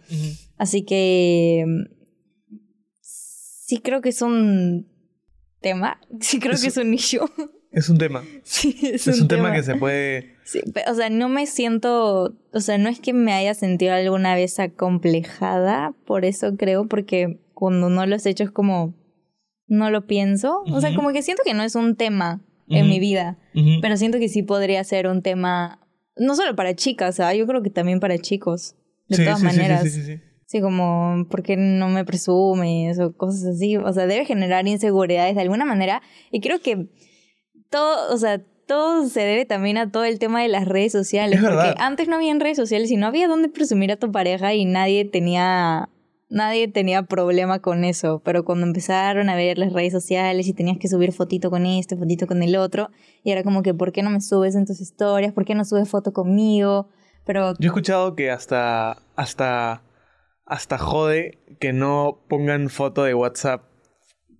Así 0.57 0.83
que 0.83 1.65
sí 3.01 3.77
creo 3.79 4.01
que 4.01 4.09
es 4.09 4.21
un 4.21 4.88
tema 5.61 5.99
sí 6.19 6.39
creo 6.39 6.53
Es 6.53 6.61
que 6.61 6.67
es 6.69 6.77
un 6.77 6.93
issue 6.93 7.25
Es 7.71 7.89
un 7.89 7.97
tema. 7.97 8.23
sí 8.43 8.73
es, 8.83 9.05
Es 9.05 9.19
un 9.19 9.27
tema. 9.27 9.51
que 9.51 9.61
se 9.61 9.75
puede... 9.75 10.38
Sí, 10.45 10.61
pe- 10.73 10.85
o 10.89 10.95
sea, 10.95 11.09
no 11.09 11.27
me 11.27 11.45
siento, 11.45 12.33
o 12.53 12.59
sea, 12.61 12.77
no 12.77 12.88
es 12.88 13.01
que 13.01 13.11
me 13.11 13.33
haya 13.33 13.53
sentido 13.53 13.93
alguna 13.93 14.33
vez 14.33 14.59
acomplejada, 14.61 15.93
por 16.05 16.23
eso 16.23 16.55
creo, 16.55 16.88
porque 16.88 17.41
cuando 17.55 17.89
no 17.89 18.05
lo 18.05 18.15
he 18.15 18.29
hecho 18.29 18.43
es 18.43 18.51
como, 18.51 18.93
no 19.67 19.89
lo 19.89 20.05
pienso, 20.05 20.61
o 20.71 20.79
sea, 20.81 20.93
como 20.95 21.11
que 21.11 21.23
siento 21.23 21.41
que 21.43 21.55
no 21.55 21.63
es 21.63 21.73
un 21.73 21.95
tema 21.95 22.41
en 22.67 22.87
mi 22.87 22.99
vida, 22.99 23.39
pero 23.81 23.97
siento 23.97 24.19
que 24.19 24.29
sí 24.29 24.43
podría 24.43 24.83
ser 24.83 25.07
un 25.07 25.23
tema, 25.23 25.79
no 26.15 26.35
solo 26.35 26.55
para 26.55 26.75
chicas, 26.75 27.19
¿ah? 27.19 27.33
yo 27.33 27.47
creo 27.47 27.63
que 27.63 27.71
también 27.71 27.99
para 27.99 28.17
chicos, 28.19 28.75
de 29.07 29.17
Sí, 29.17 29.23
todas 29.23 29.39
sí, 29.39 29.45
maneras. 29.45 29.81
sí, 29.83 29.89
sí, 29.89 30.03
sí. 30.03 30.19
Sí, 30.47 30.61
como, 30.61 31.25
¿por 31.29 31.41
qué 31.41 31.57
no 31.57 31.89
me 31.89 32.05
presumes? 32.05 32.99
O 32.99 33.13
cosas 33.17 33.45
así. 33.55 33.77
O 33.77 33.91
sea, 33.93 34.05
debe 34.05 34.25
generar 34.25 34.67
inseguridades 34.67 35.33
de 35.33 35.41
alguna 35.41 35.65
manera. 35.65 36.03
Y 36.31 36.39
creo 36.39 36.59
que 36.59 36.87
todo, 37.71 38.13
o 38.13 38.17
sea, 38.17 38.39
todo 38.67 39.07
se 39.09 39.21
debe 39.21 39.45
también 39.45 39.77
a 39.79 39.91
todo 39.91 40.05
el 40.05 40.19
tema 40.19 40.43
de 40.43 40.47
las 40.47 40.67
redes 40.67 40.91
sociales. 40.91 41.39
Es 41.39 41.43
porque 41.43 41.57
verdad. 41.57 41.75
antes 41.79 42.07
no 42.07 42.15
había 42.17 42.33
redes 42.35 42.57
sociales 42.57 42.91
y 42.91 42.95
no 42.95 43.07
había 43.07 43.27
dónde 43.27 43.49
presumir 43.49 43.91
a 43.91 43.97
tu 43.97 44.11
pareja 44.11 44.53
y 44.53 44.65
nadie 44.65 45.05
tenía. 45.05 45.89
Nadie 46.35 46.67
tenía 46.67 47.01
problema 47.03 47.59
con 47.59 47.85
eso, 47.85 48.21
pero 48.25 48.43
cuando 48.43 48.67
empezaron 48.67 49.29
a 49.29 49.37
ver 49.37 49.57
las 49.57 49.71
redes 49.71 49.93
sociales 49.93 50.49
y 50.49 50.53
tenías 50.53 50.77
que 50.77 50.89
subir 50.89 51.13
fotito 51.13 51.49
con 51.49 51.65
este, 51.65 51.95
fotito 51.95 52.27
con 52.27 52.43
el 52.43 52.57
otro, 52.57 52.89
y 53.23 53.31
era 53.31 53.41
como 53.41 53.63
que, 53.63 53.73
¿por 53.73 53.93
qué 53.93 54.03
no 54.03 54.09
me 54.09 54.19
subes 54.19 54.53
en 54.55 54.65
tus 54.65 54.81
historias? 54.81 55.31
¿Por 55.31 55.45
qué 55.45 55.55
no 55.55 55.63
subes 55.63 55.87
foto 55.87 56.11
conmigo? 56.11 56.89
Pero 57.25 57.53
Yo 57.53 57.57
he 57.61 57.65
escuchado 57.67 58.15
que 58.15 58.31
hasta, 58.31 58.97
hasta, 59.15 59.81
hasta 60.45 60.77
jode 60.77 61.39
que 61.61 61.71
no 61.71 62.19
pongan 62.27 62.67
foto 62.67 63.05
de 63.05 63.13
WhatsApp 63.13 63.63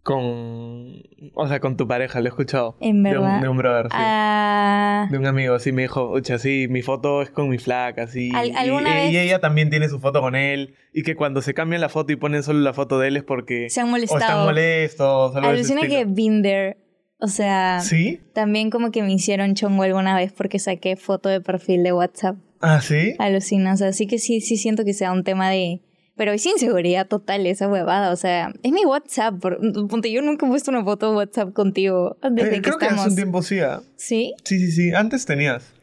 con, 0.06 1.02
o 1.34 1.48
sea, 1.48 1.60
con 1.60 1.78
tu 1.78 1.88
pareja, 1.88 2.20
lo 2.22 2.28
he 2.28 2.30
escuchado. 2.30 2.78
En 2.80 3.02
De 3.02 3.10
un, 3.18 3.24
verdad. 3.24 3.41
de 3.41 3.50
un 3.50 3.58
brother, 3.58 3.86
sí. 3.88 3.91
ah, 3.94 5.08
De 5.10 5.18
un 5.18 5.26
amigo, 5.26 5.58
sí, 5.58 5.72
me 5.72 5.82
dijo, 5.82 6.08
ocha, 6.12 6.38
sí, 6.38 6.68
mi 6.70 6.84
foto 6.84 7.24
es 7.24 7.32
con 7.32 7.50
mi 7.50 7.58
flaca, 7.58 8.06
sí. 8.06 8.30
Al- 8.36 8.50
y, 8.50 8.52
¿alguna 8.52 8.89
y- 8.91 8.94
vez- 8.94 9.12
y 9.13 9.18
ella 9.18 9.39
también 9.39 9.72
tiene 9.72 9.89
su 9.89 10.00
foto 10.00 10.22
con 10.22 10.36
él. 10.36 10.76
Y 10.94 11.02
que 11.02 11.15
cuando 11.15 11.41
se 11.41 11.56
cambian 11.56 11.82
la 11.82 11.89
foto 11.89 12.13
y 12.13 12.18
ponen 12.18 12.44
solo 12.44 12.60
la 12.60 12.72
foto 12.74 13.00
de 13.00 13.08
él 13.08 13.18
es 13.18 13.24
porque... 13.24 13.68
se 13.70 13.82
han 13.82 13.91
O 13.91 13.98
están 13.98 14.12
molestado. 14.20 14.46
molestos, 14.46 15.36
Alucina 15.38 15.82
que. 15.82 16.06
Binder, 16.06 16.78
o 17.20 17.28
sea, 17.28 17.80
¿Sí? 17.82 18.22
también 18.34 18.70
como 18.70 18.91
que 18.91 19.02
me 19.02 19.12
hicieron 19.12 19.56
chongo 19.56 19.82
alguna 19.84 20.15
vez 20.15 20.32
porque 20.32 20.60
saqué 20.60 20.96
foto 20.98 21.30
de 21.30 21.41
perfil 21.41 21.82
de 21.84 21.94
WhatsApp 21.94 22.36
Ah, 22.62 22.80
¿sí? 22.82 23.15
Alucinas. 23.20 23.82
Así 23.82 24.06
que 24.08 24.18
sí, 24.20 24.39
sí 24.41 24.58
siento 24.58 24.86
que 24.86 24.94
sea 24.94 25.12
un 25.12 25.24
tema 25.24 25.50
de... 25.50 25.82
Pero 26.17 26.32
es 26.32 26.45
inseguridad 26.45 27.08
total 27.08 27.45
esa 27.45 27.67
huevada. 27.67 28.12
O 28.12 28.15
sea, 28.15 28.54
es 28.63 28.71
mi 28.71 28.86
WhatsApp. 28.86 29.39
Por... 29.39 29.60
Ponte, 29.89 30.12
yo 30.12 30.21
nunca 30.21 30.45
he 30.45 30.49
puesto 30.49 30.71
una 30.71 30.84
foto 30.84 31.10
de 31.12 31.17
WhatsApp 31.17 31.51
contigo 31.54 32.17
desde 32.21 32.47
Eh, 32.49 32.51
que 32.56 32.62
creo 32.62 32.78
que 32.78 32.86
estamos. 32.86 33.01
hace 33.04 33.10
un 33.10 33.15
tiempo 33.17 33.41
sí, 33.41 33.60
¿ah? 33.60 33.82
¿Sí? 33.97 34.34
Sí, 34.45 34.60
sí, 34.60 34.71
sí. 34.71 34.93
Antes 34.93 35.25
tenías. 35.25 35.73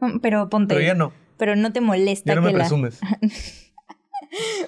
Mm, 0.00 0.18
Pero 0.20 0.48
ponte... 0.50 0.74
Pero 0.74 0.86
ya 0.86 0.94
no. 0.94 1.12
pero 1.38 1.56
no 1.56 1.72
te 1.72 1.80
molesta 1.80 2.32
Ya 2.32 2.34
no 2.40 2.42
que 2.42 2.52
me 2.52 2.52
la... 2.52 2.58
presumes. 2.64 3.00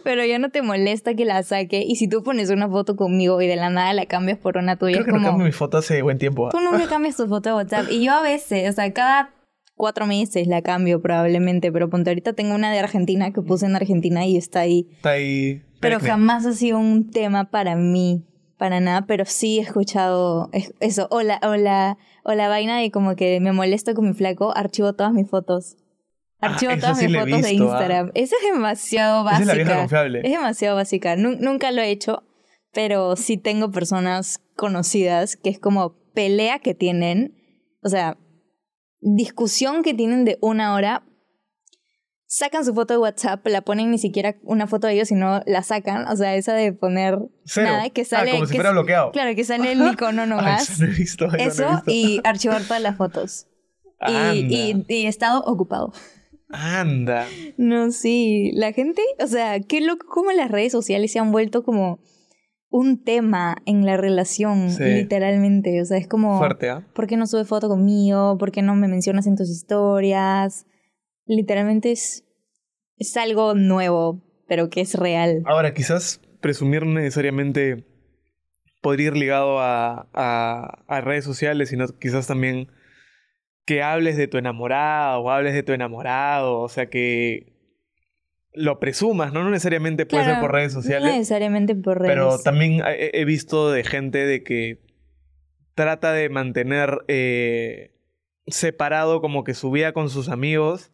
Pero 0.02 0.24
ya 0.24 0.38
no 0.38 0.50
te 0.50 0.60
molesta 0.62 1.14
que 1.14 1.24
la 1.24 1.42
saque. 1.42 1.82
Y 1.86 1.96
si 1.96 2.08
tú 2.08 2.22
pones 2.22 2.50
una 2.50 2.68
foto 2.68 2.96
conmigo 2.96 3.40
y 3.40 3.46
de 3.46 3.56
la 3.56 3.70
nada 3.70 3.92
la 3.94 4.04
cambias 4.06 4.38
por 4.38 4.58
una 4.58 4.76
tuya, 4.76 4.96
Creo 4.96 5.06
que 5.06 5.10
no 5.12 5.16
como... 5.18 5.28
cambio 5.28 5.46
mi 5.46 5.52
foto 5.52 5.78
hace 5.78 6.02
buen 6.02 6.18
tiempo. 6.18 6.48
¿ah? 6.48 6.50
Tú 6.50 6.60
nunca 6.60 6.86
cambias 6.88 7.16
tu 7.16 7.26
foto 7.28 7.48
de 7.50 7.54
WhatsApp. 7.54 7.86
Y 7.90 8.04
yo 8.04 8.12
a 8.12 8.20
veces, 8.22 8.68
o 8.68 8.72
sea, 8.72 8.92
cada 8.92 9.30
cuatro 9.74 10.06
meses 10.06 10.46
la 10.46 10.62
cambio 10.62 11.00
probablemente. 11.02 11.70
Pero 11.72 11.90
ponte, 11.90 12.10
ahorita 12.10 12.32
tengo 12.32 12.54
una 12.54 12.72
de 12.72 12.78
Argentina 12.78 13.32
que 13.32 13.42
puse 13.42 13.66
en 13.66 13.76
Argentina 13.76 14.24
y 14.26 14.37
está 14.37 14.60
ahí. 14.60 14.88
Está 14.96 15.10
ahí. 15.10 15.62
Pero 15.80 16.00
jamás 16.00 16.46
ha 16.46 16.52
sido 16.52 16.78
un 16.78 17.10
tema 17.10 17.50
para 17.50 17.76
mí, 17.76 18.24
para 18.56 18.80
nada, 18.80 19.04
pero 19.06 19.24
sí 19.26 19.58
he 19.58 19.62
escuchado 19.62 20.48
es- 20.52 20.72
eso, 20.80 21.08
o 21.10 21.20
la, 21.22 21.38
o 21.42 21.56
la, 21.56 21.98
o 22.24 22.32
la 22.32 22.48
vaina 22.48 22.78
de 22.78 22.90
como 22.90 23.16
que 23.16 23.38
me 23.40 23.52
molesto 23.52 23.92
con 23.94 24.06
mi 24.08 24.14
flaco, 24.14 24.56
archivo 24.56 24.94
todas 24.94 25.12
mis 25.12 25.28
fotos. 25.28 25.76
Ah, 26.40 26.48
Archivo 26.48 26.72
esa 26.72 26.80
todas 26.80 26.98
sí 26.98 27.06
mis 27.08 27.16
fotos 27.18 27.42
de 27.42 27.50
visto, 27.50 27.64
ah. 27.64 27.66
Instagram. 27.72 28.10
Esa 28.14 28.37
es 28.37 28.52
demasiado 28.54 29.28
Esa 29.28 29.40
es 29.40 29.46
la 29.46 29.52
básica. 29.52 29.64
vieja 29.64 29.80
confiable. 29.80 30.20
Es 30.24 30.30
demasiado 30.30 30.76
básica. 30.76 31.16
Nu- 31.16 31.37
nunca 31.38 31.70
lo 31.70 31.82
he 31.82 31.90
hecho, 31.90 32.22
pero 32.72 33.16
sí 33.16 33.37
tengo 33.37 33.70
personas 33.70 34.40
conocidas 34.56 35.37
que 35.37 35.50
es 35.50 35.58
como 35.58 35.96
pelea 36.14 36.58
que 36.60 36.74
tienen, 36.74 37.34
o 37.82 37.88
sea, 37.88 38.16
discusión 39.04 39.82
que 39.82 39.94
tienen 39.94 40.24
de 40.24 40.38
una 40.40 40.74
hora. 40.74 41.04
Sacan 42.26 42.64
su 42.64 42.74
foto 42.74 42.94
de 42.94 42.98
WhatsApp, 42.98 43.46
la 43.46 43.60
ponen 43.62 43.90
ni 43.92 43.98
siquiera 43.98 44.34
una 44.42 44.66
foto 44.66 44.86
de 44.88 44.94
ellos, 44.94 45.08
sino 45.08 45.40
la 45.46 45.62
sacan. 45.62 46.08
O 46.08 46.16
sea, 46.16 46.34
esa 46.34 46.54
de 46.54 46.72
poner 46.72 47.18
Cero. 47.44 47.68
nada, 47.68 47.90
que 47.90 48.04
sale. 48.04 48.30
ah, 48.30 48.34
como 48.34 48.46
si 48.46 48.52
que 48.52 48.56
fuera 48.58 48.70
s- 48.70 48.74
bloqueado. 48.74 49.12
Claro, 49.12 49.36
que 49.36 49.44
sale 49.44 49.70
el 49.72 49.86
icono 49.86 50.22
Ay, 50.24 50.28
nomás. 50.28 50.68
eso 50.70 50.84
no 50.84 50.90
he 50.90 50.94
visto. 50.96 51.26
Eso, 51.26 51.36
no 51.36 51.38
he 51.38 51.46
Eso 51.46 51.68
visto. 51.68 51.90
y 51.92 52.20
archivar 52.24 52.62
todas 52.64 52.82
las 52.82 52.96
fotos. 52.96 53.46
Y, 54.08 54.12
y, 54.52 54.84
y 54.88 55.06
estado 55.06 55.42
ocupado. 55.44 55.92
Anda. 56.50 57.26
No, 57.56 57.90
sí, 57.92 58.50
la 58.54 58.72
gente, 58.72 59.02
o 59.20 59.26
sea, 59.26 59.60
qué 59.60 59.80
loco 59.80 60.06
cómo 60.08 60.32
las 60.32 60.50
redes 60.50 60.72
sociales 60.72 61.12
se 61.12 61.18
han 61.20 61.30
vuelto 61.30 61.62
como 61.62 62.00
un 62.76 63.04
tema 63.04 63.56
en 63.66 63.87
la 63.87 63.96
relación, 63.96 64.68
Sí. 64.70 64.82
literalmente. 64.82 65.80
O 65.80 65.84
sea, 65.84 65.96
es 65.96 66.08
como, 66.08 66.38
Fuerte, 66.38 66.70
¿ah? 66.70 66.84
¿por 66.92 67.06
qué 67.06 67.16
no 67.16 67.26
subes 67.28 67.46
foto 67.46 67.68
conmigo? 67.68 68.37
¿Por 68.37 68.50
qué 68.50 68.62
no 68.62 68.74
me 68.74 68.88
mencionas 68.88 69.28
en 69.28 69.37
tus 69.37 69.48
historias? 69.48 70.66
Literalmente 71.24 71.92
es, 71.92 72.24
es 72.96 73.16
algo 73.16 73.54
nuevo, 73.54 74.22
pero 74.48 74.70
que 74.70 74.80
es 74.80 74.94
real. 74.94 75.42
Ahora, 75.46 75.72
quizás 75.72 76.20
presumir 76.40 76.84
necesariamente 76.84 77.87
podría 78.82 79.06
ir 79.06 79.16
ligado 79.16 79.60
a, 79.60 80.08
a- 80.12 80.82
a 80.88 81.00
redes 81.00 81.24
sociales, 81.24 81.68
sino 81.68 81.87
quizás 82.00 82.26
también 82.26 82.66
que 83.64 83.82
hables 83.84 84.16
de 84.16 84.26
tu 84.26 84.37
enamorada 84.37 85.16
o 85.20 85.30
hables 85.30 85.54
de 85.54 85.62
tu 85.62 85.72
enamorado, 85.72 86.58
o 86.60 86.68
sea, 86.68 86.87
que 86.90 87.53
lo 88.54 88.78
presumas, 88.78 89.32
¿no? 89.32 89.42
No 89.44 89.50
necesariamente 89.50 90.06
puede 90.06 90.24
ser 90.24 90.40
por 90.40 90.52
redes 90.52 90.74
No 90.74 90.82
sociales, 90.82 91.12
necesariamente 91.12 91.74
por 91.74 91.98
redes. 92.00 92.14
pero 92.14 92.38
también 92.38 92.82
he, 92.86 93.10
he 93.14 93.24
visto 93.24 93.70
de 93.70 93.82
gente 93.84 94.18
de 94.26 94.42
que 94.44 94.80
trata 95.74 96.12
de 96.12 96.28
mantener 96.28 96.98
eh, 97.08 97.92
separado 98.46 99.20
como 99.20 99.42
que 99.44 99.54
su 99.54 99.70
vida 99.70 99.92
con 99.92 100.08
sus 100.10 100.28
amigos 100.28 100.92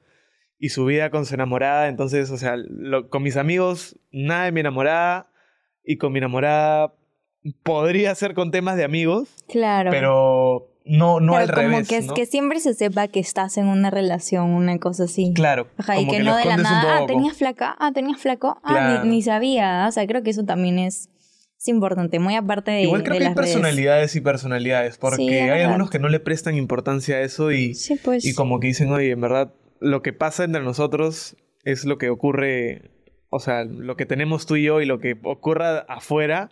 y 0.58 0.70
su 0.70 0.84
vida 0.86 1.10
con 1.10 1.26
su 1.26 1.34
enamorada. 1.34 1.88
Entonces, 1.88 2.30
o 2.30 2.36
sea, 2.36 2.54
lo- 2.56 3.08
con 3.10 3.22
mis 3.22 3.36
amigos, 3.36 3.98
nada 4.10 4.44
de 4.46 4.52
mi 4.52 4.60
enamorada. 4.60 5.30
Y 5.82 5.96
con 5.96 6.12
mi 6.12 6.18
enamorada 6.18 6.94
podría 7.62 8.14
ser 8.14 8.34
con 8.34 8.50
temas 8.50 8.76
de 8.76 8.84
amigos, 8.84 9.34
Claro. 9.48 9.90
pero 9.90 10.69
no, 10.90 11.20
no 11.20 11.32
Pero 11.32 11.44
al 11.44 11.50
como 11.54 11.68
revés. 11.68 11.88
que, 11.88 11.96
es, 11.98 12.06
¿no? 12.06 12.14
que 12.14 12.26
siempre 12.26 12.60
se 12.60 12.74
sepa 12.74 13.08
que 13.08 13.20
estás 13.20 13.56
en 13.58 13.66
una 13.68 13.90
relación, 13.90 14.50
una 14.50 14.78
cosa 14.78 15.04
así. 15.04 15.32
Claro. 15.34 15.68
Ajá, 15.78 15.98
y 16.00 16.06
que, 16.08 16.20
no 16.20 16.36
de 16.36 16.44
la 16.44 16.56
nada, 16.56 16.98
ah, 16.98 17.06
tenías 17.06 17.36
flaca, 17.36 17.76
ah, 17.78 17.92
tenías 17.92 18.20
flaco, 18.20 18.58
ah, 18.62 18.68
Claro. 18.68 19.04
ni, 19.04 19.10
ni 19.10 19.22
sabía. 19.22 19.86
O 19.88 19.92
sea, 19.92 20.06
creo 20.06 20.22
que 20.22 20.30
eso 20.30 20.44
también 20.44 20.78
es, 20.78 21.08
es 21.58 21.68
importante, 21.68 22.18
muy 22.18 22.34
aparte 22.36 22.70
de, 22.70 22.82
Igual 22.82 23.02
creo 23.02 23.14
de 23.14 23.18
que 23.20 23.24
hay 23.24 23.28
las 23.30 23.36
redes. 23.36 23.50
personalidades 23.54 24.16
y 24.16 24.20
personalidades, 24.20 24.98
porque 24.98 25.16
Sí, 25.16 25.28
hay 25.28 25.48
verdad. 25.48 25.64
algunos 25.66 25.90
que 25.90 25.98
no 25.98 26.08
le 26.08 26.20
prestan 26.20 26.56
importancia 26.56 27.16
a 27.16 27.20
eso 27.20 27.52
y, 27.52 27.74
Sí, 27.74 27.96
pues. 28.02 28.24
y 28.24 28.34
como 28.34 28.60
que 28.60 28.66
dicen, 28.68 28.90
oye, 28.92 29.10
en 29.10 29.20
verdad, 29.20 29.52
lo 29.80 30.02
que 30.02 30.12
pasa 30.12 30.44
entre 30.44 30.62
nosotros 30.62 31.36
es 31.64 31.84
lo 31.84 31.98
que 31.98 32.08
ocurre, 32.10 32.90
o 33.28 33.38
sea, 33.40 33.64
lo 33.64 33.96
que 33.96 34.06
tenemos 34.06 34.46
tú 34.46 34.56
y 34.56 34.64
yo 34.64 34.80
y 34.80 34.86
lo 34.86 34.98
que 34.98 35.18
ocurra 35.22 35.80
afuera, 35.80 36.50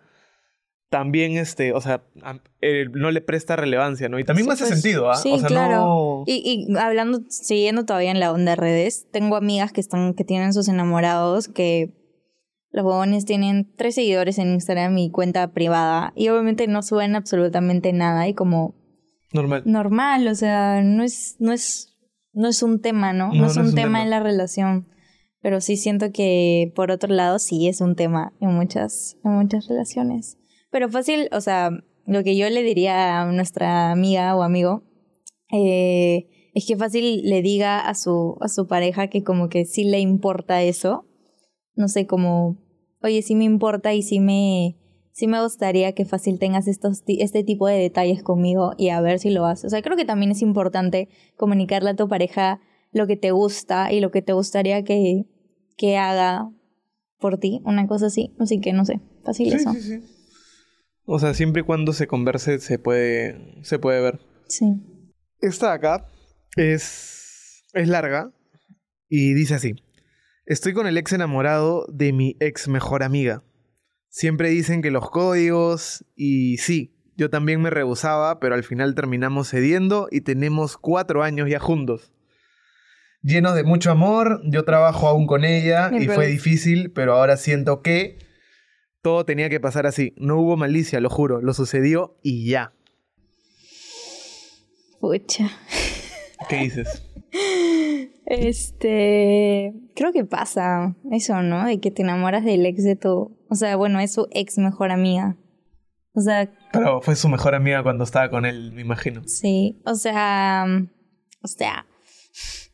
también, 0.90 1.36
este, 1.36 1.72
o 1.72 1.80
sea, 1.80 2.02
a- 2.22 2.40
eh, 2.60 2.86
no 2.92 3.10
le 3.10 3.20
presta 3.20 3.56
relevancia, 3.56 4.08
¿no? 4.08 4.18
Y 4.18 4.24
también 4.24 4.44
Sí, 4.44 4.48
me 4.48 4.54
hace 4.54 4.64
pues. 4.66 4.80
sentido, 4.80 5.10
¿ah? 5.10 5.16
Sí, 5.16 5.32
o 5.32 5.38
sea, 5.38 5.48
claro. 5.48 5.76
no... 5.76 6.22
Y, 6.26 6.66
y 6.70 6.76
hablando, 6.78 7.20
siguiendo 7.28 7.84
todavía 7.84 8.10
en 8.10 8.20
la 8.20 8.32
onda 8.32 8.52
de 8.52 8.56
redes, 8.56 9.06
tengo 9.12 9.36
amigas 9.36 9.72
que 9.72 9.80
están, 9.80 10.14
que 10.14 10.24
tienen 10.24 10.52
sus 10.52 10.68
enamorados, 10.68 11.48
que 11.48 11.94
los 12.70 12.84
huevones 12.84 13.24
tienen 13.24 13.72
tres 13.76 13.94
seguidores 13.94 14.38
en 14.38 14.48
Instagram 14.52 14.96
y 14.98 15.10
cuenta 15.10 15.52
privada, 15.52 16.12
y 16.16 16.28
obviamente 16.28 16.66
no 16.66 16.82
suben 16.82 17.16
absolutamente 17.16 17.92
nada, 17.92 18.28
y 18.28 18.34
como 18.34 18.74
Normal. 19.32 19.62
normal, 19.66 20.26
o 20.28 20.34
sea, 20.34 20.80
no 20.82 21.02
es, 21.02 21.36
no 21.38 21.52
es, 21.52 21.96
no 22.32 22.48
es 22.48 22.62
un 22.62 22.80
tema, 22.80 23.12
¿no? 23.12 23.28
No, 23.28 23.34
No, 23.42 23.46
es, 23.46 23.56
no 23.56 23.62
un 23.62 23.66
es 23.68 23.72
un 23.72 23.76
tema, 23.76 23.86
tema. 23.98 24.02
en 24.04 24.10
la 24.10 24.20
relación. 24.20 24.88
Pero 25.40 25.60
sí 25.60 25.76
siento 25.76 26.10
que 26.12 26.72
por 26.74 26.90
otro 26.90 27.14
lado 27.14 27.38
sí 27.38 27.68
es 27.68 27.80
un 27.80 27.94
tema 27.94 28.32
en 28.40 28.52
muchas, 28.54 29.16
en 29.24 29.32
muchas 29.32 29.68
relaciones. 29.68 30.36
Pero 30.70 30.88
fácil, 30.88 31.28
o 31.32 31.40
sea, 31.40 31.70
lo 32.06 32.22
que 32.24 32.36
yo 32.36 32.48
le 32.48 32.62
diría 32.62 33.20
a 33.20 33.32
nuestra 33.32 33.90
amiga 33.90 34.34
o 34.36 34.42
amigo 34.42 34.82
eh, 35.52 36.28
es 36.54 36.66
que 36.66 36.76
fácil 36.76 37.22
le 37.22 37.42
diga 37.42 37.80
a 37.80 37.94
su, 37.94 38.36
a 38.40 38.48
su 38.48 38.66
pareja 38.66 39.08
que 39.08 39.22
como 39.22 39.48
que 39.48 39.64
sí 39.64 39.84
le 39.84 40.00
importa 40.00 40.62
eso. 40.62 41.06
No 41.74 41.88
sé, 41.88 42.06
como, 42.06 42.58
oye, 43.02 43.22
sí 43.22 43.34
me 43.34 43.44
importa 43.44 43.94
y 43.94 44.02
sí 44.02 44.20
me, 44.20 44.76
sí 45.12 45.26
me 45.26 45.42
gustaría 45.42 45.92
que 45.92 46.04
fácil 46.04 46.38
tengas 46.38 46.66
estos, 46.66 47.02
este 47.06 47.44
tipo 47.44 47.66
de 47.66 47.78
detalles 47.78 48.22
conmigo 48.22 48.72
y 48.76 48.88
a 48.88 49.00
ver 49.00 49.18
si 49.18 49.30
lo 49.30 49.46
haces. 49.46 49.66
O 49.66 49.70
sea, 49.70 49.82
creo 49.82 49.96
que 49.96 50.04
también 50.04 50.32
es 50.32 50.42
importante 50.42 51.08
comunicarle 51.36 51.90
a 51.90 51.96
tu 51.96 52.08
pareja 52.08 52.60
lo 52.90 53.06
que 53.06 53.16
te 53.16 53.30
gusta 53.30 53.92
y 53.92 54.00
lo 54.00 54.10
que 54.10 54.22
te 54.22 54.32
gustaría 54.32 54.82
que, 54.82 55.26
que 55.76 55.96
haga 55.96 56.50
por 57.18 57.38
ti, 57.38 57.60
una 57.64 57.86
cosa 57.86 58.06
así. 58.06 58.34
Así 58.38 58.60
que 58.60 58.72
no 58.72 58.84
sé, 58.84 59.00
fácil 59.24 59.50
Sí, 59.50 59.56
eso. 59.56 59.72
sí, 59.74 59.80
sí. 59.80 60.17
O 61.10 61.18
sea, 61.18 61.32
siempre 61.32 61.62
y 61.62 61.64
cuando 61.64 61.94
se 61.94 62.06
converse 62.06 62.58
se 62.58 62.78
puede, 62.78 63.56
se 63.62 63.78
puede 63.78 64.02
ver. 64.02 64.20
Sí. 64.46 64.66
Esta 65.40 65.68
de 65.68 65.72
acá 65.72 66.06
es, 66.54 67.64
es 67.72 67.88
larga 67.88 68.30
y 69.08 69.32
dice 69.32 69.54
así. 69.54 69.74
Estoy 70.44 70.74
con 70.74 70.86
el 70.86 70.98
ex 70.98 71.14
enamorado 71.14 71.86
de 71.90 72.12
mi 72.12 72.36
ex 72.40 72.68
mejor 72.68 73.02
amiga. 73.02 73.42
Siempre 74.10 74.50
dicen 74.50 74.82
que 74.82 74.90
los 74.90 75.08
códigos 75.08 76.04
y 76.14 76.58
sí, 76.58 76.94
yo 77.16 77.30
también 77.30 77.62
me 77.62 77.70
rehusaba, 77.70 78.38
pero 78.38 78.54
al 78.54 78.62
final 78.62 78.94
terminamos 78.94 79.48
cediendo 79.48 80.08
y 80.10 80.20
tenemos 80.20 80.76
cuatro 80.76 81.22
años 81.22 81.48
ya 81.48 81.58
juntos. 81.58 82.12
Llenos 83.22 83.54
de 83.54 83.64
mucho 83.64 83.90
amor, 83.90 84.42
yo 84.44 84.66
trabajo 84.66 85.08
aún 85.08 85.26
con 85.26 85.46
ella 85.46 85.90
y 85.98 86.06
fue 86.06 86.26
difícil, 86.26 86.92
pero 86.92 87.14
ahora 87.14 87.38
siento 87.38 87.80
que 87.80 88.27
todo 89.02 89.24
tenía 89.24 89.48
que 89.48 89.60
pasar 89.60 89.86
así. 89.86 90.14
No 90.16 90.38
hubo 90.38 90.56
malicia, 90.56 91.00
lo 91.00 91.10
juro, 91.10 91.40
lo 91.40 91.54
sucedió 91.54 92.16
y 92.22 92.48
ya. 92.48 92.72
Pucha. 95.00 95.50
¿Qué 96.48 96.56
dices? 96.56 97.04
Este, 98.30 99.72
creo 99.94 100.12
que 100.12 100.26
pasa 100.26 100.94
eso, 101.10 101.40
¿no? 101.40 101.64
De 101.64 101.80
que 101.80 101.90
te 101.90 102.02
enamoras 102.02 102.44
del 102.44 102.66
ex 102.66 102.84
de 102.84 102.94
tu, 102.94 103.38
o 103.48 103.54
sea, 103.54 103.74
bueno, 103.76 104.00
es 104.00 104.12
su 104.12 104.28
ex 104.32 104.58
mejor 104.58 104.90
amiga. 104.90 105.38
O 106.12 106.20
sea, 106.20 106.50
Pero 106.72 107.00
fue 107.00 107.16
su 107.16 107.30
mejor 107.30 107.54
amiga 107.54 107.82
cuando 107.82 108.04
estaba 108.04 108.28
con 108.28 108.44
él, 108.44 108.72
me 108.72 108.82
imagino. 108.82 109.22
sí, 109.26 109.80
o 109.86 109.94
sea, 109.94 110.66
o 111.40 111.48
sea, 111.48 111.86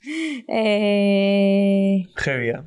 eh, 0.48 2.05
Heavy, 2.16 2.51
¿ah? 2.51 2.64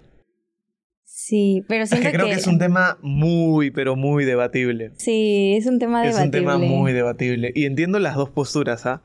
Sí, 1.28 1.64
pero 1.68 1.84
Es 1.84 1.90
siento 1.90 2.10
que 2.10 2.14
creo 2.16 2.26
que... 2.28 2.34
es 2.34 2.48
un 2.48 2.58
tema 2.60 2.98
muy, 3.02 3.72
pero 3.72 3.96
muy 3.96 4.24
debatible. 4.26 4.92
sí, 4.98 5.56
es 5.58 5.66
un 5.66 5.80
tema 5.80 6.06
Es 6.06 6.16
debatible. 6.16 6.40
un 6.40 6.46
tema 6.46 6.58
muy 6.58 6.94
debatible. 6.94 7.52
Y 7.56 7.66
entiendo 7.66 8.00
las 8.00 8.16
dos 8.16 8.30
posturas, 8.30 8.86
¿ah? 8.86 9.02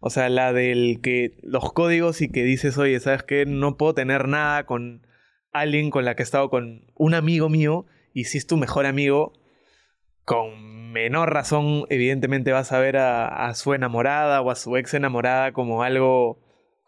O 0.00 0.10
sea, 0.10 0.28
la 0.28 0.52
del 0.52 1.00
que 1.02 1.32
los 1.42 1.72
códigos 1.72 2.22
y 2.22 2.28
que 2.28 2.44
dices, 2.44 2.78
oye, 2.78 2.98
¿sabes 3.00 3.22
qué? 3.24 3.44
No 3.46 3.76
puedo 3.76 3.94
tener 3.94 4.28
nada 4.28 4.64
con 4.64 5.06
alguien 5.52 5.90
con 5.90 6.04
la 6.04 6.14
que 6.14 6.22
he 6.22 6.24
estado 6.24 6.50
con 6.50 6.82
un 6.94 7.14
amigo 7.14 7.48
mío 7.48 7.84
y 8.14 8.24
si 8.24 8.38
es 8.38 8.46
tu 8.46 8.56
mejor 8.56 8.86
amigo, 8.86 9.32
con 10.24 10.92
menor 10.92 11.32
razón, 11.32 11.84
evidentemente 11.90 12.52
vas 12.52 12.70
a 12.72 12.78
ver 12.78 12.96
a, 12.96 13.46
a 13.48 13.54
su 13.54 13.74
enamorada 13.74 14.40
o 14.40 14.50
a 14.50 14.54
su 14.54 14.76
ex 14.76 14.94
enamorada 14.94 15.52
como 15.52 15.82
algo, 15.82 16.38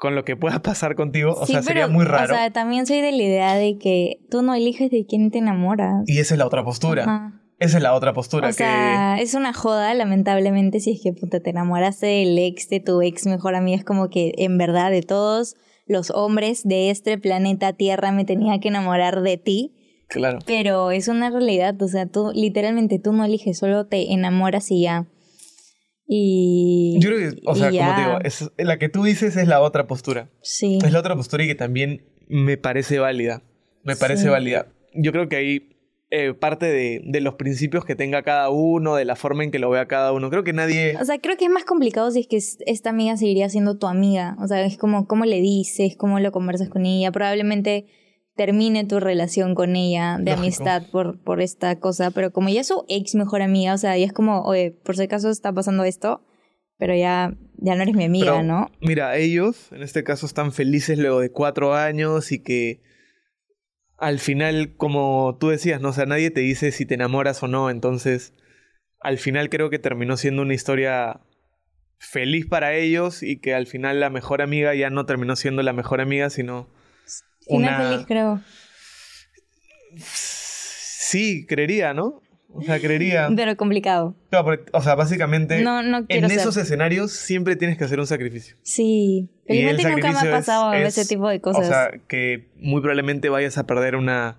con 0.01 0.17
lo 0.17 0.25
que 0.25 0.35
pueda 0.35 0.61
pasar 0.63 0.97
contigo, 0.97 1.35
o 1.39 1.47
Sí, 1.47 1.53
sea, 1.53 1.63
sería 1.63 1.85
pero, 1.85 1.95
muy 1.95 2.05
raro. 2.05 2.33
O 2.33 2.37
sea, 2.37 2.51
también 2.51 2.87
soy 2.87 3.01
de 3.01 3.13
la 3.13 3.23
idea 3.23 3.55
de 3.55 3.79
que 3.79 4.19
tú 4.31 4.43
no 4.43 4.55
eliges 4.55 4.91
de 4.91 5.07
quién 5.07 5.31
te 5.31 5.39
enamoras. 5.39 6.03
y 6.07 6.19
esa 6.19 6.35
es 6.35 6.39
la 6.39 6.47
otra 6.47 6.65
postura. 6.65 7.03
Ajá. 7.05 7.37
Esa 7.59 7.77
es 7.77 7.83
la 7.83 7.93
otra 7.93 8.15
postura 8.15 8.49
O 8.49 8.53
sea, 8.55 9.21
es 9.21 9.35
una 9.35 9.53
joda, 9.53 9.93
lamentablemente, 9.93 10.81
si 10.81 10.93
es 10.93 11.03
que 11.03 11.13
puta, 11.13 11.41
te 11.41 11.51
enamoraste 11.51 12.07
del 12.07 12.39
ex 12.39 12.71
de 12.71 12.81
tu 12.81 13.03
ex 13.03 13.27
mejor 13.27 13.55
amiga. 13.55 13.77
Es 13.77 13.85
como 13.85 14.09
que, 14.09 14.33
en 14.39 14.57
verdad, 14.57 14.91
de 14.91 15.03
todos 15.03 15.57
los 15.87 16.11
hombres 16.11 16.63
de 16.65 16.89
este 16.89 17.19
planeta 17.19 17.75
Tierra 17.75 18.13
me 18.13 18.25
tenía 18.25 18.59
que 18.61 18.69
enamorar 18.69 19.21
de 19.21 19.37
ti. 19.37 19.75
que. 20.09 20.15
Claro. 20.21 20.39
Pero 20.47 20.91
es 20.91 21.09
una 21.09 21.29
realidad, 21.29 21.81
o 21.83 21.87
sea, 21.89 22.07
tú, 22.07 22.33
literalmente, 22.35 22.99
tú 22.99 23.13
no 23.13 23.27
eliges, 23.27 23.59
solo 23.59 23.85
te 23.87 24.11
enamoras 24.11 24.71
y 24.71 24.81
ya. 24.81 25.05
Y. 26.13 26.99
Yo 27.01 27.09
creo 27.09 27.31
que, 27.31 27.41
o 27.47 27.55
sea, 27.55 27.71
como 27.71 27.95
te 27.95 28.01
digo, 28.01 28.19
es- 28.25 28.51
la 28.59 28.79
que 28.81 28.89
tú 28.89 29.05
dices 29.05 29.37
es 29.37 29.47
la 29.47 29.61
otra 29.61 29.87
postura. 29.87 30.29
Sí. 30.43 30.79
Es 30.85 30.91
la 30.91 30.99
otra 30.99 31.15
postura 31.15 31.45
y 31.45 31.47
que 31.47 31.55
también 31.55 32.03
me 32.27 32.57
parece 32.57 32.99
válida. 32.99 33.45
Me 33.85 33.95
parece 33.95 34.25
Sí. 34.25 34.29
válida. 34.29 34.67
Yo 34.93 35.13
creo 35.13 35.29
que 35.29 35.37
ahí 35.37 35.67
eh, 36.13 36.35
parte 36.35 36.67
de, 36.67 37.03
de 37.05 37.21
los 37.21 37.35
principios 37.35 37.85
que 37.85 37.95
tenga 37.95 38.25
cada 38.25 38.51
uno, 38.51 38.97
de 38.97 39.05
la 39.05 39.15
forma 39.15 39.45
en 39.45 39.53
que 39.53 39.61
lo 39.61 39.71
vea 39.71 39.87
cada 39.87 40.13
uno. 40.13 40.29
Creo 40.29 40.43
que 40.43 40.53
nadie... 40.53 40.97
O 41.01 41.05
sea, 41.05 41.21
creo 41.21 41.37
que 41.37 41.45
es 41.45 41.51
más 41.53 41.63
complicado 41.65 42.11
si 42.11 42.19
es 42.19 42.27
que 42.27 42.37
es- 42.37 42.59
esta 42.67 42.91
amiga 42.91 43.17
seguiría 43.17 43.49
siendo 43.49 43.79
tu 43.79 43.87
amiga. 43.87 44.37
O 44.43 44.49
sea, 44.49 44.65
es 44.65 44.77
como 44.77 45.07
cómo 45.07 45.25
le 45.25 45.41
dices, 45.41 45.95
cómo 45.97 46.19
lo 46.19 46.33
conversas 46.33 46.69
con 46.69 46.85
ella. 46.85 47.13
Probablemente 47.13 47.87
termine 48.41 48.87
tu 48.87 49.01
relación 49.01 49.55
con 49.55 49.77
ella 49.77 50.17
de 50.17 50.31
Lógico. 50.31 50.41
amistad 50.41 50.83
por, 50.91 51.23
por 51.23 51.43
esta 51.43 51.79
cosa. 51.79 52.11
Pero 52.11 52.33
como 52.33 52.49
ya 52.49 52.63
es 52.63 52.69
su 52.69 52.87
ex 52.89 53.15
mejor 53.15 53.43
amiga, 53.43 53.75
o 53.75 53.77
sea, 53.77 53.99
ya 53.99 54.07
es 54.07 54.15
como, 54.15 54.45
oye, 54.45 54.71
por 54.71 54.97
si 54.97 55.03
acaso 55.03 55.29
está 55.29 55.53
pasando 55.53 55.85
esto, 55.85 56.25
pero 56.79 56.95
ya, 56.95 57.37
ya 57.59 57.75
no 57.75 57.83
eres 57.83 57.95
mi 57.95 58.05
amiga, 58.05 58.33
Pero, 58.33 58.43
¿no? 58.43 58.71
Mira, 58.81 59.15
ellos 59.19 59.71
en 59.73 59.83
este 59.83 60.05
caso 60.05 60.25
están 60.25 60.53
felices 60.53 60.99
luego 60.99 61.21
de 61.21 61.31
cuatro 61.31 61.75
años 61.75 62.33
y 62.33 62.43
que 62.43 62.81
al 63.99 64.19
final, 64.21 64.75
como 64.75 65.37
tú 65.39 65.49
decías, 65.49 65.83
no, 65.83 65.91
o 65.91 65.93
sea, 65.93 66.07
nadie 66.07 66.31
te 66.31 66.41
dice 66.41 66.73
si 66.73 66.87
te 66.87 66.95
enamoras 66.95 67.43
o 67.43 67.47
no, 67.47 67.69
entonces 67.69 68.33
al 69.01 69.19
final 69.19 69.51
creo 69.51 69.69
que 69.69 69.79
terminó 69.79 70.17
siendo 70.17 70.41
una 70.41 70.55
historia 70.55 71.21
feliz 71.99 72.47
para 72.47 72.73
ellos 72.73 73.23
y 73.23 73.39
que 73.39 73.53
al 73.53 73.67
final 73.67 74.01
la 74.01 74.09
mejor 74.09 74.41
amiga 74.41 74.75
ya 74.75 74.89
no 74.89 75.05
terminó 75.05 75.37
siendo 75.37 75.63
la 75.63 75.75
mejor 75.75 76.01
amiga, 76.01 76.31
sino 76.31 76.80
Una- 77.57 77.79
feliz, 77.91 78.07
creo. 78.07 78.41
sí, 79.97 81.47
creería, 81.47 81.95
¿no? 81.95 82.23
O 82.53 82.63
sea, 82.63 82.81
creería. 82.81 83.29
Pero 83.35 83.57
complicado. 83.57 84.17
Porque, 84.31 84.65
o 84.73 84.83
sea, 84.83 84.97
básicamente 84.97 85.63
No, 85.63 85.83
no 85.83 86.05
quiero 86.07 86.25
en 86.27 86.31
ser. 86.31 86.41
esos 86.41 86.57
escenarios 86.57 87.13
siempre 87.13 87.55
tienes 87.55 87.79
que 87.79 87.85
hacer 87.85 88.01
un 88.01 88.09
sacrificio. 88.09 88.57
Sí. 88.63 89.29
Felizmente 89.47 89.89
nunca 89.89 90.11
me 90.13 90.19
ha 90.29 90.31
pasado 90.33 90.73
es- 90.73 90.99
ese 90.99 91.09
tipo 91.15 91.29
de 91.29 91.41
cosas. 91.41 91.65
O 91.65 91.69
sea, 91.69 91.93
que 92.09 92.49
muy 92.57 92.81
probablemente 92.81 93.29
vayas 93.29 93.57
a 93.57 93.67
perder 93.67 93.95
una, 93.95 94.37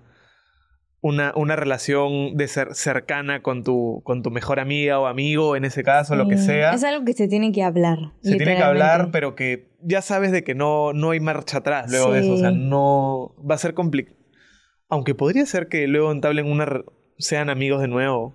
una, 1.04 1.32
una 1.34 1.56
relación 1.56 2.36
de 2.36 2.46
ser 2.48 2.74
cercana 2.74 3.42
con 3.42 3.64
tu, 3.64 4.00
con 4.04 4.22
tu 4.22 4.30
mejor 4.30 4.60
amiga 4.60 5.00
o 5.00 5.06
amigo, 5.06 5.56
en 5.56 5.64
ese 5.64 5.82
caso, 5.82 6.14
lo 6.14 6.28
que 6.28 6.38
Sí. 6.38 6.46
sea. 6.46 6.72
Es 6.72 6.84
algo 6.84 7.04
que 7.04 7.12
se 7.12 7.26
tiene 7.28 7.50
que 7.52 7.62
hablar. 7.64 7.98
Se 8.22 8.36
tiene 8.36 8.56
que 8.56 8.62
hablar, 8.62 9.10
pero 9.10 9.34
que 9.34 9.68
ya 9.82 10.00
sabes 10.00 10.30
de 10.30 10.44
que 10.44 10.54
no, 10.54 10.92
no 10.92 11.10
hay 11.10 11.18
marcha 11.20 11.58
atrás 11.58 11.90
luego 11.90 12.12
de 12.12 12.20
eso. 12.20 12.34
O 12.34 12.38
sea, 12.38 12.50
Sí. 12.52 12.56
no. 12.58 13.34
Va 13.48 13.56
a 13.56 13.58
ser 13.58 13.74
complicado. 13.74 14.16
Aunque 14.88 15.14
podría 15.14 15.44
ser 15.44 15.66
que 15.68 15.86
luego 15.88 16.12
entablen 16.12 16.46
una. 16.46 16.66
sean 17.18 17.50
amigos 17.50 17.80
de 17.80 17.88
nuevo. 17.88 18.34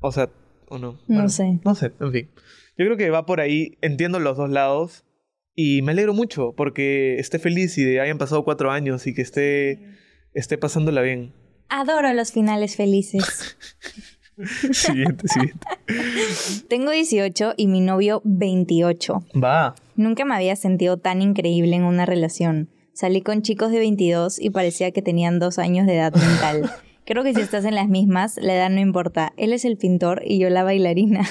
O 0.00 0.12
sea, 0.12 0.28
o 0.68 0.78
no. 0.78 0.98
No 1.08 1.28
sé. 1.30 1.60
No 1.64 1.74
sé, 1.74 1.92
en 1.98 2.12
fin. 2.12 2.30
Yo 2.78 2.84
creo 2.86 2.96
que 2.96 3.08
va 3.10 3.24
por 3.26 3.40
ahí. 3.40 3.78
Entiendo 3.80 4.20
los 4.20 4.36
dos 4.36 4.50
lados. 4.50 5.04
Y 5.54 5.82
me 5.82 5.92
alegro 5.92 6.12
mucho 6.14 6.54
porque 6.56 7.16
esté 7.16 7.38
feliz 7.38 7.76
y 7.78 7.84
de 7.84 8.00
hayan 8.00 8.16
pasado 8.18 8.42
cuatro 8.44 8.70
años 8.70 9.06
y 9.06 9.14
que 9.14 9.20
esté, 9.22 9.80
esté 10.34 10.56
pasándola 10.58 11.02
bien. 11.02 11.32
Adoro 11.74 12.12
los 12.12 12.32
finales 12.32 12.76
felices. 12.76 13.56
siguiente, 14.72 15.26
siguiente. 15.26 15.66
Tengo 16.68 16.90
18 16.90 17.54
y 17.56 17.66
mi 17.66 17.80
novio 17.80 18.20
28. 18.24 19.24
Va. 19.42 19.74
Nunca 19.96 20.26
me 20.26 20.34
había 20.34 20.54
sentido 20.54 20.98
tan 20.98 21.22
increíble 21.22 21.74
en 21.74 21.84
una 21.84 22.04
relación. 22.04 22.68
Salí 22.92 23.22
con 23.22 23.40
chicos 23.40 23.72
de 23.72 23.78
22 23.78 24.38
y 24.38 24.50
parecía 24.50 24.90
que 24.90 25.00
tenían 25.00 25.38
dos 25.38 25.58
años 25.58 25.86
de 25.86 25.96
edad 25.96 26.14
mental. 26.14 26.70
Creo 27.06 27.24
que 27.24 27.32
si 27.32 27.40
estás 27.40 27.64
en 27.64 27.74
las 27.74 27.88
mismas, 27.88 28.36
la 28.36 28.54
edad 28.54 28.68
no 28.68 28.80
importa. 28.80 29.32
Él 29.38 29.54
es 29.54 29.64
el 29.64 29.78
pintor 29.78 30.20
y 30.26 30.38
yo 30.38 30.50
la 30.50 30.64
bailarina. 30.64 31.26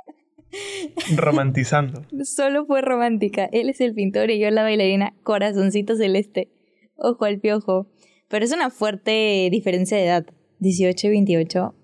Romantizando. 1.16 2.04
Solo 2.24 2.66
fue 2.66 2.82
romántica. 2.82 3.48
Él 3.52 3.70
es 3.70 3.80
el 3.80 3.94
pintor 3.94 4.30
y 4.30 4.38
yo 4.38 4.50
la 4.50 4.64
bailarina. 4.64 5.14
Corazoncito 5.22 5.96
celeste. 5.96 6.50
Ojo 6.96 7.24
al 7.24 7.40
piojo. 7.40 7.86
Pero 8.30 8.44
es 8.44 8.52
una 8.52 8.70
fuerte 8.70 9.48
diferencia 9.50 9.98
de 9.98 10.06
edad. 10.06 10.26
18 10.60 11.08
y 11.08 11.10
28. 11.10 11.74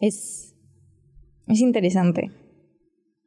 Es. 0.00 0.54
Es 1.46 1.60
interesante. 1.60 2.30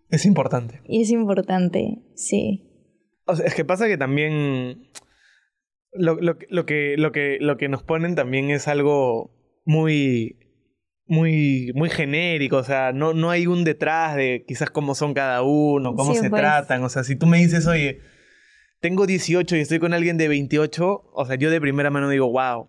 Es 0.09 0.25
importante. 0.25 0.81
Y 0.85 1.01
es 1.03 1.11
importante, 1.11 1.99
sí. 2.15 2.65
O 3.25 3.35
sea, 3.35 3.45
es 3.45 3.53
que 3.53 3.63
pasa 3.63 3.87
que 3.87 3.97
también 3.97 4.89
lo, 5.93 6.15
lo, 6.15 6.37
lo 6.49 6.65
que, 6.65 6.95
lo, 6.97 7.11
que, 7.11 7.37
lo 7.39 7.57
que 7.57 7.69
nos 7.69 7.83
ponen 7.83 8.15
también 8.15 8.49
es 8.49 8.67
algo 8.67 9.31
muy, 9.65 10.39
muy, 11.05 11.71
muy 11.75 11.89
genérico. 11.89 12.57
O 12.57 12.63
sea, 12.63 12.91
no, 12.91 13.13
no 13.13 13.29
hay 13.29 13.45
un 13.45 13.63
detrás 13.63 14.15
de 14.15 14.43
quizás 14.47 14.71
cómo 14.71 14.95
son 14.95 15.13
cada 15.13 15.43
uno, 15.43 15.93
cómo 15.93 16.13
Sí, 16.13 16.21
se 16.21 16.29
pues. 16.31 16.41
tratan. 16.41 16.83
O 16.83 16.89
sea, 16.89 17.03
si 17.03 17.15
tú 17.15 17.27
me 17.27 17.37
dices, 17.37 17.67
oye, 17.67 17.99
tengo 18.79 19.05
18 19.05 19.55
y 19.55 19.59
estoy 19.59 19.79
con 19.79 19.93
alguien 19.93 20.17
de 20.17 20.27
28, 20.27 21.03
o 21.13 21.25
sea, 21.25 21.35
yo 21.35 21.49
de 21.49 21.59
primera 21.61 21.89
mano 21.89 22.09
digo, 22.09 22.31
wow. 22.31 22.67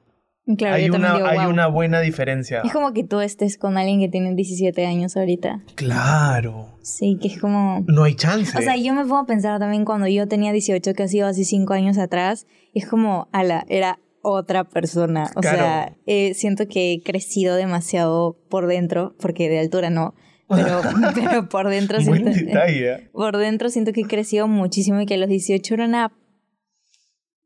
Claro, 0.56 0.74
hay 0.74 0.86
yo 0.86 0.92
también 0.92 1.12
una, 1.12 1.18
digo, 1.18 1.28
hay 1.28 1.38
"Wow". 1.38 1.50
una 1.50 1.66
buena 1.68 2.00
diferencia. 2.00 2.62
Es 2.64 2.72
como 2.72 2.92
que 2.92 3.04
tú 3.04 3.20
estés 3.20 3.56
con 3.56 3.76
alguien 3.78 4.00
que 4.00 4.08
tiene 4.08 4.34
17 4.34 4.84
años 4.84 5.16
ahorita. 5.16 5.62
Claro. 5.76 6.76
Sí, 6.82 7.18
que 7.20 7.28
es 7.28 7.38
como... 7.38 7.84
No 7.86 8.02
hay 8.04 8.14
chance. 8.14 8.58
O 8.58 8.62
sea, 8.62 8.76
yo 8.76 8.92
me 8.94 9.02
pongo 9.02 9.18
a 9.18 9.26
pensar 9.26 9.60
también 9.60 9.84
cuando 9.84 10.08
yo 10.08 10.26
tenía 10.26 10.50
18, 10.52 10.92
que 10.94 11.02
ha 11.04 11.08
sido 11.08 11.28
así 11.28 11.44
5 11.44 11.72
años 11.74 11.98
atrás, 11.98 12.46
y 12.72 12.80
es 12.80 12.88
como, 12.88 13.28
ala, 13.32 13.64
era 13.68 14.00
otra 14.22 14.64
persona. 14.64 15.30
O 15.36 15.40
Claro. 15.40 15.58
sea, 15.58 15.96
eh, 16.06 16.34
siento 16.34 16.66
que 16.66 16.94
he 16.94 17.02
crecido 17.02 17.54
demasiado 17.54 18.36
por 18.48 18.66
dentro, 18.66 19.14
porque 19.20 19.48
de 19.48 19.60
altura 19.60 19.90
no, 19.90 20.14
pero, 20.50 20.80
pero 21.14 21.48
por 21.48 21.68
dentro 21.68 22.00
siento, 22.00 22.30
detalle. 22.30 22.92
¿eh? 22.92 23.10
por 23.12 23.36
dentro 23.36 23.70
siento 23.70 23.92
que 23.92 24.02
he 24.02 24.06
crecido 24.06 24.48
muchísimo 24.48 25.00
y 25.00 25.06
que 25.06 25.14
a 25.14 25.18
los 25.18 25.28
18 25.28 25.74
era 25.74 25.84
una... 25.86 26.12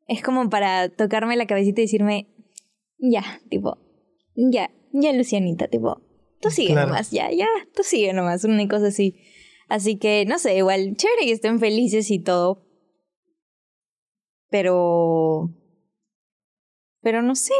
Es 0.06 0.22
como 0.22 0.50
para 0.50 0.88
tocarme 0.90 1.36
la 1.36 1.46
cabecita 1.46 1.80
y 1.80 1.84
decirme, 1.84 2.26
ya, 2.98 3.22
tipo, 3.48 3.78
ya, 4.34 4.70
ya 4.92 5.12
Lucianita, 5.14 5.68
tipo, 5.68 6.02
tú 6.40 6.50
sigue 6.50 6.72
Claro. 6.72 6.88
nomás, 6.88 7.10
ya, 7.10 7.30
ya, 7.30 7.46
tú 7.74 7.82
sigue 7.82 8.12
nomás, 8.12 8.44
una 8.44 8.68
cosa 8.68 8.88
así. 8.88 9.16
Así 9.68 9.96
que, 9.96 10.26
no 10.26 10.38
sé, 10.38 10.56
igual, 10.58 10.94
chévere 10.96 11.24
que 11.24 11.32
estén 11.32 11.58
felices 11.58 12.10
y 12.10 12.18
todo. 12.18 12.66
Pero... 14.50 15.50
Pero 17.00 17.22
no 17.22 17.34
sé. 17.34 17.54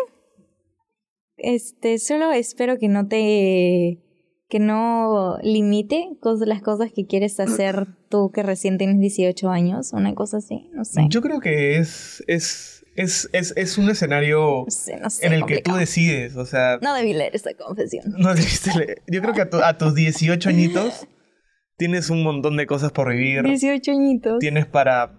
Este, 1.38 1.98
solo 1.98 2.30
espero 2.32 2.78
que 2.78 2.88
no 2.88 3.08
te... 3.08 4.03
que 4.48 4.58
no 4.58 5.38
limite 5.42 6.06
las 6.46 6.62
cosas 6.62 6.92
que 6.94 7.06
quieres 7.06 7.40
hacer 7.40 7.86
tú 8.08 8.30
que 8.32 8.42
recién 8.42 8.78
tienes 8.78 8.98
18 9.00 9.48
años, 9.50 9.92
una 9.92 10.14
cosa 10.14 10.36
así, 10.38 10.68
no 10.72 10.84
sé. 10.84 11.06
Yo 11.08 11.22
creo 11.22 11.40
que 11.40 11.78
es, 11.78 12.22
es, 12.26 12.84
es, 12.94 13.28
es, 13.32 13.52
es 13.56 13.78
un 13.78 13.88
escenario 13.90 14.64
No 14.64 14.70
sé, 14.70 14.98
no 15.00 15.10
sé. 15.10 15.26
en 15.26 15.32
el 15.32 15.46
que 15.46 15.58
tú 15.60 15.74
decides. 15.74 16.36
O 16.36 16.44
sea, 16.46 16.78
No 16.82 16.94
debí 16.94 17.14
leer 17.14 17.34
esta 17.34 17.54
confesión. 17.54 18.04
No 18.18 18.34
debiste 18.34 18.70
leer. 18.78 19.02
Yo 19.08 19.22
creo 19.22 19.34
que 19.34 19.40
a, 19.42 19.50
tu- 19.50 19.62
a 19.62 19.78
tus 19.78 19.94
18 19.94 20.48
añitos 20.50 21.06
tienes 21.76 22.10
un 22.10 22.22
montón 22.22 22.56
de 22.56 22.66
cosas 22.66 22.92
por 22.92 23.10
vivir. 23.10 23.42
18 23.42 23.90
añitos. 23.90 24.38
Tienes 24.40 24.66
para, 24.66 25.18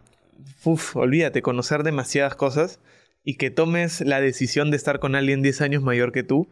uf, 0.63 0.95
olvídate, 0.95 1.41
conocer 1.41 1.84
demasiadas 1.84 2.36
cosas 2.36 2.80
y 3.23 3.38
que 3.38 3.49
tomes 3.49 4.01
la 4.01 4.21
decisión 4.21 4.69
de 4.71 4.78
estar 4.78 4.99
con 4.99 5.15
alguien 5.15 5.41
10 5.41 5.61
años 5.61 5.82
mayor 5.84 6.11
que 6.11 6.23
tú. 6.23 6.47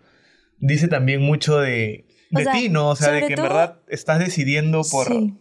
Dice 0.58 0.88
también 0.88 1.22
mucho 1.22 1.58
de, 1.60 2.06
O 2.32 2.38
de 2.38 2.44
sea, 2.46 2.54
ti, 2.54 2.70
¿no? 2.70 2.90
O 2.90 2.96
sea, 2.96 3.12
de 3.12 3.28
que 3.28 3.34
en 3.34 3.42
verdad 3.42 3.80
estás 3.88 4.20
decidiendo 4.20 4.82
por 4.90 5.08
Sí. 5.08 5.36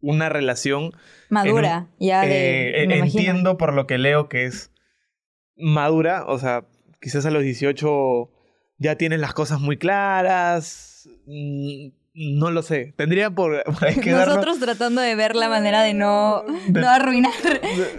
una 0.00 0.28
relación. 0.28 0.92
Madura, 1.28 1.88
ya 1.98 2.22
de... 2.22 2.82
Eh, 2.82 2.86
me 2.86 2.96
imagino. 2.98 3.18
entiendo 3.20 3.56
por 3.58 3.72
lo 3.74 3.86
que 3.86 3.98
leo 3.98 4.28
que 4.28 4.44
es 4.46 4.70
madura, 5.56 6.24
o 6.26 6.38
sea, 6.38 6.64
quizás 7.00 7.26
a 7.26 7.30
los 7.30 7.42
18 7.42 8.30
ya 8.78 8.96
tienes 8.96 9.20
las 9.20 9.34
cosas 9.34 9.60
muy 9.60 9.76
claras. 9.76 11.08
Mm, 12.14 12.38
No 12.38 12.50
lo 12.50 12.62
sé. 12.62 12.94
Tendría 12.96 13.30
por, 13.30 13.62
que 14.02 14.10
Nosotros 14.10 14.58
tratando 14.60 15.00
de 15.00 15.14
ver 15.14 15.34
la 15.36 15.48
manera 15.48 15.82
de 15.82 15.94
no, 15.94 16.44
De- 16.68 16.80
no 16.80 16.88
arruinar, 16.88 17.32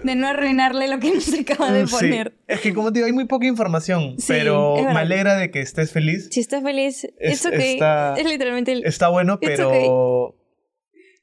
de 0.04 0.14
no 0.14 0.26
arruinarle 0.28 0.88
lo 0.88 0.98
que 1.00 1.14
nos 1.14 1.32
acaba 1.32 1.72
de 1.72 1.86
Sí. 1.86 1.94
poner. 1.94 2.34
Es 2.46 2.60
que 2.60 2.72
como 2.74 2.92
te 2.92 2.98
digo, 3.00 3.06
hay 3.06 3.12
muy 3.12 3.26
poca 3.26 3.46
información, 3.46 4.16
Sí, 4.18 4.26
pero 4.28 4.76
me 4.76 4.98
alegra 5.00 5.36
de 5.36 5.50
que 5.50 5.60
estés 5.60 5.92
feliz. 5.92 6.28
Si 6.30 6.40
estás 6.40 6.62
feliz, 6.62 7.04
Es- 7.18 7.44
es 7.44 7.46
ok. 7.46 7.52
está- 7.54 8.14
Es 8.16 8.26
literalmente 8.26 8.72
el... 8.72 8.84
Está 8.84 9.08
bueno, 9.08 9.38
pero 9.40 10.36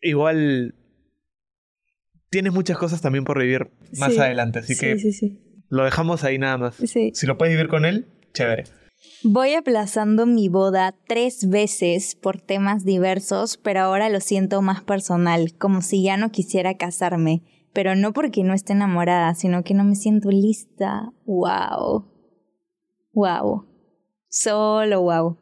igual 0.01 0.75
tienes 2.29 2.53
muchas 2.53 2.77
cosas 2.77 3.01
también 3.01 3.23
por 3.23 3.39
vivir 3.39 3.69
más 3.97 4.13
Sí. 4.13 4.19
adelante, 4.19 4.59
así 4.59 4.75
sí, 4.75 4.79
que 4.85 4.99
sí, 4.99 5.11
sí. 5.13 5.39
lo 5.69 5.85
dejamos 5.85 6.23
ahí 6.23 6.37
nada 6.37 6.57
más. 6.57 6.75
Sí. 6.75 7.11
Si 7.13 7.25
lo 7.25 7.37
puedes 7.37 7.53
vivir 7.55 7.67
con 7.69 7.85
él, 7.85 8.07
chévere. 8.33 8.65
Voy 9.23 9.53
aplazando 9.53 10.25
mi 10.25 10.47
boda 10.49 10.95
tres 11.07 11.49
veces 11.49 12.15
por 12.15 12.39
temas 12.39 12.85
diversos, 12.85 13.57
pero 13.57 13.81
ahora 13.81 14.09
lo 14.09 14.19
siento 14.19 14.61
más 14.61 14.83
personal, 14.83 15.53
como 15.57 15.81
si 15.81 16.03
ya 16.03 16.17
no 16.17 16.31
quisiera 16.31 16.77
casarme. 16.77 17.43
Pero 17.73 17.95
no 17.95 18.13
porque 18.13 18.43
no 18.43 18.53
esté 18.53 18.73
enamorada, 18.73 19.33
sino 19.35 19.63
que 19.63 19.73
no 19.73 19.83
me 19.83 19.95
siento 19.95 20.29
lista. 20.29 21.11
¡Wow! 21.25 22.05
¡Wow! 23.13 23.65
Solo 24.29 25.01
wow. 25.01 25.37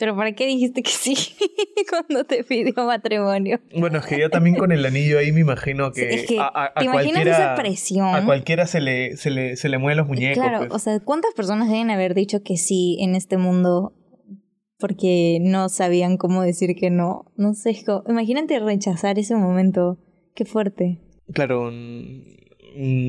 Pero 0.00 0.16
¿para 0.16 0.32
qué 0.32 0.46
dijiste 0.46 0.82
que 0.82 0.90
sí 0.90 1.14
cuando 1.90 2.24
te 2.24 2.42
pidió 2.42 2.72
matrimonio? 2.86 3.60
Bueno, 3.78 3.98
es 3.98 4.06
que 4.06 4.18
yo 4.18 4.30
también 4.30 4.56
con 4.56 4.72
el 4.72 4.84
anillo 4.86 5.18
ahí 5.18 5.30
me 5.30 5.40
imagino 5.40 5.92
que, 5.92 6.08
es 6.14 6.26
que 6.26 6.40
a, 6.40 6.44
a- 6.46 6.64
a 6.74 6.74
¿Te 6.74 6.86
imaginas 6.86 7.12
cualquiera, 7.22 7.30
esa 7.36 7.54
presión? 7.54 8.06
a 8.14 8.24
cualquiera 8.24 8.66
se 8.66 8.80
le, 8.80 9.16
se 9.18 9.30
le, 9.30 9.56
se 9.56 9.68
le 9.68 9.76
mueven 9.78 9.98
los 9.98 10.08
muñecos. 10.08 10.42
Claro, 10.42 10.58
pues. 10.60 10.70
o 10.72 10.78
sea, 10.78 10.98
¿cuántas 11.00 11.34
personas 11.34 11.68
deben 11.68 11.90
haber 11.90 12.14
dicho 12.14 12.42
que 12.42 12.56
sí 12.56 12.96
en 13.00 13.14
este 13.14 13.36
mundo 13.36 13.92
porque 14.78 15.38
no 15.42 15.68
sabían 15.68 16.16
cómo 16.16 16.40
decir 16.42 16.74
que 16.74 16.88
no? 16.88 17.30
No 17.36 17.52
sé, 17.52 17.76
imagínate 18.08 18.58
rechazar 18.58 19.18
ese 19.18 19.36
momento. 19.36 19.98
Qué 20.34 20.46
fuerte. 20.46 20.98
Claro, 21.34 21.70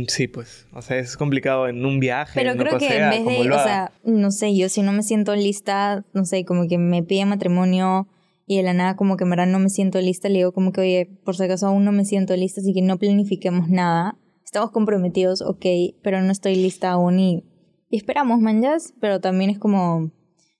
sí, 0.08 0.28
pues. 0.28 0.68
O 0.74 0.82
sea, 0.82 0.98
es 0.98 1.18
complicado 1.18 1.68
en 1.68 1.86
un 1.86 2.00
viaje. 2.00 2.40
Pero 2.40 2.56
creo 2.56 2.78
que 2.78 2.88
sea, 2.88 3.14
en 3.14 3.26
vez 3.26 3.38
de, 3.38 3.52
o 3.52 3.64
sea, 3.64 3.92
no 4.04 4.32
sé, 4.32 4.56
yo 4.56 4.70
si 4.70 4.82
no 4.82 4.92
me 4.92 5.04
siento 5.04 5.36
lista, 5.36 6.06
no 6.14 6.26
sé, 6.26 6.46
como 6.46 6.68
que 6.68 6.78
me 6.78 7.04
pide 7.04 7.26
matrimonio 7.26 8.08
y 8.48 8.58
de 8.58 8.64
la 8.64 8.74
nada 8.74 8.96
como 8.96 9.18
que 9.18 9.24
en 9.24 9.30
verdad 9.30 9.48
no 9.48 9.60
me 9.60 9.70
siento 9.70 10.00
lista, 10.02 10.28
le 10.30 10.40
digo 10.40 10.52
como 10.52 10.72
que, 10.72 10.82
oye, 10.82 11.10
por 11.24 11.36
si 11.36 11.44
acaso 11.44 11.68
aún 11.68 11.86
no 11.86 11.92
me 11.92 12.06
siento 12.06 12.36
lista, 12.36 12.62
así 12.62 12.74
que 12.74 12.82
no 12.82 12.98
planifiquemos 12.98 13.70
nada. 13.70 14.18
Estamos 14.44 14.72
comprometidos, 14.72 15.42
ok, 15.42 15.66
pero 16.04 16.22
no 16.22 16.32
estoy 16.32 16.56
lista 16.56 16.92
aún 16.92 17.20
y, 17.20 17.44
y 17.90 17.98
esperamos, 17.98 18.40
manjas, 18.40 18.94
pero 19.00 19.22
también 19.22 19.50
es 19.50 19.60
como 19.60 20.12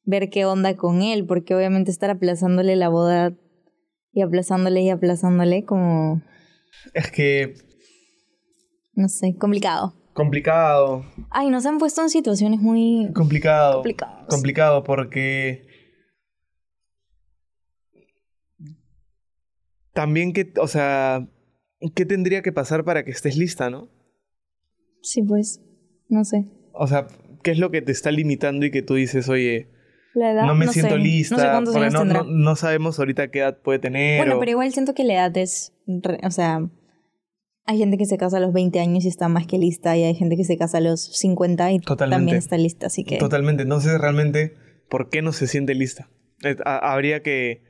ver 0.04 0.30
qué 0.30 0.46
onda 0.46 0.76
con 0.78 1.02
él, 1.02 1.26
porque 1.26 1.54
obviamente 1.56 1.92
estar 1.92 2.10
aplazándole 2.10 2.76
la 2.76 2.90
boda 2.90 3.34
y 4.14 4.22
aplazándole 4.22 4.82
y 4.82 4.90
aplazándole 4.90 5.66
como, 5.66 6.22
Es 6.94 7.12
que 7.12 7.54
no 8.94 9.08
sé, 9.10 9.36
complicado. 9.38 9.96
complicado, 10.14 11.06
Ay, 11.30 11.50
nos 11.50 11.66
han 11.66 11.78
puesto 11.78 12.02
en 12.02 12.10
situaciones 12.10 12.60
muy 12.60 13.10
complicado. 13.14 13.76
complicadas. 13.76 14.26
Complicado 14.28 14.84
porque 14.84 15.66
también 19.94 20.34
que, 20.34 20.54
o 20.60 20.68
sea, 20.68 21.28
¿qué 21.96 22.06
tendría 22.06 22.42
que 22.42 22.52
pasar 22.52 22.84
para 22.84 23.04
que 23.04 23.12
estés 23.12 23.38
lista, 23.38 23.70
no? 23.70 23.90
Sí, 25.02 25.22
pues, 25.24 25.62
no 26.10 26.24
sé. 26.24 26.46
O 26.74 26.88
sea, 26.88 27.08
¿qué 27.44 27.52
es 27.52 27.58
lo 27.60 27.72
que 27.72 27.82
te 27.82 27.92
está 27.92 28.12
limitando 28.12 28.66
y 28.66 28.72
que 28.72 28.82
tú 28.82 28.96
dices, 28.96 29.28
oye, 29.30 29.70
La 30.14 30.32
edad, 30.32 30.46
no 30.46 30.56
me 30.56 30.66
no 30.68 30.74
siento 30.74 30.96
sé. 30.96 31.02
lista? 31.02 31.36
No 31.36 31.42
sé 31.42 31.48
cuántos 31.50 31.74
porque 31.74 31.86
años 31.88 31.94
no, 31.94 32.00
tendrá. 32.02 32.24
no, 32.24 32.30
no 32.30 32.56
sabemos 32.56 33.00
ahorita 33.00 33.32
qué 33.32 33.40
edad 33.40 33.58
puede 33.62 33.80
tener. 33.80 34.18
bueno, 34.18 34.38
o- 34.38 34.40
pero 34.40 34.52
igual 34.52 34.72
siento 34.72 34.94
que 34.94 35.04
la 35.04 35.14
edad 35.14 35.36
es, 35.38 35.74
re- 35.88 36.20
o 36.24 36.32
sea, 36.32 36.70
hay 37.66 37.78
gente 37.78 37.98
que 37.98 38.06
se 38.06 38.18
casa 38.18 38.38
a 38.38 38.40
los 38.40 38.54
20 38.54 38.80
años 38.80 39.06
y 39.06 39.08
está 39.08 39.28
más 39.28 39.46
que 39.48 39.58
lista 39.58 39.96
y 39.98 40.04
hay 40.04 40.16
gente 40.16 40.36
que 40.36 40.44
se 40.44 40.58
casa 40.58 40.80
a 40.80 40.82
los 40.82 41.02
50 41.18 41.72
y 41.72 41.80
Totalmente. 41.80 42.16
también 42.18 42.38
está 42.38 42.58
lista, 42.58 42.88
así 42.88 43.04
que 43.04 43.18
Totalmente. 43.18 43.64
Entonces, 43.64 44.00
realmente, 44.00 44.56
¿por 44.90 45.10
qué 45.10 45.22
no 45.22 45.32
se 45.32 45.48
siente 45.48 45.76
lista? 45.76 46.10
Eh, 46.44 46.56
ha- 46.66 46.92
Habría 46.94 47.22
que 47.22 47.62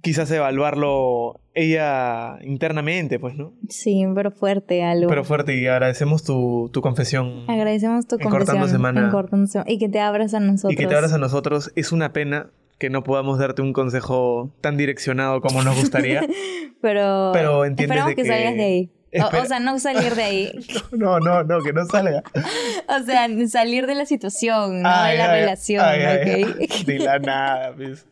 quizás 0.00 0.30
evaluarlo 0.30 1.40
ella 1.54 2.38
internamente, 2.42 3.18
pues, 3.18 3.34
¿no? 3.34 3.52
sí, 3.68 4.04
pero 4.14 4.30
fuerte 4.30 4.84
algo. 4.84 5.08
Pero 5.08 5.24
fuerte 5.24 5.56
y 5.60 5.66
agradecemos 5.66 6.22
tu, 6.22 6.70
tu 6.72 6.80
confesión. 6.80 7.44
Agradecemos 7.50 8.06
tu 8.06 8.14
En 8.14 8.20
Cortando 8.22 8.46
confesión 8.46 8.68
Semana. 8.70 9.04
en 9.06 9.10
Cortando 9.10 9.46
Semana. 9.48 9.68
y 9.70 9.78
que 9.78 9.88
te 9.88 9.98
abras 9.98 10.34
a 10.34 10.40
nosotros. 10.40 10.72
Y 10.72 10.76
que 10.76 10.86
te 10.86 10.94
abras 10.94 11.12
a 11.12 11.18
nosotros. 11.18 11.72
Es 11.74 11.90
una 11.90 12.12
pena 12.12 12.52
que 12.78 12.90
no 12.90 13.02
podamos 13.02 13.38
darte 13.38 13.62
un 13.62 13.72
consejo 13.72 14.54
tan 14.60 14.76
direccionado 14.76 15.40
como 15.40 15.62
nos 15.62 15.76
gustaría. 15.78 16.20
Pero, 16.80 17.30
Pero 17.32 17.64
entiendes 17.64 17.96
esperamos 17.98 18.10
de 18.10 18.14
que, 18.16 18.22
que- 18.22 18.28
salgas 18.28 18.54
de 18.56 18.64
ahí. 18.64 18.92
O- 19.20 19.42
O, 19.42 19.44
sea, 19.46 19.58
no 19.58 19.78
salir 19.78 20.14
de 20.14 20.22
ahí. 20.22 20.52
no, 20.92 21.18
no, 21.18 21.42
no, 21.42 21.60
que 21.62 21.72
no 21.72 21.84
salga. 21.86 22.22
O 22.88 23.04
sea, 23.04 23.26
salir 23.48 23.86
de 23.86 23.94
la 23.94 24.04
situación, 24.06 24.82
no 24.82 24.88
Ay, 24.90 25.12
de 25.12 25.18
la 25.18 25.30
ay, 25.32 25.40
relación, 25.40 25.84
ay, 25.84 26.42
¿ok? 26.44 26.84
De 26.86 26.98
la 26.98 27.18
nada, 27.18 27.74
pues. 27.74 28.06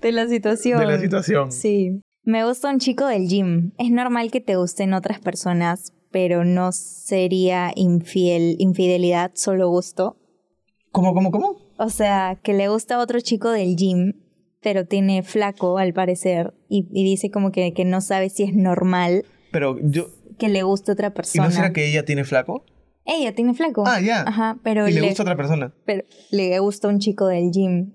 De 0.00 0.12
la 0.12 0.26
situación. 0.28 0.78
De 0.78 0.86
la 0.86 0.98
situación. 0.98 1.52
Sí. 1.52 2.00
Me 2.22 2.44
gusta 2.44 2.70
un 2.70 2.78
chico 2.80 3.06
del 3.06 3.28
gym. 3.28 3.72
Es 3.78 3.90
normal 3.90 4.30
que 4.30 4.40
te 4.40 4.56
gusten 4.56 4.92
otras 4.94 5.20
personas, 5.20 5.92
pero 6.10 6.44
no 6.44 6.72
sería 6.72 7.72
infiel, 7.74 8.56
infidelidad, 8.58 9.30
solo 9.34 9.68
gusto. 9.68 10.16
¿Cómo, 10.92 11.12
cómo, 11.14 11.30
cómo? 11.30 11.56
O 11.78 11.90
sea, 11.90 12.38
que 12.42 12.54
le 12.54 12.68
gusta 12.68 12.98
otro 12.98 13.20
chico 13.20 13.50
del 13.50 13.76
gym, 13.76 14.14
pero 14.62 14.86
tiene 14.86 15.22
flaco 15.22 15.78
al 15.78 15.92
parecer, 15.92 16.54
y, 16.68 16.88
y 16.92 17.04
dice 17.04 17.30
como 17.30 17.52
que, 17.52 17.72
que 17.72 17.84
no 17.84 18.00
sabe 18.00 18.30
si 18.30 18.42
es 18.44 18.54
normal 18.54 19.24
Pero 19.50 19.78
yo... 19.82 20.08
que 20.38 20.48
le 20.48 20.62
guste 20.62 20.92
otra 20.92 21.08
¿Y 21.08 21.10
persona. 21.12 21.44
no 21.44 21.50
será 21.50 21.72
que 21.72 21.88
ella 21.88 22.04
tiene 22.04 22.24
flaco? 22.24 22.64
Ella 23.04 23.34
tiene 23.34 23.54
flaco. 23.54 23.84
Ah, 23.86 24.00
ya. 24.00 24.22
Ajá, 24.22 24.58
pero 24.64 24.88
y 24.88 24.92
le 24.92 25.00
le, 25.02 25.06
gusta 25.08 25.22
a 25.22 25.24
otra 25.24 25.36
persona. 25.36 25.72
pero 25.84 26.02
le 26.30 26.58
gusta 26.58 26.88
un 26.88 26.98
chico 26.98 27.26
del 27.28 27.50
gym, 27.52 27.92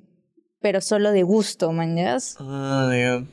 pero 0.62 0.80
solo 0.80 1.12
de 1.12 1.24
gusto, 1.24 1.72
mañas. 1.74 2.38
Ah, 2.40 2.90
ya. 2.94 3.26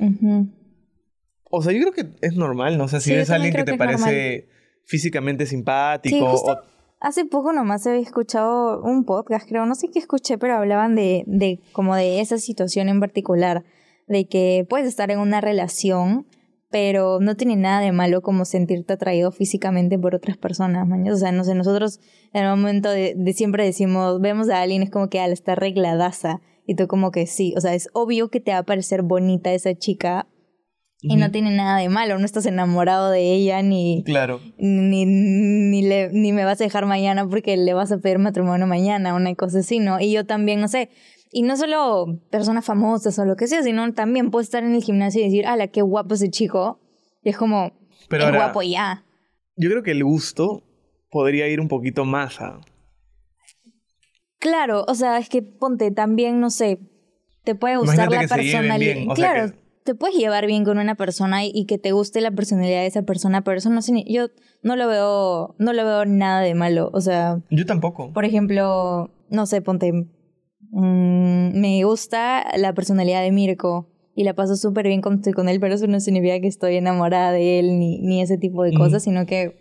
O 1.51 1.62
sea, 1.62 1.72
yo 1.72 1.80
creo 1.80 1.92
que 1.92 2.26
es 2.26 2.34
normal, 2.34 2.76
¿no? 2.78 2.84
O 2.84 2.88
sea, 2.88 3.01
si 3.01 3.11
Sí, 3.11 3.16
ves 3.16 3.30
a 3.30 3.36
alguien 3.36 3.55
que 3.55 3.64
te 3.64 3.72
que 3.72 3.78
parece 3.78 4.49
físicamente 4.84 5.46
simpático 5.46 6.16
Sí, 6.16 6.22
o- 6.22 6.61
Hace 7.01 7.24
poco 7.24 7.53
nomás 7.53 7.86
había 7.86 8.01
escuchado 8.01 8.82
un 8.82 9.05
podcast, 9.05 9.49
creo, 9.49 9.66
no 9.66 9.76
sé 9.76 9.88
qué 9.88 10.01
escuché, 10.01 10.36
pero 10.36 10.57
hablaban 10.57 10.96
de, 10.96 11.22
de 11.26 11.61
como 11.72 11.94
de 11.94 12.20
esa 12.20 12.38
situación 12.38 12.88
en 12.88 12.99
particular, 12.99 13.64
de 14.09 14.26
que 14.26 14.66
puedes 14.68 14.88
estar 14.88 15.11
en 15.12 15.20
una 15.20 15.40
relación, 15.40 16.26
pero 16.70 17.20
no 17.20 17.36
tiene 17.36 17.55
nada 17.55 17.80
de 17.80 17.92
malo 17.92 18.20
como 18.20 18.44
sentirte 18.44 18.94
atraído 18.94 19.30
físicamente 19.30 19.96
por 19.96 20.16
otras 20.16 20.36
personas, 20.36 20.88
mañas. 20.88 21.14
O 21.14 21.18
sea, 21.18 21.30
no 21.30 21.44
sé, 21.44 21.55
nosotros 21.55 22.01
en 22.32 22.44
el 22.44 22.51
momento 22.51 22.90
de, 22.90 23.14
de 23.16 23.32
siempre 23.32 23.64
decimos, 23.64 24.20
vemos 24.20 24.49
a 24.51 24.61
alguien, 24.61 24.82
es 24.82 24.90
como 24.90 25.09
que, 25.09 25.20
ah, 25.20 25.28
está 25.28 25.53
arregladaza, 25.53 26.40
y 26.66 26.74
tú 26.74 26.86
como 26.88 27.12
que 27.12 27.26
sí, 27.26 27.55
o 27.57 27.61
sea, 27.61 27.74
es 27.74 27.88
obvio 27.94 28.28
que 28.28 28.40
te 28.40 28.51
va 28.51 28.59
a 28.59 28.62
parecer 28.64 29.03
bonita 29.03 29.53
esa 29.53 29.74
chica, 29.74 30.26
y 31.01 31.16
no 31.16 31.30
tiene 31.30 31.51
nada 31.55 31.78
de 31.78 31.88
malo, 31.88 32.18
no 32.18 32.24
estás 32.24 32.44
enamorado 32.46 33.11
de 33.11 33.32
ella, 33.32 33.62
ni 33.62 34.03
Claro. 34.05 34.40
ni, 34.59 35.05
ni, 35.07 35.82
le, 35.82 36.09
ni 36.11 36.32
me 36.32 36.44
vas 36.44 36.61
a 36.61 36.64
dejar 36.64 36.86
mañana 36.86 37.26
porque 37.28 37.57
le 37.57 37.72
vas 37.74 37.92
a 37.92 37.99
pedir 37.99 38.18
matrimonio 38.18 38.66
mañana, 38.66 39.14
una 39.14 39.34
cosa 39.34 39.61
así, 39.61 39.78
¿no? 39.78 40.01
Y 40.01 40.12
yo 40.12 40.26
también, 40.26 40.61
no 40.61 40.66
sé, 40.68 40.90
y 41.30 41.42
no 41.42 41.57
solo 41.57 42.07
personas 42.30 42.64
famosas 42.64 43.18
o 43.18 43.24
lo 43.24 43.36
que 43.36 43.46
sea, 43.46 43.62
sino 43.62 43.92
también 43.92 44.30
puedo 44.30 44.42
estar 44.42 44.64
en 44.64 44.74
el 44.74 44.82
gimnasio 44.82 45.20
y 45.20 45.24
decir, 45.24 45.46
ala, 45.46 45.68
qué 45.68 45.82
guapo 45.82 46.14
ese 46.14 46.30
chico. 46.30 46.80
Y 47.22 47.28
es 47.28 47.36
como, 47.36 47.72
Pero 48.09 48.22
es 48.24 48.26
ahora, 48.30 48.44
guapo 48.44 48.62
ya. 48.62 49.05
yo 49.57 49.68
creo 49.70 49.82
que 49.82 49.90
el 49.92 50.03
gusto 50.05 50.64
podría 51.11 51.46
ir 51.49 51.61
un 51.61 51.68
poquito 51.68 52.05
más 52.05 52.40
a... 52.40 52.61
Claro, 54.40 54.84
o 54.86 54.94
sea, 54.94 55.18
es 55.18 55.28
que 55.28 55.42
ponte 55.42 55.90
también, 55.90 56.40
no 56.40 56.51
sé, 56.51 56.78
te 57.44 57.55
puede 57.55 57.76
gustar 57.76 58.07
Imagínate 58.07 58.26
la 58.28 58.36
personalidad. 58.42 59.14
claro, 59.14 59.51
que- 59.53 59.67
te 59.89 59.95
puedes 59.95 60.16
llevar 60.16 60.45
bien 60.45 60.66
con 60.66 60.76
una 60.76 60.97
persona 60.97 61.47
y, 61.47 61.51
y 61.55 61.64
que 61.64 61.78
te 61.78 61.93
guste 61.93 62.20
la 62.20 62.30
personalidad 62.30 62.80
de 62.80 62.89
esa 62.89 63.05
persona, 63.05 63.43
pero 63.43 63.57
eso 63.57 63.70
no 63.70 63.80
yo 64.07 64.26
no 64.62 64.76
lo 64.76 64.86
veo, 64.86 65.55
no 65.59 65.72
lo 65.72 65.82
veo 65.82 66.05
nada 66.05 66.43
de 66.43 66.55
malo. 66.55 66.91
O 66.93 67.01
sea, 67.01 67.41
Yo 67.51 67.64
tampoco. 67.64 68.12
Por 68.12 68.26
ejemplo, 68.26 69.11
no 69.30 69.47
sé, 69.47 69.62
ponte. 69.62 69.91
mm, 69.93 71.59
me 71.59 71.82
gusta 71.84 72.45
la 72.59 72.74
personalidad 72.74 73.22
de 73.22 73.32
Mirko 73.32 73.89
y 74.14 74.24
la 74.24 74.34
paso 74.34 74.57
súper 74.57 74.89
bien 74.89 75.01
con, 75.01 75.22
con 75.34 75.49
él, 75.49 75.59
pero 75.59 75.74
eso 75.74 75.86
no 75.86 76.01
significa 76.01 76.39
que 76.39 76.49
estoy 76.49 76.76
enamorada 76.76 77.32
de 77.32 77.59
él 77.59 77.78
ni, 77.78 77.99
ni 78.03 78.20
ese 78.20 78.36
tipo 78.36 78.64
de 78.64 78.72
Ujú. 78.72 78.80
cosas, 78.80 79.03
sino 79.05 79.24
que 79.24 79.57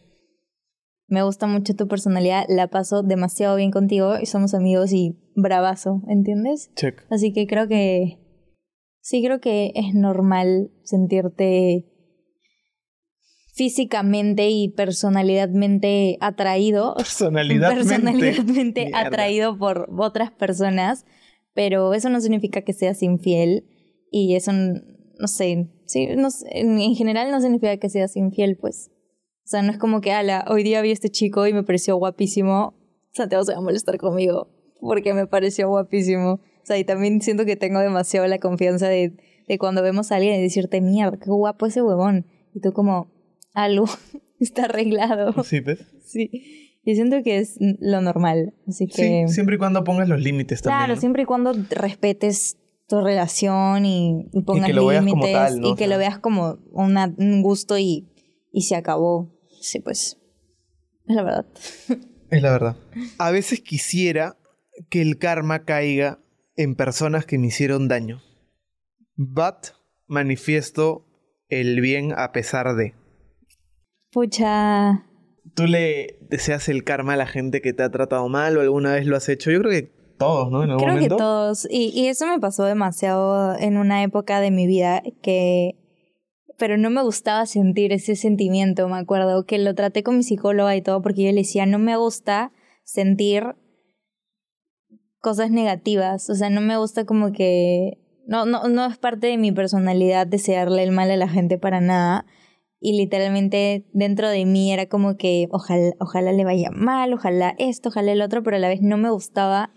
me 1.08 1.24
gusta 1.24 1.48
mucho 1.48 1.74
tu 1.74 1.88
personalidad, 1.88 2.44
la 2.50 2.68
paso 2.68 3.02
demasiado 3.02 3.56
bien 3.56 3.72
contigo 3.72 4.16
y 4.22 4.26
somos 4.26 4.54
amigos 4.54 4.92
y 4.92 5.16
bravazo, 5.36 6.02
¿entiendes? 6.10 6.70
Check. 6.76 7.06
Así 7.10 7.32
que 7.32 7.48
creo 7.48 7.70
que. 7.70 8.18
Sí, 9.08 9.24
creo 9.24 9.40
que 9.40 9.72
es 9.74 9.94
normal 9.94 10.70
sentirte 10.84 11.86
físicamente 13.56 14.50
y 14.50 14.68
personalidadmente 14.68 16.18
atraído 16.20 16.94
Personalidadmente. 16.98 17.86
personalidadmente 17.88 18.82
Mierda. 18.88 19.08
atraído 19.08 19.58
por 19.58 19.88
otras 19.98 20.32
personas, 20.32 21.06
pero 21.54 21.94
eso 21.94 22.10
no 22.10 22.20
significa 22.20 22.64
que 22.64 22.74
seas 22.74 23.02
infiel 23.02 23.64
y 24.12 24.36
eso, 24.36 24.52
no 24.52 25.28
sé, 25.30 25.70
sí, 25.86 26.08
no 26.18 26.28
en 26.52 26.94
general 26.96 27.32
no 27.32 27.40
significa 27.40 27.78
que 27.78 27.88
seas 27.88 28.18
infiel, 28.18 28.58
pues. 28.58 28.92
O 29.46 29.48
sea, 29.48 29.62
no 29.62 29.72
es 29.72 29.78
como 29.78 30.02
que, 30.02 30.12
ala, 30.12 30.44
hoy 30.50 30.64
día 30.64 30.82
vi 30.82 30.90
a 30.90 30.94
este 30.94 31.10
chico 31.10 31.48
y 31.48 31.54
me 31.54 31.64
pareció 31.64 31.96
guapísimo, 31.96 32.74
Santiago 33.14 33.46
se 33.46 33.54
va 33.54 33.60
a 33.60 33.62
molestar 33.62 33.98
conmigo 34.00 34.50
porque 34.82 35.14
me 35.14 35.28
pareció 35.28 35.70
guapísimo. 35.70 36.42
O 36.68 36.70
sea, 36.70 36.78
y 36.78 36.84
también 36.84 37.22
siento 37.22 37.46
que 37.46 37.56
tengo 37.56 37.80
demasiado 37.80 38.28
la 38.28 38.40
confianza 38.40 38.90
de, 38.90 39.14
de 39.48 39.58
cuando 39.58 39.82
vemos 39.82 40.12
a 40.12 40.18
alguien 40.18 40.36
y 40.38 40.42
decirte, 40.42 40.82
mierda, 40.82 41.18
qué 41.18 41.30
guapo 41.30 41.66
ese 41.66 41.82
huevón. 41.82 42.26
Y 42.54 42.60
tú 42.60 42.74
como, 42.74 43.10
Algo 43.54 43.86
está 44.42 44.66
arreglado. 44.66 45.44
Sí, 45.46 45.62
¿ves? 45.62 45.80
Sí. 46.06 46.30
Yo 46.86 46.94
siento 46.94 47.24
que 47.24 47.38
es 47.38 47.56
lo 47.60 48.02
normal. 48.02 48.54
Así 48.68 48.88
que. 48.88 49.26
Sí, 49.28 49.34
siempre 49.34 49.56
y 49.56 49.58
cuando 49.58 49.86
pongas 49.86 50.10
los 50.10 50.20
límites 50.22 50.62
también. 50.62 50.80
Claro, 50.80 50.96
¿no? 50.96 51.00
siempre 51.00 51.24
y 51.24 51.26
cuando 51.26 51.54
respetes 51.70 52.58
tu 52.88 53.00
relación 53.02 53.86
y, 53.86 54.28
y 54.34 54.42
pongas 54.42 54.68
que 54.68 54.74
lo 54.74 54.86
veas 54.86 55.06
como 55.06 55.16
límites 55.24 55.34
tal, 55.34 55.62
¿no? 55.62 55.68
y 55.68 55.72
O 55.72 55.76
que 55.76 55.86
sea. 55.86 55.88
lo 55.88 55.98
veas 55.98 56.20
como 56.20 56.58
una- 56.74 57.14
un 57.18 57.42
gusto 57.44 57.78
y, 57.78 58.10
y 58.52 58.64
se 58.64 58.76
acabó. 58.76 59.34
Sí, 59.62 59.80
pues. 59.80 60.18
Es 61.08 61.16
la 61.16 61.24
verdad. 61.24 61.46
Es 62.30 62.42
la 62.42 62.52
verdad. 62.52 62.76
A 63.20 63.32
veces 63.32 63.62
quisiera 63.62 64.38
que 64.90 65.02
el 65.02 65.18
karma 65.18 65.64
caiga 65.64 66.20
en 66.58 66.76
personas 66.76 67.26
que 67.26 67.38
me 67.38 67.48
hicieron 67.48 67.88
daño. 67.88 68.22
But 69.16 69.68
manifiesto 70.08 71.06
el 71.48 71.80
bien 71.80 72.14
a 72.16 72.32
pesar 72.32 72.76
de. 72.76 72.94
Pucha. 74.12 75.06
¿Tú 75.56 75.66
le 75.66 76.20
deseas 76.30 76.68
el 76.68 76.84
karma 76.84 77.14
a 77.14 77.18
la 77.18 77.28
gente 77.28 77.62
que 77.62 77.74
te 77.74 77.84
ha 77.84 77.90
tratado 77.90 78.28
mal 78.28 78.58
o 78.58 78.62
alguna 78.62 78.94
vez 78.94 79.06
lo 79.06 79.16
has 79.16 79.30
hecho? 79.30 79.50
Yo 79.50 79.60
creo 79.60 79.72
que 79.72 79.92
todos, 80.18 80.52
¿no? 80.52 80.64
En 80.64 80.72
algún 80.72 80.84
Creo 80.84 80.96
momento. 80.96 81.16
que 81.16 81.20
todos. 81.20 81.68
Y, 81.70 81.92
y 81.94 82.08
eso 82.08 82.28
me 82.28 82.40
pasó 82.40 82.66
demasiado 82.66 83.58
en 83.58 83.78
una 83.78 84.04
época 84.04 84.42
de 84.42 84.52
mi 84.52 84.68
vida 84.68 85.02
que. 85.22 85.76
Pero 86.58 86.76
no 86.78 86.90
me 86.90 87.04
gustaba 87.04 87.46
sentir 87.46 87.94
ese 87.94 88.16
sentimiento, 88.16 88.90
me 88.90 88.98
acuerdo, 88.98 89.46
que 89.46 89.60
lo 89.60 89.76
traté 89.76 90.02
con 90.02 90.18
mi 90.18 90.24
psicóloga 90.24 90.76
y 90.76 90.82
todo, 90.82 91.04
porque 91.04 91.22
yo 91.24 91.30
le 91.30 91.42
decía, 91.42 91.68
no 91.68 91.78
me 91.78 91.96
gusta 91.98 92.52
sentir 92.84 93.56
cosas 95.28 95.52
negativas. 95.52 96.30
O 96.30 96.36
sea, 96.36 96.50
no 96.50 96.62
me 96.62 96.78
gusta 96.78 97.06
como 97.06 97.34
que. 97.34 97.98
No, 98.28 98.46
no, 98.46 98.70
no 98.70 98.86
es 98.86 98.98
parte 98.98 99.28
de 99.28 99.38
mi 99.38 99.52
personalidad 99.52 100.26
desearle 100.26 100.84
el 100.84 100.94
mal 100.94 101.12
a 101.12 101.18
la 101.18 101.28
gente 101.28 101.58
para 101.58 101.82
nada. 101.82 102.26
Y 102.80 102.98
literalmente 102.98 103.86
dentro 103.92 104.30
de 104.30 104.46
mí 104.46 104.72
era 104.72 104.86
como 104.86 105.18
que 105.18 105.50
ojalá, 105.52 105.92
ojalá 106.00 106.32
le 106.32 106.46
vaya 106.46 106.70
mal, 106.72 107.14
ojalá 107.14 107.56
esto, 107.58 107.90
ojalá 107.90 108.14
el 108.14 108.22
otro, 108.22 108.42
pero 108.42 108.56
a 108.56 108.60
la 108.60 108.70
vez 108.70 108.82
no 108.82 108.96
me 108.96 109.10
gustaba 109.10 109.72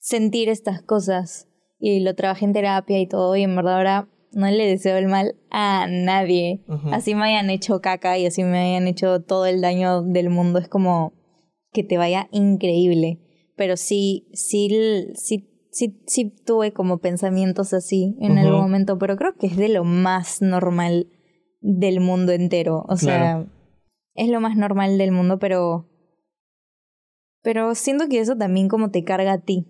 sentir 0.00 0.48
estas 0.48 0.82
cosas. 0.82 1.46
Y 1.78 2.00
lo 2.00 2.16
trabajé 2.16 2.44
en 2.44 2.52
terapia 2.52 2.98
y 2.98 3.06
todo, 3.06 3.36
y 3.36 3.44
en 3.44 3.54
verdad 3.54 3.76
ahora 3.76 4.08
no 4.32 4.50
le 4.50 4.66
deseo 4.66 4.96
el 4.96 5.06
mal 5.06 5.36
a 5.52 5.86
nadie. 5.88 6.64
Así 6.90 7.14
me 7.14 7.26
hayan 7.26 7.48
hecho 7.48 7.80
caca 7.80 8.18
y 8.18 8.26
así 8.26 8.42
me 8.42 8.58
hayan 8.58 8.88
hecho 8.88 9.22
todo 9.22 9.46
el 9.46 9.60
daño 9.60 10.02
del 10.02 10.30
mundo. 10.30 10.58
Es 10.58 10.68
como 10.68 11.12
que 11.72 11.84
te 11.84 11.96
vaya 11.96 12.28
increíble. 12.32 13.20
Pero 13.58 13.76
sí, 13.76 14.28
sí, 14.32 14.70
sí, 15.14 15.68
sí, 15.72 16.00
sí 16.06 16.34
tuve 16.46 16.72
como 16.72 16.98
pensamientos 16.98 17.74
así 17.74 18.16
en 18.20 18.38
algún 18.38 18.60
momento, 18.60 18.98
pero 18.98 19.16
creo 19.16 19.34
que 19.36 19.48
es 19.48 19.56
de 19.56 19.68
lo 19.68 19.84
más 19.84 20.40
normal 20.40 21.08
del 21.60 21.98
mundo 21.98 22.32
entero. 22.32 22.86
O 22.88 22.96
sea, 22.96 23.44
es 24.14 24.28
lo 24.28 24.40
más 24.40 24.56
normal 24.56 24.96
del 24.96 25.10
mundo, 25.10 25.40
pero. 25.40 25.90
Pero 27.42 27.74
siento 27.74 28.08
que 28.08 28.20
eso 28.20 28.36
también 28.36 28.68
como 28.68 28.90
te 28.92 29.02
carga 29.02 29.32
a 29.32 29.40
ti. 29.40 29.66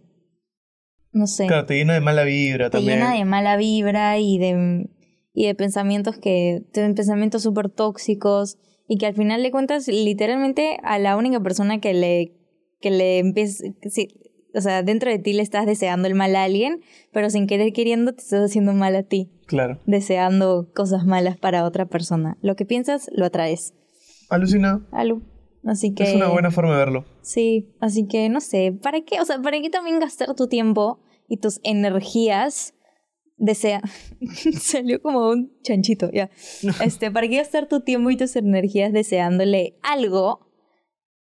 No 1.13 1.27
sé. 1.27 1.47
Claro, 1.47 1.65
te 1.65 1.77
llena 1.77 1.95
de 1.95 2.01
mala 2.01 2.25
vibra 2.25 2.69
te 2.69 2.77
también. 2.77 2.99
llena 2.99 3.15
de 3.15 3.25
mala 3.25 3.57
vibra 3.57 4.19
y 4.19 4.37
de, 4.39 4.91
y 5.33 5.47
de 5.47 5.55
pensamientos 5.55 6.19
que. 6.19 6.63
de 6.75 6.95
pensamientos 6.95 7.43
súper 7.43 7.71
tóxicos. 7.71 8.59
Y 8.87 8.99
que 8.99 9.07
al 9.07 9.15
final 9.15 9.43
de 9.43 9.51
cuentas, 9.51 9.89
literalmente, 9.89 10.79
a 10.83 10.99
la 10.99 11.17
única 11.17 11.41
persona 11.41 11.81
que 11.81 11.95
le. 11.95 12.38
Que 12.81 12.91
le 12.91 13.19
empieza. 13.19 13.65
sí, 13.91 14.09
o 14.55 14.61
sea, 14.61 14.83
dentro 14.83 15.11
de 15.11 15.19
ti 15.19 15.33
le 15.35 15.43
estás 15.43 15.67
deseando 15.67 16.09
el 16.09 16.15
mal 16.15 16.35
a 16.35 16.45
alguien, 16.45 16.81
pero 17.13 17.29
sin 17.31 17.47
querer 17.47 17.73
queriendo 17.73 18.13
te 18.15 18.23
estás 18.23 18.43
haciendo 18.45 18.73
mal 18.73 18.97
a 18.97 19.03
ti 19.03 19.31
Claro. 19.47 19.79
deseando 19.87 20.71
cosas 20.75 21.05
malas 21.05 21.37
para 21.37 21.65
otra 21.65 21.87
persona. 21.87 22.37
Lo 22.43 22.57
que 22.57 22.65
piensas, 22.65 23.09
lo 23.13 23.27
atraes. 23.27 23.75
Alucina. 24.31 24.87
Algo. 24.93 25.23
Así 25.65 25.93
que. 25.95 26.05
Es 26.05 26.15
una 26.15 26.29
buena 26.29 26.51
forma 26.51 26.73
de 26.73 26.79
verlo. 26.79 27.05
Sí, 27.23 27.75
así 27.81 28.07
que 28.07 28.29
no 28.29 28.41
sé, 28.41 28.73
¿para 28.73 29.01
qué? 29.03 29.21
O 29.21 29.25
sea, 29.25 29.41
¿para 29.41 29.61
qué 29.61 29.71
también 29.71 29.99
gastar 30.01 30.35
tu 30.35 30.49
tiempo 30.49 31.01
y 31.29 31.39
tus 31.39 31.61
energías? 31.63 32.75
Desea. 33.37 33.83
Salió 34.61 35.01
como 35.03 35.29
un 35.31 35.53
chanchito, 35.63 36.11
ya. 36.11 36.31
Este, 36.83 37.11
¿para 37.11 37.29
qué 37.29 37.37
gastar 37.37 37.69
tu 37.69 37.81
tiempo 37.81 38.11
y 38.11 38.17
tus 38.17 38.35
energías 38.37 38.93
deseándole 38.93 39.77
algo 39.83 40.48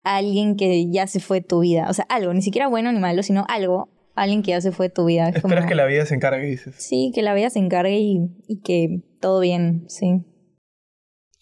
a 0.05 0.17
alguien 0.17 0.57
que 0.57 0.91
ya 0.91 1.07
se 1.07 1.21
fue 1.21 1.41
de 1.41 1.47
tu 1.47 1.61
vida? 1.61 1.87
O 1.89 1.95
sea, 1.95 2.05
algo, 2.09 2.33
ni 2.35 2.43
siquiera 2.43 2.69
bueno 2.69 2.93
ni 2.93 2.99
malo, 2.99 3.23
sino 3.23 3.45
algo 3.49 3.89
alguien 4.15 4.43
que 4.43 4.51
ya 4.51 4.61
se 4.61 4.73
fue 4.73 4.89
de 4.89 4.95
tu 4.95 5.07
vida. 5.07 5.29
Es 5.31 5.37
Esperas 5.37 5.61
como- 5.61 5.69
que 5.69 5.75
la 5.75 5.87
vida 5.87 6.05
se 6.07 6.15
encargue, 6.15 6.47
dices. 6.47 6.75
Sí, 6.79 7.13
que 7.15 7.23
la 7.23 7.33
vida 7.35 7.49
se 7.51 7.59
encargue 7.59 7.99
y, 7.99 8.21
y 8.47 8.61
que 8.61 9.01
todo 9.21 9.41
bien, 9.41 9.85
sí. 9.89 10.25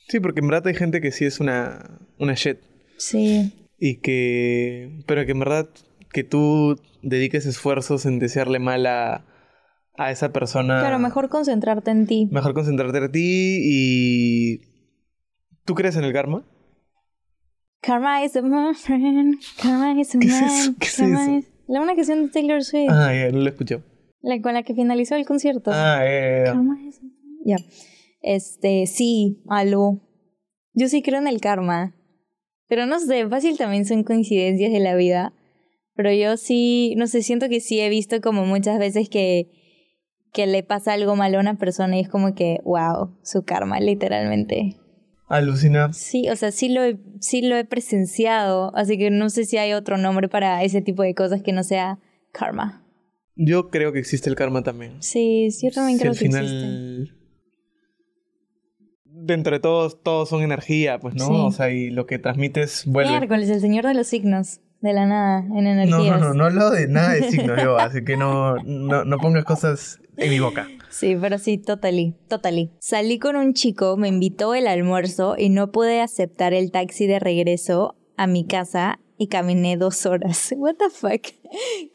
Sí, 0.08 0.20
porque 0.20 0.40
en 0.40 0.48
verdad 0.48 0.66
hay 0.68 0.74
gente 0.74 1.00
que 1.00 1.12
sí 1.12 1.24
es 1.24 1.40
una, 1.40 2.00
una 2.18 2.34
shit. 2.34 2.58
Sí, 2.98 3.52
Y 3.78 3.96
que. 4.00 5.00
Pero 5.06 5.24
que 5.24 5.32
en 5.32 5.38
verdad 5.38 5.68
que 6.12 6.22
tú 6.24 6.76
dediques 7.02 7.46
esfuerzos 7.46 8.04
en 8.06 8.18
desearle 8.18 8.58
mal 8.58 8.84
a, 8.86 9.24
a 9.96 10.10
esa 10.10 10.32
persona. 10.32 10.80
Claro, 10.80 10.98
mejor 10.98 11.28
concentrarte 11.28 11.90
en 11.90 12.06
ti. 12.06 12.28
Mejor 12.30 12.54
concentrarte 12.54 12.98
en 12.98 13.12
ti 13.12 13.58
y. 13.62 14.60
¿Tú 15.64 15.74
crees 15.74 15.96
en 15.96 16.04
el 16.04 16.12
karma? 16.12 16.44
Karma 17.82 18.24
is 18.24 18.36
a 18.36 18.42
friend, 18.74 19.38
karma 19.62 19.98
is 20.00 20.14
a 20.14 20.18
¿Qué 20.18 20.26
es 20.26 20.32
man, 20.40 20.44
eso? 20.50 20.74
¿Qué 20.78 20.86
es 20.86 20.96
karma 20.96 21.22
eso? 21.22 21.36
is- 21.38 21.46
La 21.66 21.80
una 21.80 21.94
canción 21.94 22.24
de 22.26 22.28
Taylor 22.30 22.62
Swift, 22.64 22.90
Ah, 22.90 23.12
ya, 23.14 23.30
no 23.30 23.38
lo 23.38 23.48
escuché. 23.48 23.82
la 24.22 24.40
con 24.42 24.54
la 24.54 24.62
que 24.62 24.74
finalizó 24.74 25.14
el 25.16 25.24
concierto. 25.24 25.70
Ah, 25.72 26.00
ya, 26.04 26.44
ya. 26.44 26.52
Karma 26.52 26.78
is 26.86 26.98
a 26.98 27.02
man. 27.02 27.12
Ya. 27.44 27.56
Este, 28.22 28.86
sí, 28.86 29.42
algo. 29.48 30.00
Yo 30.74 30.88
sí 30.88 31.00
creo 31.02 31.18
en 31.20 31.26
el 31.28 31.40
karma. 31.40 31.94
Pero 32.68 32.86
no 32.86 33.00
sé, 33.00 33.26
fácil 33.28 33.56
también 33.56 33.84
son 33.86 34.04
coincidencias 34.04 34.70
de 34.72 34.80
la 34.80 34.94
vida. 34.94 35.32
Pero 35.94 36.12
yo 36.12 36.36
sí, 36.36 36.94
no 36.96 37.06
sé, 37.06 37.22
siento 37.22 37.48
que 37.48 37.60
sí 37.60 37.80
he 37.80 37.88
visto 37.88 38.20
como 38.20 38.44
muchas 38.46 38.78
veces 38.78 39.08
que, 39.08 39.48
que 40.32 40.46
le 40.46 40.62
pasa 40.62 40.92
algo 40.92 41.16
malo 41.16 41.38
a 41.38 41.40
una 41.40 41.56
persona 41.58 41.96
y 41.96 42.00
es 42.00 42.08
como 42.08 42.34
que, 42.34 42.58
wow, 42.64 43.16
su 43.22 43.42
karma, 43.44 43.80
literalmente. 43.80 44.76
Alucina. 45.30 45.92
Sí, 45.92 46.28
o 46.28 46.36
sea, 46.36 46.50
sí 46.50 46.68
lo, 46.68 46.82
he, 46.84 46.98
sí 47.20 47.40
lo 47.40 47.56
he 47.56 47.64
presenciado, 47.64 48.76
así 48.76 48.98
que 48.98 49.10
no 49.10 49.30
sé 49.30 49.44
si 49.44 49.56
hay 49.58 49.72
otro 49.72 49.96
nombre 49.96 50.28
para 50.28 50.62
ese 50.64 50.82
tipo 50.82 51.02
de 51.04 51.14
cosas 51.14 51.40
que 51.42 51.52
no 51.52 51.62
sea 51.62 51.98
karma. 52.32 52.84
Yo 53.36 53.70
creo 53.70 53.92
que 53.92 54.00
existe 54.00 54.28
el 54.28 54.36
karma 54.36 54.62
también. 54.62 54.96
Sí, 55.00 55.50
sí, 55.52 55.68
yo 55.68 55.72
también 55.72 55.98
Si 55.98 56.02
creo 56.02 56.12
al 56.12 56.18
que 56.18 56.24
final. 56.24 56.44
existe. 56.44 57.20
Dentro 59.04 59.54
de 59.54 59.60
todos, 59.60 60.02
todos 60.02 60.28
son 60.28 60.42
energía, 60.42 60.98
pues, 60.98 61.14
¿no? 61.14 61.26
Sí. 61.26 61.32
O 61.34 61.50
sea, 61.52 61.70
y 61.70 61.90
lo 61.90 62.06
que 62.06 62.18
transmites 62.18 62.84
vuelve. 62.86 63.10
Miércoles, 63.10 63.48
el 63.50 63.60
señor 63.60 63.86
de 63.86 63.94
los 63.94 64.08
signos, 64.08 64.60
de 64.80 64.92
la 64.92 65.06
nada, 65.06 65.38
en 65.40 65.64
No, 65.64 65.70
energías. 65.70 66.20
no, 66.20 66.28
no, 66.28 66.34
no 66.34 66.44
hablo 66.46 66.70
de 66.70 66.88
nada 66.88 67.12
de 67.14 67.22
signos 67.30 67.58
yo, 67.62 67.78
así 67.78 68.04
que 68.04 68.16
no, 68.16 68.56
no, 68.64 69.04
no 69.04 69.18
pongas 69.18 69.44
cosas 69.44 70.00
en 70.16 70.30
mi 70.30 70.40
boca. 70.40 70.66
Sí, 70.88 71.16
pero 71.20 71.38
sí, 71.38 71.58
totally, 71.58 72.14
totally. 72.28 72.70
Salí 72.80 73.18
con 73.18 73.36
un 73.36 73.52
chico, 73.54 73.96
me 73.96 74.08
invitó 74.08 74.54
el 74.54 74.66
almuerzo 74.66 75.34
y 75.38 75.48
no 75.50 75.70
pude 75.70 76.00
aceptar 76.00 76.52
el 76.54 76.70
taxi 76.72 77.06
de 77.06 77.18
regreso 77.20 77.94
a 78.16 78.26
mi 78.26 78.46
casa 78.46 78.98
y 79.18 79.28
caminé 79.28 79.76
dos 79.76 80.06
horas. 80.06 80.52
What 80.56 80.76
the 80.76 80.90
fuck? 80.90 81.22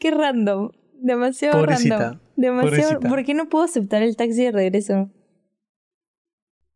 Qué 0.00 0.10
random. 0.10 0.70
Demasiado 0.98 1.58
Pobrecita, 1.58 1.98
random. 1.98 2.20
Demasiado. 2.36 2.74
pobrecita. 2.94 3.08
¿Por 3.08 3.24
qué 3.24 3.34
no 3.34 3.48
puedo 3.48 3.64
aceptar 3.64 4.02
el 4.02 4.16
taxi 4.16 4.44
de 4.44 4.52
regreso? 4.52 5.10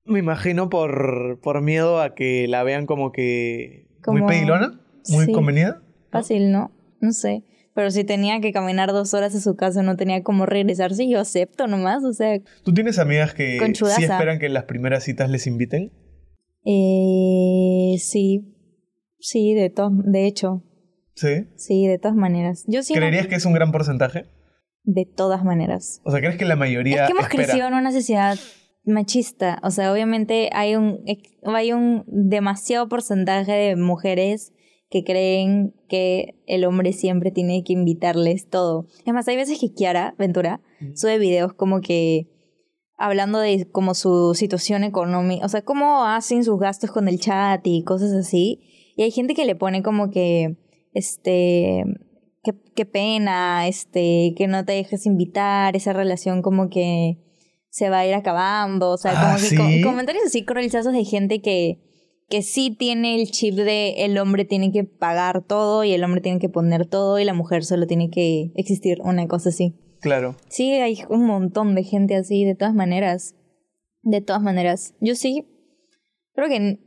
Me 0.05 0.19
imagino 0.19 0.69
por, 0.69 1.39
por 1.41 1.63
miedo 1.63 2.01
a 2.01 2.15
que 2.15 2.47
la 2.49 2.63
vean 2.65 2.87
como 2.87 3.13
que 3.13 3.87
Como- 4.03 4.19
muy 4.19 4.29
pedilona, 4.29 4.81
muy 5.09 5.27
Sí. 5.27 5.33
convenida. 5.33 5.83
Fácil, 6.11 6.51
¿no? 6.53 6.71
No 7.01 7.13
sé. 7.13 7.45
Pero 7.75 7.91
si 7.91 8.03
tenía 8.05 8.41
que 8.41 8.53
caminar 8.53 8.93
dos 8.93 9.15
horas 9.15 9.35
a 9.35 9.41
su 9.41 9.55
casa, 9.55 9.83
no 9.83 9.97
tenía 9.97 10.23
cómo 10.23 10.45
regresarse, 10.45 11.09
yo 11.09 11.21
acepto 11.21 11.67
nomás. 11.69 12.03
O 12.05 12.13
sea, 12.13 12.41
¿Tú 12.65 12.75
tienes 12.75 12.99
amigas 12.99 13.33
que 13.33 13.59
sí 13.97 14.03
esperan 14.05 14.39
que 14.39 14.47
en 14.47 14.55
las 14.55 14.65
primeras 14.65 15.05
citas 15.05 15.31
les 15.31 15.47
inviten? 15.47 15.93
eh, 16.65 17.97
sí. 17.99 18.47
Sí, 19.19 19.55
de, 19.55 19.69
to 19.71 19.91
de 19.93 20.27
hecho. 20.27 20.63
¿Sí? 21.15 21.47
Sí, 21.57 21.87
de 21.87 21.99
todas 21.99 22.17
maneras. 22.17 22.65
Yo 22.67 22.83
sí. 22.83 22.95
no- 22.95 23.01
¿Creerías 23.01 23.27
que 23.27 23.35
es 23.35 23.45
un 23.45 23.53
gran 23.53 23.71
porcentaje? 23.73 24.25
De 24.85 25.05
todas 25.05 25.45
maneras. 25.45 26.01
O 26.05 26.11
sea, 26.11 26.21
¿crees 26.21 26.37
que 26.37 26.47
la 26.47 26.57
mayoría 26.57 27.03
Es 27.03 27.07
que 27.07 27.13
hemos 27.13 27.25
espera? 27.27 27.45
crecido 27.45 27.69
en 27.69 27.75
una 27.75 27.93
sociedad 27.93 28.39
machista. 28.85 29.61
O 29.63 29.71
sea, 29.71 29.93
obviamente 29.93 30.49
hay 30.55 30.75
un, 30.75 31.05
hay 31.45 31.73
un 31.73 32.05
demasiado 32.07 32.89
porcentaje 32.89 33.53
de 33.53 33.77
mujeres 33.77 34.53
que 34.91 35.05
creen 35.05 35.73
que 35.89 36.35
el 36.47 36.65
hombre 36.65 36.93
siempre 36.93 37.31
tiene 37.31 37.63
que 37.65 37.73
invitarles 37.73 38.49
todo. 38.49 38.87
Es 39.07 39.15
más, 39.15 39.27
hay 39.29 39.37
veces 39.37 39.59
que 39.61 39.73
Kiara 39.73 40.15
Ventura 40.19 40.61
sube 40.95 41.19
videos 41.19 41.53
como 41.55 41.81
que 41.81 42.27
hablando 42.99 43.39
de 43.39 43.67
como 43.71 43.95
su 43.95 44.35
situación 44.35 44.83
económica, 44.85 45.47
o 45.47 45.49
sea, 45.49 45.63
cómo 45.63 46.05
hacen 46.05 46.45
sus 46.45 46.59
gastos 46.59 46.91
con 46.91 47.09
el 47.09 47.19
chat 47.21 47.67
y 47.67 47.83
cosas 47.85 48.13
así. 48.13 48.61
Y 48.97 49.03
hay 49.05 49.11
gente 49.11 49.35
que 49.35 49.45
le 49.47 49.55
pone 49.57 49.83
como 49.83 50.11
que, 50.11 50.57
este, 50.93 51.85
qué, 52.43 52.53
qué 52.75 52.85
pena, 52.85 53.67
este, 53.69 54.35
que 54.37 54.47
no 54.49 54.65
te 54.65 54.73
dejes 54.73 55.07
invitar, 55.07 55.77
esa 55.77 55.93
relación 55.93 56.43
como 56.43 56.69
que 56.69 57.17
se 57.71 57.89
va 57.89 58.01
a 58.01 58.07
ir 58.07 58.15
acabando. 58.15 58.91
O 58.91 58.97
sea, 58.99 59.13
como 59.13 59.27
Ah, 59.33 59.37
que 59.37 59.47
¿sí? 59.49 59.57
co- 59.57 59.89
comentarios 59.89 60.25
así 60.27 60.45
cruelzazos 60.45 60.93
de 60.93 61.05
gente 61.05 61.41
que, 61.41 61.79
que 62.31 62.43
sí 62.43 62.71
tiene 62.71 63.21
el 63.21 63.31
chip 63.31 63.55
de 63.57 64.05
el 64.05 64.17
hombre 64.19 64.45
tiene 64.45 64.71
que 64.73 64.85
pagar 64.85 65.43
todo 65.43 65.85
y 65.85 65.93
el 65.93 66.05
hombre 66.05 66.21
tiene 66.21 66.39
que 66.39 66.49
poner 66.49 66.87
todo 66.87 67.19
y 67.19 67.25
la 67.25 67.35
mujer 67.35 67.65
solo 67.65 67.87
tiene 67.87 68.09
que 68.09 68.53
existir, 68.55 68.99
una 69.03 69.27
cosa 69.27 69.49
así. 69.51 69.75
Claro. 70.01 70.37
Sí, 70.49 70.71
hay 70.73 71.01
un 71.11 71.27
montón 71.27 71.75
de 71.75 71.83
gente 71.83 72.15
así, 72.15 72.45
de 72.45 72.55
todas 72.55 72.73
maneras. 72.75 73.35
De 74.03 74.21
todas 74.23 74.41
maneras. 74.43 74.95
Yo 75.01 75.15
sí, 75.15 75.45
creo 76.33 76.49
que 76.49 76.79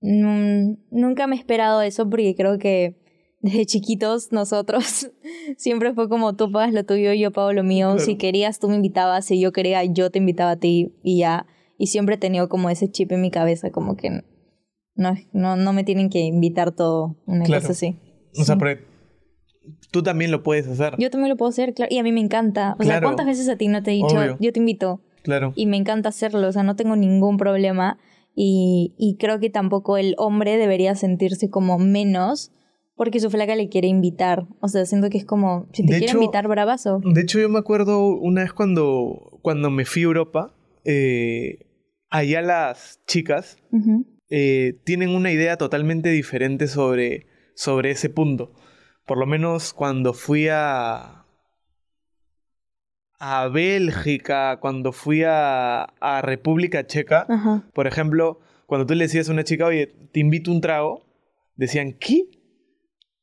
nun- 0.00 0.78
nunca 0.90 1.26
me 1.26 1.36
he 1.36 1.38
esperado 1.38 1.82
eso 1.82 2.08
porque 2.08 2.34
creo 2.36 2.58
que 2.58 3.00
desde 3.40 3.66
chiquitos 3.66 4.30
nosotros 4.30 5.10
siempre 5.56 5.94
fue 5.94 6.08
como 6.08 6.36
tú 6.36 6.52
pagas 6.52 6.72
lo 6.72 6.84
tuyo, 6.84 7.12
yo 7.14 7.32
pago 7.32 7.52
lo 7.52 7.64
mío. 7.64 7.88
Claro. 7.92 8.04
Si 8.04 8.16
querías, 8.16 8.60
tú 8.60 8.68
me 8.68 8.76
invitabas. 8.76 9.24
Si 9.24 9.40
yo 9.40 9.52
quería, 9.52 9.82
yo 9.84 10.10
te 10.10 10.18
invitaba 10.18 10.52
a 10.52 10.56
ti 10.56 10.94
y 11.02 11.18
ya. 11.18 11.46
Y 11.78 11.88
siempre 11.88 12.14
he 12.14 12.18
tenido 12.18 12.48
como 12.48 12.70
ese 12.70 12.88
chip 12.90 13.10
en 13.10 13.22
mi 13.22 13.30
cabeza, 13.30 13.70
como 13.72 13.96
que 13.96 14.22
no, 14.94 15.14
no, 15.32 15.56
no 15.56 15.72
me 15.72 15.84
tienen 15.84 16.10
que 16.10 16.20
invitar 16.20 16.72
todo, 16.72 17.16
una 17.26 17.44
Claro. 17.44 17.62
cosa 17.62 17.72
así. 17.72 17.96
O 18.38 18.44
sea, 18.44 18.56
porque 18.56 18.84
tú 19.90 20.02
también 20.02 20.30
lo 20.30 20.42
puedes 20.42 20.66
hacer. 20.66 20.94
Yo 20.98 21.10
también 21.10 21.30
lo 21.30 21.36
puedo 21.36 21.50
hacer, 21.50 21.74
claro. 21.74 21.92
Y 21.94 21.98
a 21.98 22.02
mí 22.02 22.12
me 22.12 22.20
encanta. 22.20 22.74
O 22.78 22.82
sea, 22.82 22.94
Claro. 22.94 23.06
¿cuántas 23.08 23.26
veces 23.26 23.48
a 23.48 23.56
ti 23.56 23.68
no 23.68 23.82
te 23.82 23.90
he 23.92 23.94
dicho, 23.94 24.16
Obvio. 24.18 24.36
yo 24.40 24.52
te 24.52 24.58
invito? 24.60 25.00
Claro. 25.22 25.52
y 25.54 25.66
me 25.66 25.76
encanta 25.76 26.08
hacerlo, 26.08 26.48
o 26.48 26.52
sea, 26.52 26.64
no 26.64 26.74
tengo 26.74 26.96
ningún 26.96 27.36
problema 27.36 27.96
y, 28.34 28.92
y 28.98 29.18
creo 29.18 29.38
que 29.38 29.50
tampoco 29.50 29.96
el 29.96 30.16
hombre 30.18 30.56
debería 30.56 30.96
sentirse 30.96 31.48
como 31.48 31.78
menos 31.78 32.50
porque 32.96 33.20
su 33.20 33.30
flaca 33.30 33.54
le 33.54 33.68
quiere 33.68 33.86
invitar, 33.86 34.48
o 34.60 34.66
sea, 34.66 34.84
siento 34.84 35.10
que 35.10 35.18
es 35.18 35.24
como, 35.24 35.68
si 35.72 35.84
te 35.86 35.92
De 35.92 35.98
quiere 36.00 36.06
hecho- 36.06 36.16
invitar, 36.20 36.48
bravazo. 36.48 37.00
De 37.04 37.20
hecho, 37.20 37.38
yo 37.38 37.48
me 37.48 37.60
acuerdo 37.60 38.04
una 38.16 38.42
vez 38.42 38.52
cuando, 38.52 39.38
cuando 39.42 39.70
me 39.70 39.84
fui 39.84 40.02
a 40.02 40.06
Europa, 40.06 40.52
eh, 40.84 41.60
allá 42.10 42.42
las 42.42 42.98
chicas 43.06 43.58
Ujú. 43.70 44.04
Eh, 44.34 44.80
tienen 44.84 45.10
una 45.10 45.30
idea 45.30 45.58
totalmente 45.58 46.08
diferente 46.08 46.66
sobre, 46.66 47.26
sobre 47.54 47.90
ese 47.90 48.08
punto. 48.08 48.54
Por 49.04 49.18
lo 49.18 49.26
menos 49.26 49.74
cuando 49.74 50.14
fui 50.14 50.48
a, 50.50 51.26
a 53.18 53.48
Bélgica, 53.48 54.58
cuando 54.58 54.92
fui 54.92 55.22
a, 55.22 55.82
a 55.82 56.22
República 56.22 56.86
Checa, 56.86 57.26
Ajá. 57.28 57.68
por 57.74 57.86
ejemplo, 57.86 58.40
cuando 58.64 58.86
tú 58.86 58.94
le 58.94 59.04
decías 59.04 59.28
a 59.28 59.32
una 59.32 59.44
chica, 59.44 59.66
oye, 59.66 59.88
te 60.12 60.20
invito 60.20 60.50
un 60.50 60.62
trago, 60.62 61.04
decían, 61.56 61.92
¿qué? 62.00 62.24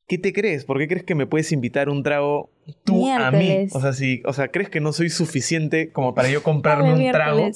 ¿Qué 0.06 0.16
te 0.16 0.32
crees? 0.32 0.64
¿Por 0.64 0.78
qué 0.78 0.86
crees 0.86 1.02
que 1.02 1.16
me 1.16 1.26
puedes 1.26 1.50
invitar 1.50 1.88
un 1.88 2.04
trago 2.04 2.52
tú 2.84 3.08
a 3.08 3.32
mí? 3.32 3.66
O 3.72 3.80
sea, 3.80 3.94
si, 3.94 4.22
o 4.26 4.32
sea, 4.32 4.46
¿crees 4.46 4.70
que 4.70 4.78
no 4.78 4.92
soy 4.92 5.10
suficiente 5.10 5.90
como 5.90 6.14
para 6.14 6.30
yo 6.30 6.40
comprarme 6.44 6.92
un 6.94 7.10
trago? 7.10 7.50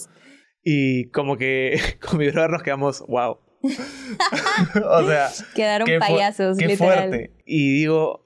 Y 0.64 1.04
como 1.10 1.36
que 1.36 1.78
con 2.00 2.18
mi 2.18 2.28
brother 2.30 2.50
nos 2.50 2.64
quedamos, 2.64 3.04
wow. 3.06 3.43
o 4.84 5.06
sea, 5.06 5.30
Quedaron 5.54 5.86
qué, 5.86 5.98
payasos, 5.98 6.58
qué 6.58 6.66
literal. 6.66 7.08
fuerte. 7.10 7.32
Y 7.46 7.72
digo, 7.74 8.24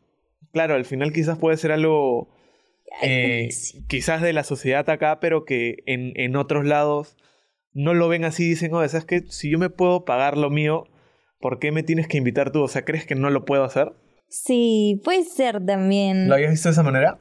claro, 0.52 0.74
al 0.74 0.84
final 0.84 1.12
quizás 1.12 1.38
puede 1.38 1.56
ser 1.56 1.72
algo 1.72 2.28
eh, 3.02 3.48
sí. 3.50 3.84
quizás 3.86 4.22
de 4.22 4.32
la 4.32 4.44
sociedad 4.44 4.88
acá, 4.90 5.20
pero 5.20 5.44
que 5.44 5.76
en, 5.86 6.12
en 6.16 6.36
otros 6.36 6.64
lados 6.64 7.16
no 7.72 7.94
lo 7.94 8.08
ven 8.08 8.24
así, 8.24 8.48
dicen, 8.48 8.74
oye, 8.74 8.88
¿sabes 8.88 9.04
qué? 9.04 9.22
Si 9.28 9.50
yo 9.50 9.58
me 9.58 9.70
puedo 9.70 10.04
pagar 10.04 10.36
lo 10.36 10.50
mío, 10.50 10.84
¿por 11.40 11.58
qué 11.58 11.70
me 11.70 11.82
tienes 11.82 12.08
que 12.08 12.18
invitar 12.18 12.50
tú? 12.50 12.62
O 12.62 12.68
sea, 12.68 12.84
¿crees 12.84 13.06
que 13.06 13.14
no 13.14 13.30
lo 13.30 13.44
puedo 13.44 13.64
hacer? 13.64 13.92
Sí, 14.28 15.00
puede 15.04 15.24
ser 15.24 15.64
también. 15.64 16.28
¿Lo 16.28 16.34
habías 16.34 16.50
visto 16.50 16.68
de 16.68 16.72
esa 16.72 16.82
manera? 16.82 17.18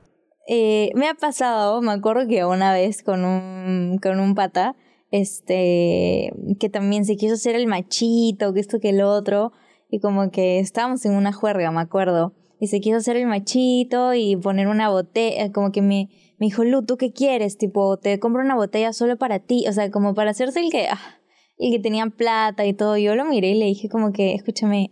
Eh, 0.48 0.92
me 0.96 1.10
ha 1.10 1.14
pasado, 1.14 1.82
me 1.82 1.92
acuerdo 1.92 2.28
que 2.28 2.46
una 2.46 2.74
vez 2.74 3.04
con 3.04 3.26
un, 3.26 4.00
con 4.02 4.20
un 4.20 4.34
pata, 4.34 4.76
este, 5.12 6.34
que 6.60 6.70
también 6.70 7.06
se 7.06 7.16
quiso 7.16 7.36
hacer 7.36 7.56
el 7.56 7.68
machito, 7.68 8.54
que 8.54 8.60
esto 8.60 8.80
que 8.80 8.90
el 8.90 9.02
otro, 9.02 9.52
y 9.90 10.00
como 10.00 10.32
que 10.32 10.60
estábamos 10.60 11.06
en 11.06 11.14
una 11.14 11.34
juerga, 11.34 11.72
me 11.72 11.82
acuerdo, 11.82 12.34
y 12.60 12.68
se 12.68 12.80
quiso 12.80 12.98
hacer 12.98 13.18
el 13.18 13.28
machito 13.28 14.14
y 14.14 14.36
poner 14.36 14.68
una 14.68 14.90
botella, 14.90 15.52
como 15.52 15.72
que 15.72 15.82
me, 15.82 16.10
me 16.40 16.48
dijo, 16.48 16.64
Lu, 16.64 16.86
¿tú 16.86 16.98
qué 16.98 17.12
quieres? 17.12 17.58
Tipo, 17.58 17.98
te 17.98 18.20
compro 18.20 18.42
una 18.42 18.56
botella 18.56 18.94
solo 18.94 19.18
para 19.18 19.40
ti, 19.40 19.66
o 19.68 19.72
sea, 19.72 19.92
como 19.92 20.14
para 20.14 20.32
hacerse 20.32 20.60
el 20.60 20.72
que, 20.72 20.88
ah, 20.88 21.20
el 21.58 21.72
que 21.72 21.80
tenía 21.80 22.06
plata 22.08 22.66
y 22.66 22.74
todo, 22.74 22.98
yo 22.98 23.16
lo 23.16 23.26
miré 23.26 23.52
y 23.52 23.60
le 23.60 23.66
dije 23.66 23.90
como 23.90 24.12
que, 24.12 24.34
escúchame, 24.34 24.92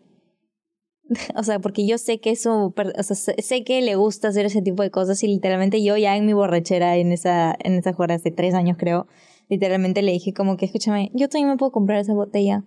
o 1.35 1.43
sea, 1.43 1.59
porque 1.59 1.85
yo 1.85 1.97
sé 1.97 2.19
que 2.19 2.31
eso, 2.31 2.73
o 2.75 3.03
sea, 3.03 3.15
sé, 3.15 3.63
que 3.63 3.81
le 3.81 3.95
gusta 3.95 4.29
hacer 4.29 4.45
ese 4.45 4.61
tipo 4.61 4.83
de 4.83 4.91
cosas 4.91 5.21
y 5.23 5.27
literalmente 5.27 5.83
yo 5.83 5.97
ya 5.97 6.15
en 6.15 6.25
mi 6.25 6.33
borrachera 6.33 6.97
en 6.97 7.11
esa, 7.11 7.55
en 7.63 7.73
esa 7.73 7.93
juega 7.93 8.15
hace 8.15 8.31
tres 8.31 8.53
años 8.53 8.77
creo, 8.79 9.07
literalmente 9.49 10.01
le 10.01 10.11
dije 10.11 10.33
como 10.33 10.57
que, 10.57 10.65
escúchame, 10.65 11.11
yo 11.13 11.29
también 11.29 11.49
me 11.49 11.57
puedo 11.57 11.71
comprar 11.71 11.99
esa 11.99 12.13
botella. 12.13 12.63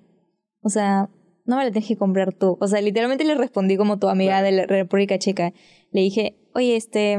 O 0.63 0.69
sea, 0.69 1.11
no 1.45 1.57
me 1.57 1.65
la 1.65 1.71
tienes 1.71 1.89
que 1.89 1.97
comprar 1.97 2.35
tú. 2.35 2.59
O 2.61 2.69
sea, 2.69 2.81
literalmente 2.81 3.25
le 3.25 3.35
respondí 3.35 3.77
como 3.77 3.99
tu 3.99 4.09
amiga 4.09 4.43
de 4.43 4.53
la 4.53 4.67
República 4.67 5.19
Checa. 5.19 5.53
Le 5.93 6.03
dije, 6.03 6.39
oye, 6.55 6.77
este, 6.77 7.19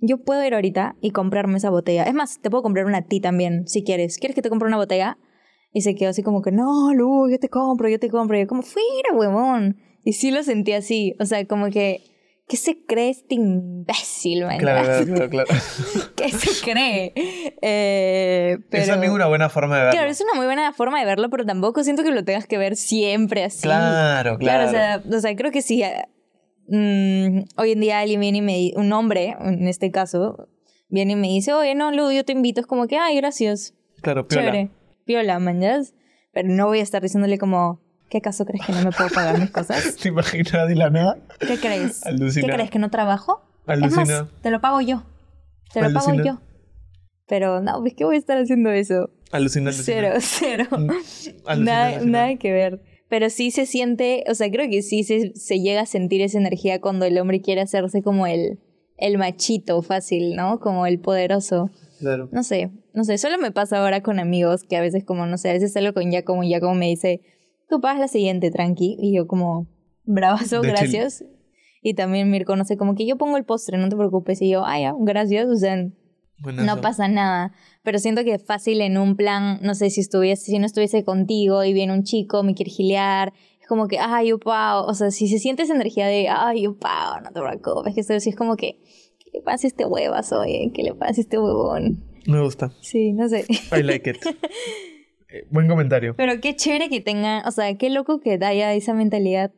yo 0.00 0.18
puedo 0.18 0.44
ir 0.44 0.54
ahorita 0.54 0.96
y 1.00 1.12
comprarme 1.12 1.58
esa 1.58 1.70
botella. 1.70 2.02
Es 2.04 2.14
más, 2.14 2.40
te 2.40 2.50
puedo 2.50 2.62
comprar 2.62 2.86
una 2.86 2.98
a 2.98 3.02
ti 3.02 3.20
también, 3.20 3.68
si 3.68 3.84
quieres. 3.84 4.18
¿Quieres 4.18 4.34
que 4.34 4.42
te 4.42 4.50
compre 4.50 4.66
una 4.66 4.76
botella? 4.76 5.18
Y 5.72 5.82
se 5.82 5.94
quedó 5.94 6.10
así 6.10 6.22
como 6.22 6.42
que, 6.42 6.50
no, 6.50 6.92
Lu, 6.94 7.30
yo 7.30 7.38
te 7.38 7.48
compro, 7.48 7.88
yo 7.88 8.00
te 8.00 8.10
compro. 8.10 8.36
Y 8.36 8.40
yo 8.40 8.46
como, 8.48 8.62
fuera, 8.62 9.14
huevón. 9.14 9.76
Y 10.04 10.14
sí 10.14 10.30
lo 10.30 10.42
sentí 10.42 10.72
así. 10.72 11.14
O 11.20 11.24
sea, 11.24 11.46
como 11.46 11.70
que, 11.70 12.02
¿qué 12.50 12.56
se 12.56 12.84
cree 12.84 13.10
este 13.10 13.36
imbécil, 13.36 14.44
man? 14.44 14.58
Claro, 14.58 14.82
claro, 14.84 15.06
claro. 15.30 15.30
claro. 15.30 15.62
¿Qué 16.16 16.30
se 16.30 16.64
cree? 16.64 17.12
Eh, 17.62 18.58
pero... 18.68 18.82
Es 18.82 19.10
una 19.10 19.26
buena 19.28 19.48
forma 19.48 19.76
de 19.76 19.82
verlo. 19.82 19.96
Claro, 19.96 20.10
es 20.10 20.20
una 20.20 20.34
muy 20.34 20.46
buena 20.46 20.72
forma 20.72 20.98
de 20.98 21.06
verlo, 21.06 21.30
pero 21.30 21.46
tampoco 21.46 21.84
siento 21.84 22.02
que 22.02 22.10
lo 22.10 22.24
tengas 22.24 22.48
que 22.48 22.58
ver 22.58 22.74
siempre 22.74 23.44
así. 23.44 23.62
Claro, 23.62 24.36
claro. 24.36 24.68
o, 24.68 24.70
sea, 24.70 25.00
o 25.08 25.20
sea, 25.20 25.36
creo 25.36 25.52
que 25.52 25.62
sí. 25.62 25.84
mm, 26.66 27.42
hoy 27.56 27.70
en 27.70 27.80
día 27.80 28.00
alguien 28.00 28.18
viene 28.18 28.38
y 28.38 28.42
me 28.42 28.56
dice, 28.56 28.78
un 28.78 28.92
hombre, 28.92 29.36
en 29.40 29.68
este 29.68 29.92
caso, 29.92 30.48
viene 30.88 31.12
y 31.12 31.16
me 31.16 31.28
dice, 31.28 31.52
oye, 31.52 31.76
no, 31.76 31.92
Lu, 31.92 32.10
yo 32.10 32.24
te 32.24 32.32
invito. 32.32 32.60
Es 32.60 32.66
como 32.66 32.88
que, 32.88 32.96
ay, 32.98 33.14
gracias. 33.14 33.74
Claro, 34.02 34.26
piola. 34.26 34.42
Chévere. 34.42 34.70
Piola, 35.04 35.38
mañas. 35.38 35.94
Pero 36.32 36.48
no 36.48 36.66
voy 36.66 36.80
a 36.80 36.82
estar 36.82 37.00
diciéndole 37.00 37.38
como, 37.38 37.80
¿qué 38.10 38.18
acaso 38.18 38.44
crees 38.44 38.66
que 38.66 38.72
no 38.72 38.82
me 38.82 38.90
puedo 38.90 39.08
pagar 39.08 39.40
mis 39.40 39.50
cosas? 39.50 39.96
¿Te 40.02 40.08
imaginas 40.08 40.68
de 40.68 40.74
la 40.74 40.90
nada? 40.90 41.18
¿Qué 41.38 41.56
crees? 41.58 42.04
Alucina. 42.04 42.46
¿Qué 42.46 42.52
crees 42.54 42.70
que 42.70 42.78
no 42.78 42.90
trabajo? 42.90 43.42
Es 43.66 43.70
Alucina. 43.70 44.22
más, 44.22 44.42
te 44.42 44.50
lo 44.50 44.60
pago 44.60 44.80
yo. 44.80 45.04
Te 45.72 45.80
lo 45.80 45.92
pago 45.92 46.14
yo. 46.14 46.40
Pero 47.26 47.60
no, 47.60 47.80
¿ves 47.80 47.94
qué 47.96 48.04
voy 48.04 48.16
a 48.16 48.18
estar 48.18 48.36
haciendo 48.36 48.70
eso? 48.70 49.10
Alucina. 49.30 49.72
Cero, 49.72 50.14
cero. 50.18 50.66
Alucina, 51.46 51.54
nada, 51.56 52.00
nada 52.04 52.36
que 52.36 52.52
ver. 52.52 52.82
Pero 53.08 53.30
sí 53.30 53.50
se 53.50 53.66
siente, 53.66 54.24
o 54.28 54.34
sea, 54.34 54.50
creo 54.50 54.68
que 54.68 54.82
sí 54.82 55.04
se, 55.04 55.32
se 55.34 55.60
llega 55.60 55.82
a 55.82 55.86
sentir 55.86 56.20
esa 56.20 56.38
energía 56.38 56.80
cuando 56.80 57.06
el 57.06 57.18
hombre 57.18 57.40
quiere 57.40 57.60
hacerse 57.60 58.02
como 58.02 58.26
el, 58.26 58.60
el 58.98 59.18
machito 59.18 59.80
fácil, 59.82 60.36
¿no? 60.36 60.60
Como 60.60 60.86
el 60.86 61.00
poderoso. 61.00 61.70
Claro. 61.98 62.28
No 62.32 62.42
sé, 62.42 62.70
no 62.94 63.04
sé, 63.04 63.18
solo 63.18 63.36
me 63.38 63.50
pasa 63.50 63.78
ahora 63.78 64.02
con 64.02 64.20
amigos 64.20 64.62
que 64.62 64.76
a 64.76 64.80
veces 64.80 65.04
como, 65.04 65.26
no 65.26 65.38
sé, 65.38 65.50
a 65.50 65.52
veces 65.52 65.72
salgo 65.72 65.92
con 65.92 66.10
Giacomo 66.10 66.44
y 66.44 66.48
Giacomo 66.48 66.74
me 66.74 66.86
dice, 66.86 67.20
tú 67.70 67.80
pagas 67.80 68.00
la 68.00 68.08
siguiente, 68.08 68.50
tranqui. 68.50 68.96
Y 69.00 69.14
yo 69.14 69.26
como, 69.26 69.66
bravazo, 70.04 70.60
De 70.60 70.68
gracias. 70.68 71.24
Y 71.82 71.94
también 71.94 72.30
Mirko, 72.30 72.56
no 72.56 72.64
sé, 72.64 72.76
como 72.76 72.94
que 72.94 73.06
yo 73.06 73.16
pongo 73.16 73.38
el 73.38 73.44
postre, 73.44 73.78
no 73.78 73.88
te 73.88 73.96
preocupes. 73.96 74.42
Y 74.42 74.50
yo, 74.50 74.64
ah, 74.66 74.78
ya, 74.78 74.94
gracias, 74.98 75.46
o 75.46 75.56
sea, 75.56 75.76
no 76.42 76.80
pasa 76.82 77.08
nada. 77.08 77.52
Pero 77.82 77.98
siento 77.98 78.22
que 78.22 78.34
es 78.34 78.44
fácil 78.44 78.82
en 78.82 78.98
un 78.98 79.16
plan, 79.16 79.60
no 79.62 79.74
sé, 79.74 79.88
si 79.88 80.02
estuviese, 80.02 80.44
si 80.44 80.58
no 80.58 80.66
estuviese 80.66 81.04
contigo 81.04 81.64
y 81.64 81.72
viene 81.72 81.94
un 81.94 82.02
chico, 82.02 82.42
me 82.42 82.54
quiere 82.54 82.70
gilear, 82.70 83.32
es 83.60 83.66
como 83.66 83.88
que, 83.88 83.98
ay, 83.98 84.28
yo 84.28 84.38
pao. 84.38 84.84
O 84.84 84.92
sea, 84.92 85.10
si 85.10 85.28
se 85.28 85.38
siente 85.38 85.62
esa 85.62 85.74
energía 85.74 86.06
de, 86.06 86.28
ay, 86.28 86.62
yo 86.64 86.76
pao, 86.76 87.20
no 87.22 87.30
te 87.30 87.40
preocupes, 87.40 87.94
que 87.94 88.00
es 88.00 88.36
como 88.36 88.56
que, 88.56 88.78
¿qué 89.18 89.30
le 89.38 89.40
pasa 89.40 89.66
a 89.66 89.68
este 89.68 89.86
huevas, 89.86 90.32
oye? 90.32 90.70
¿Qué 90.74 90.82
le 90.82 90.94
pasa 90.94 91.18
a 91.18 91.22
este 91.22 91.38
huevón? 91.38 92.04
Me 92.26 92.42
gusta. 92.42 92.72
Sí, 92.82 93.14
no 93.14 93.26
sé. 93.28 93.46
I 93.74 93.82
like 93.82 94.10
it. 94.10 94.18
Eh, 95.32 95.46
buen 95.50 95.68
comentario. 95.68 96.14
Pero 96.16 96.40
qué 96.40 96.56
chévere 96.56 96.88
que 96.88 97.00
tengan, 97.00 97.46
o 97.46 97.50
sea, 97.50 97.74
qué 97.76 97.90
loco 97.90 98.20
que 98.20 98.38
haya 98.44 98.72
esa 98.74 98.94
mentalidad 98.94 99.52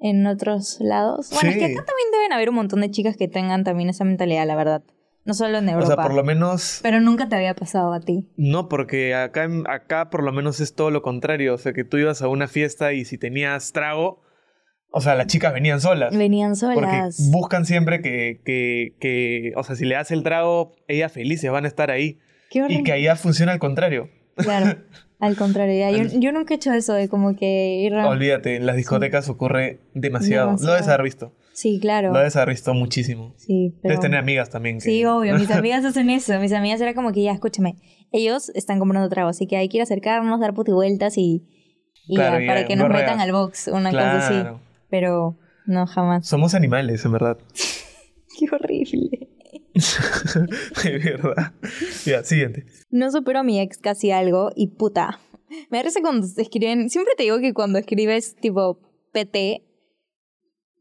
en 0.00 0.26
otros 0.26 0.78
lados. 0.80 1.30
Bueno, 1.32 1.50
es 1.50 1.56
que 1.56 1.66
Sí. 1.66 1.72
acá 1.72 1.84
también 1.84 2.08
deben 2.12 2.32
haber 2.32 2.48
un 2.50 2.54
montón 2.54 2.80
de 2.80 2.90
chicas 2.90 3.16
que 3.16 3.26
tengan 3.28 3.64
también 3.64 3.88
esa 3.88 4.04
mentalidad, 4.04 4.46
la 4.46 4.54
verdad. 4.54 4.82
No 5.24 5.34
solo 5.34 5.58
en 5.58 5.68
O 5.68 5.72
Europa. 5.72 5.94
sea, 5.94 6.02
por 6.04 6.14
lo 6.14 6.24
menos 6.24 6.78
Pero 6.82 7.00
nunca 7.00 7.28
te 7.28 7.36
había 7.36 7.54
pasado 7.54 7.92
a 7.92 8.00
ti. 8.00 8.30
No, 8.36 8.68
porque 8.68 9.14
acá, 9.14 9.46
acá 9.66 10.08
por 10.08 10.22
lo 10.22 10.32
menos 10.32 10.60
es 10.60 10.74
todo 10.74 10.90
lo 10.90 11.02
contrario. 11.02 11.52
O 11.54 11.58
sea, 11.58 11.72
que 11.74 11.84
tú 11.84 11.98
ibas 11.98 12.22
a 12.22 12.28
una 12.28 12.48
fiesta 12.48 12.92
y 12.94 13.04
si 13.04 13.18
tenías 13.18 13.72
trago, 13.72 14.22
o 14.90 15.02
sea, 15.02 15.16
las 15.16 15.26
chicas 15.26 15.52
venían 15.52 15.80
solas. 15.82 16.16
Venían 16.16 16.54
Porque 16.58 16.80
solas. 16.80 17.28
buscan 17.30 17.66
siempre 17.66 18.00
que, 18.00 18.40
que, 18.44 18.96
que, 19.00 19.52
o 19.56 19.64
sea, 19.64 19.74
si 19.76 19.84
le 19.84 19.96
das 19.96 20.10
el 20.12 20.22
trago, 20.22 20.72
ellas 20.86 21.12
felices 21.12 21.50
van 21.50 21.64
a 21.66 21.68
estar 21.68 21.90
ahí. 21.90 22.20
Qué 22.48 22.64
Y 22.66 22.82
que 22.82 22.92
allá 22.92 23.14
funciona 23.16 23.52
al 23.52 23.58
contrario. 23.58 24.08
Claro, 24.38 24.78
al 25.20 25.36
contrario. 25.36 25.78
ya, 25.78 25.90
Yo, 25.90 26.18
yo 26.18 26.32
nunca 26.32 26.54
he 26.54 26.56
hecho 26.56 26.72
eso 26.72 26.94
de 26.94 27.08
como 27.08 27.36
que 27.36 27.80
ir 27.84 27.94
a... 27.94 28.08
Olvídate, 28.08 28.56
en 28.56 28.66
las 28.66 28.76
discotecas 28.76 29.28
ocurre 29.28 29.80
demasiado. 29.94 30.52
Lo 30.60 30.72
debes 30.72 30.88
haber 30.88 31.02
visto. 31.02 31.34
Sí, 31.52 31.78
claro. 31.80 32.12
Lo 32.12 32.18
debes 32.18 32.36
haber 32.36 32.50
visto 32.50 32.72
muchísimo. 32.74 33.34
Sí, 33.36 33.74
pero... 33.82 33.94
Debes 33.94 34.00
tener 34.00 34.20
amigas 34.20 34.48
también. 34.50 34.76
que- 34.76 34.82
Sí, 34.82 35.04
obvio, 35.04 35.34
mis 35.36 35.50
amigas 35.52 35.84
hacen 35.84 36.08
eso. 36.10 36.38
Mis 36.38 36.52
amigas 36.52 36.80
era 36.80 36.94
como 36.94 37.12
que 37.12 37.22
ya, 37.22 37.32
escúchame, 37.32 37.76
ellos 38.12 38.50
están 38.50 38.78
comprando 38.78 39.08
trago, 39.08 39.28
así 39.28 39.46
que 39.46 39.56
hay 39.56 39.68
que 39.68 39.78
ir 39.78 39.80
a 39.80 39.84
acercarnos, 39.84 40.38
dar 40.40 40.52
vueltas 40.52 41.18
y, 41.18 41.44
y 42.06 42.14
Claro, 42.14 42.38
ya, 42.38 42.44
y 42.44 42.46
para 42.46 42.60
ya, 42.62 42.66
que 42.68 42.76
nos 42.76 42.88
metan 42.88 43.20
al 43.20 43.32
box, 43.32 43.68
una 43.68 43.90
cosa 43.90 44.18
así. 44.18 44.34
Pero 44.88 45.36
no, 45.66 45.86
jamás. 45.86 46.26
Somos 46.26 46.54
animales, 46.54 47.04
en 47.04 47.12
verdad. 47.12 47.38
Qué 48.38 48.46
horrible. 48.54 49.28
de 50.84 50.98
verdad. 50.98 51.52
Ya, 52.04 52.22
siguiente. 52.24 52.66
No 52.90 53.10
supero 53.10 53.40
a 53.40 53.42
mi 53.42 53.60
ex 53.60 53.78
casi 53.78 54.10
algo 54.10 54.50
y 54.54 54.68
puta. 54.68 55.20
Me 55.70 55.78
da 55.78 55.84
risa 55.84 56.00
cuando 56.00 56.26
escriben. 56.26 56.90
Siempre 56.90 57.14
te 57.16 57.22
digo 57.24 57.38
que 57.38 57.54
cuando 57.54 57.78
escribes 57.78 58.36
tipo 58.36 58.80
PT, 59.12 59.62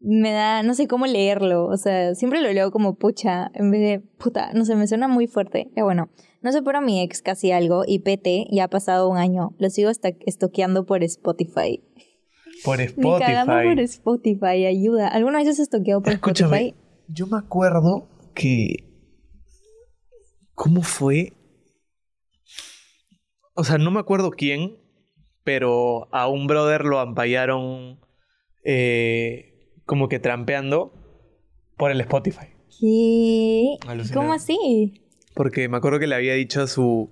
me 0.02 0.32
da. 0.32 0.64
No 0.64 0.74
sé 0.74 0.88
cómo 0.88 1.06
leerlo. 1.06 1.66
O 1.68 1.78
sea, 1.78 2.16
siempre 2.16 2.42
lo 2.42 2.52
leo 2.52 2.72
como 2.72 2.96
pucha 2.96 3.52
en 3.54 3.72
vez 3.72 3.82
de 3.82 4.00
puta. 4.18 4.52
No 4.54 4.66
sé, 4.66 4.76
me 4.76 4.88
suena 4.88 5.08
muy 5.08 5.28
fuerte. 5.28 5.70
Pero 5.74 5.86
bueno, 5.86 6.10
no 6.42 6.52
supero 6.52 6.80
a 6.80 6.82
mi 6.82 7.02
ex 7.02 7.22
casi 7.22 7.52
algo 7.52 7.84
y 7.88 8.00
PT 8.00 8.48
ya 8.52 8.66
ha 8.66 8.70
pasado 8.70 9.10
un 9.10 9.18
año. 9.18 9.56
Lo 9.58 9.70
sigo 9.70 9.90
hasta 9.90 10.10
estoqueando 10.26 10.86
por 10.86 11.04
Spotify. 11.04 11.84
Por 12.64 12.80
Ni 12.80 13.20
cagando 13.20 13.54
por 13.54 13.80
Spotify. 13.80 14.32
Spotify, 14.32 14.66
ayuda. 14.66 15.08
¿Alguna 15.08 15.38
vez 15.40 15.48
has 15.50 15.60
estoqueado 15.60 16.02
por 16.02 16.14
Escúchame, 16.14 16.58
Spotify? 16.58 16.76
yo 17.08 17.28
me 17.28 17.38
acuerdo 17.38 18.08
que. 18.34 18.84
¿Cómo 20.58 20.82
fue? 20.82 21.34
O 23.54 23.64
sea, 23.64 23.78
no 23.78 23.92
me 23.92 24.00
acuerdo 24.00 24.32
quién, 24.32 24.80
pero 25.44 26.08
a 26.12 26.28
un 26.28 26.48
brother 26.48 26.84
lo 26.84 27.00
ampallaron 27.00 28.00
eh, 28.64 29.72
como 29.86 30.10
que 30.10 30.18
trampeando 30.18 30.94
por 31.78 31.92
el 31.92 32.02
Spotify. 32.02 32.48
¿Qué? 32.80 33.78
¿Cómo 34.12 34.34
así? 34.34 35.04
Porque 35.36 35.70
me 35.70 35.78
acuerdo 35.78 36.00
que 36.00 36.08
le 36.08 36.16
había 36.16 36.34
dicho 36.34 36.64
a 36.64 36.68
su, 36.68 37.12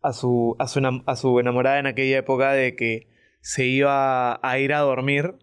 a 0.00 0.12
su, 0.12 0.54
a 0.60 0.68
su, 0.68 1.02
a 1.04 1.16
su 1.16 1.40
enamorada 1.40 1.80
en 1.80 1.88
aquella 1.88 2.18
época 2.18 2.52
de 2.52 2.76
que 2.76 3.08
se 3.40 3.66
iba 3.66 4.38
a 4.40 4.58
ir 4.60 4.72
a 4.72 4.78
dormir 4.78 5.34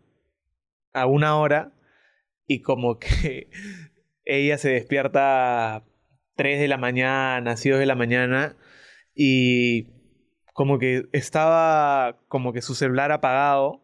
a 0.93 1.05
una 1.05 1.37
hora 1.37 1.73
y 2.47 2.61
como 2.61 2.97
que 2.97 3.49
ella 4.23 4.57
se 4.57 4.69
despierta 4.69 5.83
3 6.35 6.59
de 6.59 6.67
la 6.67 6.77
mañana, 6.77 7.51
así 7.51 7.69
2 7.69 7.79
de 7.79 7.85
la 7.85 7.95
mañana 7.95 8.55
y 9.15 9.87
como 10.53 10.79
que 10.79 11.05
estaba 11.11 12.19
como 12.27 12.53
que 12.53 12.61
su 12.61 12.75
celular 12.75 13.11
apagado, 13.11 13.83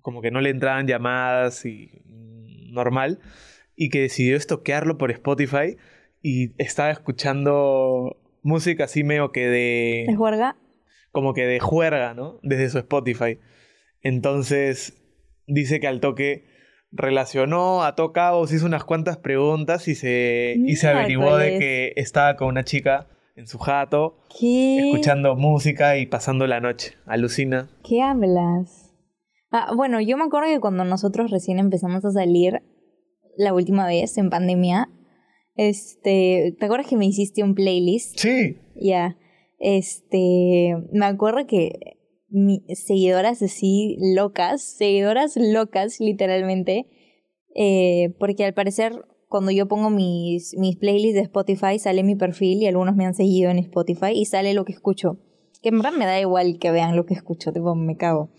como 0.00 0.22
que 0.22 0.30
no 0.30 0.40
le 0.40 0.50
entraban 0.50 0.86
llamadas 0.86 1.64
y 1.64 2.02
normal 2.70 3.18
y 3.74 3.90
que 3.90 4.00
decidió 4.02 4.36
estoquearlo 4.36 4.98
por 4.98 5.10
Spotify 5.10 5.76
y 6.22 6.52
estaba 6.62 6.90
escuchando 6.90 8.16
música 8.42 8.84
así 8.84 9.04
medio 9.04 9.32
que 9.32 9.48
de 9.48 10.04
¿Es 10.04 10.16
juerga? 10.16 10.56
como 11.12 11.34
que 11.34 11.46
de 11.46 11.60
juerga, 11.60 12.14
¿no? 12.14 12.38
Desde 12.42 12.68
su 12.68 12.78
Spotify. 12.78 13.38
Entonces, 14.02 15.02
dice 15.46 15.80
que 15.80 15.88
al 15.88 16.00
toque 16.00 16.44
relacionó, 16.96 17.84
ató 17.84 18.12
cabos, 18.12 18.52
hizo 18.52 18.66
unas 18.66 18.84
cuantas 18.84 19.18
preguntas 19.18 19.88
y 19.88 19.94
se, 19.94 20.56
y 20.58 20.76
se 20.76 20.88
averiguó 20.88 21.36
de 21.36 21.58
que 21.58 21.92
estaba 21.96 22.36
con 22.36 22.48
una 22.48 22.64
chica 22.64 23.06
en 23.36 23.46
su 23.46 23.58
jato, 23.58 24.16
¿Qué? 24.38 24.78
escuchando 24.78 25.36
música 25.36 25.98
y 25.98 26.06
pasando 26.06 26.46
la 26.46 26.60
noche. 26.60 26.94
Alucina. 27.04 27.68
¿Qué 27.84 28.02
hablas? 28.02 28.94
Ah, 29.50 29.72
bueno, 29.76 30.00
yo 30.00 30.16
me 30.16 30.24
acuerdo 30.24 30.48
que 30.48 30.60
cuando 30.60 30.84
nosotros 30.84 31.30
recién 31.30 31.58
empezamos 31.58 32.04
a 32.04 32.10
salir 32.10 32.62
la 33.36 33.52
última 33.52 33.86
vez 33.86 34.16
en 34.18 34.30
pandemia, 34.30 34.88
este, 35.54 36.56
¿te 36.58 36.64
acuerdas 36.64 36.88
que 36.88 36.96
me 36.96 37.06
hiciste 37.06 37.42
un 37.42 37.54
playlist? 37.54 38.18
Sí. 38.18 38.58
Ya, 38.74 39.16
este, 39.58 40.76
me 40.92 41.06
acuerdo 41.06 41.46
que 41.46 41.95
mi, 42.28 42.64
seguidoras 42.74 43.42
así 43.42 43.96
locas, 44.00 44.62
seguidoras 44.62 45.36
locas 45.36 46.00
literalmente, 46.00 46.86
eh, 47.54 48.14
porque 48.18 48.44
al 48.44 48.54
parecer 48.54 49.04
cuando 49.28 49.50
yo 49.50 49.66
pongo 49.66 49.90
mis, 49.90 50.56
mis 50.56 50.76
playlists 50.76 51.14
de 51.14 51.22
Spotify 51.22 51.78
sale 51.78 52.02
mi 52.02 52.14
perfil 52.14 52.62
y 52.62 52.66
algunos 52.66 52.94
me 52.94 53.06
han 53.06 53.14
seguido 53.14 53.50
en 53.50 53.58
Spotify 53.58 54.12
y 54.14 54.24
sale 54.24 54.54
lo 54.54 54.64
que 54.64 54.72
escucho. 54.72 55.18
Que 55.62 55.70
en 55.70 55.78
verdad 55.78 55.92
me 55.92 56.06
da 56.06 56.20
igual 56.20 56.58
que 56.58 56.70
vean 56.70 56.96
lo 56.96 57.06
que 57.06 57.14
escucho, 57.14 57.52
tipo 57.52 57.74
me 57.74 57.96
cago. 57.96 58.30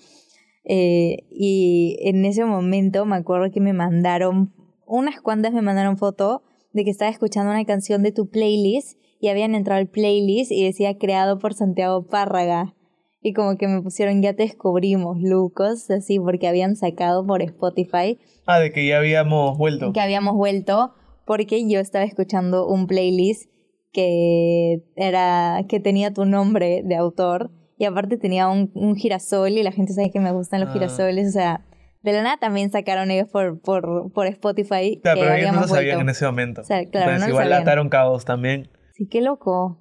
Eh, 0.64 1.26
y 1.30 1.98
en 2.02 2.26
ese 2.26 2.46
momento 2.46 3.06
me 3.06 3.16
acuerdo 3.16 3.52
que 3.52 3.60
me 3.60 3.74
mandaron, 3.74 4.54
unas 4.86 5.22
cuantas 5.22 5.54
me 5.54 5.62
mandaron 5.62 5.98
foto 5.98 6.44
de 6.74 6.84
que 6.84 6.92
estaba 6.92 7.12
escuchando 7.12 7.52
una 7.52 7.66
canción 7.66 8.04
de 8.04 8.12
tu 8.12 8.30
playlist 8.30 8.98
y 9.20 9.30
habían 9.30 9.56
entrado 9.56 9.80
al 9.80 9.88
playlist 9.88 10.52
y 10.52 10.64
decía 10.64 10.98
creado 10.98 11.40
por 11.40 11.54
Santiago 11.54 12.06
Párraga. 12.06 12.77
Y 13.22 13.34
como 13.34 13.58
que 13.58 13.68
me 13.68 13.82
pusieron 13.82 14.22
ya 14.22 14.34
te 14.34 14.44
descubrimos, 14.44 15.18
Lucas, 15.22 15.90
así, 15.90 16.20
porque 16.20 16.48
habían 16.48 16.76
sacado 16.76 17.26
por 17.26 17.42
Spotify 17.42 18.20
Ah, 18.46 18.60
de 18.60 18.72
que 18.72 18.88
ya 18.88 18.98
habíamos 19.00 19.58
vuelto. 19.58 19.92
que 19.92 20.00
habíamos 20.00 20.36
vuelto 20.36 20.94
porque 21.26 21.68
yo 21.68 21.80
estaba 21.80 22.06
escuchando 22.06 22.68
un 22.68 22.88
playlist 22.88 23.50
que 23.92 24.84
era 24.96 25.66
que 25.68 25.80
tenía 25.80 26.14
tu 26.14 26.26
nombre 26.26 26.82
de 26.86 26.96
autor 26.96 27.52
y 27.78 27.86
aparte 27.86 28.18
tenía 28.18 28.48
un, 28.48 28.72
un 28.76 28.96
girasol 28.96 29.50
y 29.52 29.64
la 29.64 29.72
gente 29.72 29.94
sabe 29.94 30.12
que 30.12 30.20
me 30.20 30.32
gustan 30.32 30.62
los 30.62 30.70
Ah. 30.70 30.74
girasoles, 30.74 31.30
o 31.30 31.32
sea, 31.32 31.66
de 32.04 32.14
la 32.14 32.22
nada 32.24 32.38
también 32.38 32.72
sacaron 32.72 33.12
ellos 33.12 33.28
por, 33.30 33.60
por, 33.60 34.12
por 34.14 34.28
Spotify 34.28 35.00
Claro, 35.02 35.20
que 35.20 35.26
pero 35.28 35.36
ellos 35.36 35.54
no 35.54 35.62
lo 35.62 35.68
sabían 35.68 35.86
vuelto. 35.98 36.02
en 36.02 36.10
ese 36.10 36.26
momento. 36.26 36.62
O 36.62 36.64
sea, 36.64 36.86
claro, 36.86 37.12
Entonces 37.12 37.22
no 37.22 37.30
igual 37.30 37.46
sabían. 37.46 37.62
ataron 37.64 37.90
cabos 37.90 38.24
también. 38.26 38.70
Sí, 38.94 39.08
qué 39.08 39.22
loco. 39.22 39.80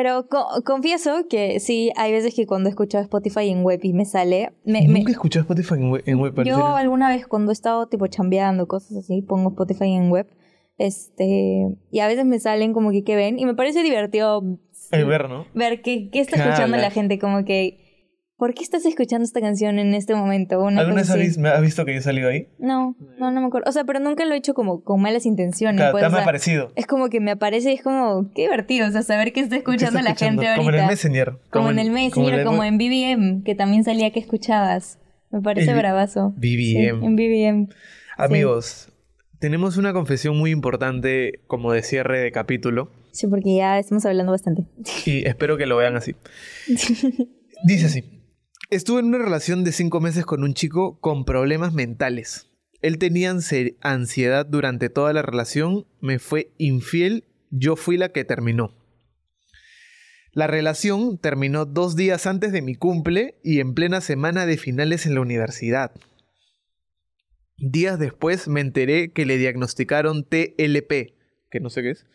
Pero 0.00 0.28
co- 0.28 0.46
confieso 0.64 1.26
que 1.28 1.58
sí, 1.58 1.90
hay 1.96 2.12
veces 2.12 2.32
que 2.32 2.46
cuando 2.46 2.68
escucho 2.68 3.00
Spotify 3.00 3.48
en 3.48 3.64
web 3.64 3.80
y 3.82 3.92
me 3.94 4.04
sale, 4.04 4.52
me, 4.64 4.82
me- 4.86 5.00
Nunca 5.00 5.10
escuché 5.10 5.40
Spotify 5.40 5.74
en 5.74 5.90
web. 5.90 6.02
En 6.06 6.20
web 6.20 6.30
Yo 6.30 6.36
pareciera. 6.36 6.76
alguna 6.76 7.08
vez 7.08 7.26
cuando 7.26 7.50
he 7.50 7.52
estado 7.52 7.88
tipo 7.88 8.06
chambeando, 8.06 8.68
cosas 8.68 8.96
así, 8.98 9.22
pongo 9.22 9.48
Spotify 9.50 9.94
en 9.94 10.08
web. 10.08 10.28
Este, 10.78 11.76
y 11.90 11.98
a 11.98 12.06
veces 12.06 12.26
me 12.26 12.38
salen 12.38 12.72
como 12.74 12.92
que 12.92 13.02
qué 13.02 13.16
ven 13.16 13.40
y 13.40 13.44
me 13.44 13.54
parece 13.54 13.82
divertido 13.82 14.44
El 14.92 15.04
ver, 15.06 15.28
¿no? 15.28 15.46
ver 15.52 15.82
qué, 15.82 16.10
qué 16.10 16.20
está 16.20 16.36
¿Qué 16.36 16.42
escuchando 16.44 16.76
la 16.76 16.90
gente, 16.92 17.18
como 17.18 17.44
que 17.44 17.87
¿por 18.38 18.54
qué 18.54 18.62
estás 18.62 18.86
escuchando 18.86 19.24
esta 19.24 19.40
canción 19.40 19.78
en 19.78 19.94
este 19.94 20.14
momento? 20.14 20.60
Una 20.62 20.80
¿Alguna 20.80 21.02
vez 21.02 21.36
me 21.38 21.48
has 21.48 21.60
visto 21.60 21.84
que 21.84 21.92
yo 21.92 21.98
he 21.98 22.02
salido 22.02 22.28
ahí? 22.30 22.48
No, 22.58 22.96
no, 23.18 23.30
no 23.30 23.40
me 23.40 23.46
acuerdo. 23.48 23.68
O 23.68 23.72
sea, 23.72 23.84
pero 23.84 23.98
nunca 24.00 24.24
lo 24.24 24.32
he 24.34 24.36
hecho 24.38 24.54
como 24.54 24.82
con 24.84 25.02
malas 25.02 25.26
intenciones. 25.26 25.76
Claro, 25.76 25.92
pues, 25.92 26.02
te 26.02 26.06
o 26.06 26.10
me 26.10 26.16
ha 26.16 26.20
sea, 26.20 26.24
parecido. 26.24 26.72
es 26.76 26.86
como 26.86 27.08
que 27.10 27.20
me 27.20 27.32
aparece 27.32 27.72
y 27.72 27.74
es 27.74 27.82
como, 27.82 28.30
qué 28.34 28.42
divertido, 28.42 28.88
o 28.88 28.90
sea, 28.90 29.02
saber 29.02 29.32
qué 29.32 29.40
está 29.40 29.56
¿Qué 29.56 29.58
escuchando 29.58 29.98
está 29.98 30.10
la 30.10 30.16
gente 30.16 30.46
escuchando? 30.46 30.48
ahorita. 30.48 30.56
Como 30.62 30.70
en 30.70 30.80
el 30.80 30.86
Messenger. 30.86 31.32
Como 31.50 31.70
en 31.70 31.78
el 31.80 31.90
Messenger, 31.90 32.44
como 32.44 32.64
en 32.64 32.78
BBM, 32.78 33.42
que 33.44 33.54
también 33.54 33.84
salía 33.84 34.10
que 34.12 34.20
escuchabas. 34.20 34.98
Me 35.30 35.42
parece 35.42 35.72
El- 35.72 35.76
bravazo. 35.76 36.32
Sí, 36.40 36.56
BBM. 36.56 37.04
en 37.04 37.16
BBM. 37.16 37.68
Amigos, 38.16 38.90
tenemos 39.40 39.76
una 39.76 39.92
confesión 39.92 40.36
muy 40.38 40.50
importante 40.52 41.40
como 41.46 41.72
de 41.72 41.82
cierre 41.82 42.20
de 42.20 42.32
capítulo 42.32 42.90
Sí, 43.12 43.26
porque 43.26 43.56
ya 43.56 43.78
estamos 43.78 44.06
hablando 44.06 44.32
bastante. 44.32 44.64
y 45.06 45.26
espero 45.26 45.56
que 45.56 45.66
lo 45.66 45.76
vean 45.76 45.96
así. 45.96 46.14
Dice 47.64 47.86
así. 47.86 48.17
Estuve 48.70 49.00
en 49.00 49.06
una 49.06 49.18
relación 49.18 49.64
de 49.64 49.72
cinco 49.72 50.00
meses 50.00 50.26
con 50.26 50.44
un 50.44 50.52
chico 50.54 51.00
con 51.00 51.24
problemas 51.24 51.72
mentales. 51.72 52.50
Él 52.82 52.98
tenía 52.98 53.32
ansi- 53.32 53.76
ansiedad 53.80 54.44
durante 54.46 54.90
toda 54.90 55.12
la 55.12 55.22
relación, 55.22 55.86
me 56.00 56.18
fue 56.18 56.52
infiel, 56.58 57.24
yo 57.50 57.76
fui 57.76 57.96
la 57.96 58.10
que 58.12 58.24
terminó. 58.24 58.74
La 60.32 60.46
relación 60.46 61.18
terminó 61.18 61.64
dos 61.64 61.96
días 61.96 62.26
antes 62.26 62.52
de 62.52 62.60
mi 62.62 62.74
cumple 62.74 63.40
y 63.42 63.60
en 63.60 63.74
plena 63.74 64.00
semana 64.00 64.44
de 64.44 64.58
finales 64.58 65.06
en 65.06 65.14
la 65.14 65.22
universidad. 65.22 65.92
Días 67.56 67.98
después 67.98 68.46
me 68.46 68.60
enteré 68.60 69.10
que 69.12 69.24
le 69.26 69.38
diagnosticaron 69.38 70.24
TLP, 70.24 71.14
que 71.50 71.60
no 71.60 71.70
sé 71.70 71.82
qué 71.82 71.90
es, 71.90 72.06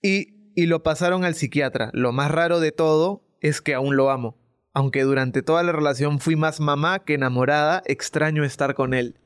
y, 0.00 0.52
y 0.54 0.66
lo 0.66 0.82
pasaron 0.82 1.24
al 1.24 1.34
psiquiatra. 1.34 1.90
Lo 1.92 2.12
más 2.12 2.30
raro 2.30 2.60
de 2.60 2.72
todo 2.72 3.22
es 3.40 3.60
que 3.60 3.74
aún 3.74 3.96
lo 3.96 4.10
amo. 4.10 4.39
Aunque 4.72 5.02
durante 5.02 5.42
toda 5.42 5.62
la 5.62 5.72
relación 5.72 6.20
fui 6.20 6.36
más 6.36 6.60
mamá 6.60 7.00
que 7.04 7.14
enamorada, 7.14 7.82
extraño 7.86 8.44
estar 8.44 8.74
con 8.74 8.94
él. 8.94 9.16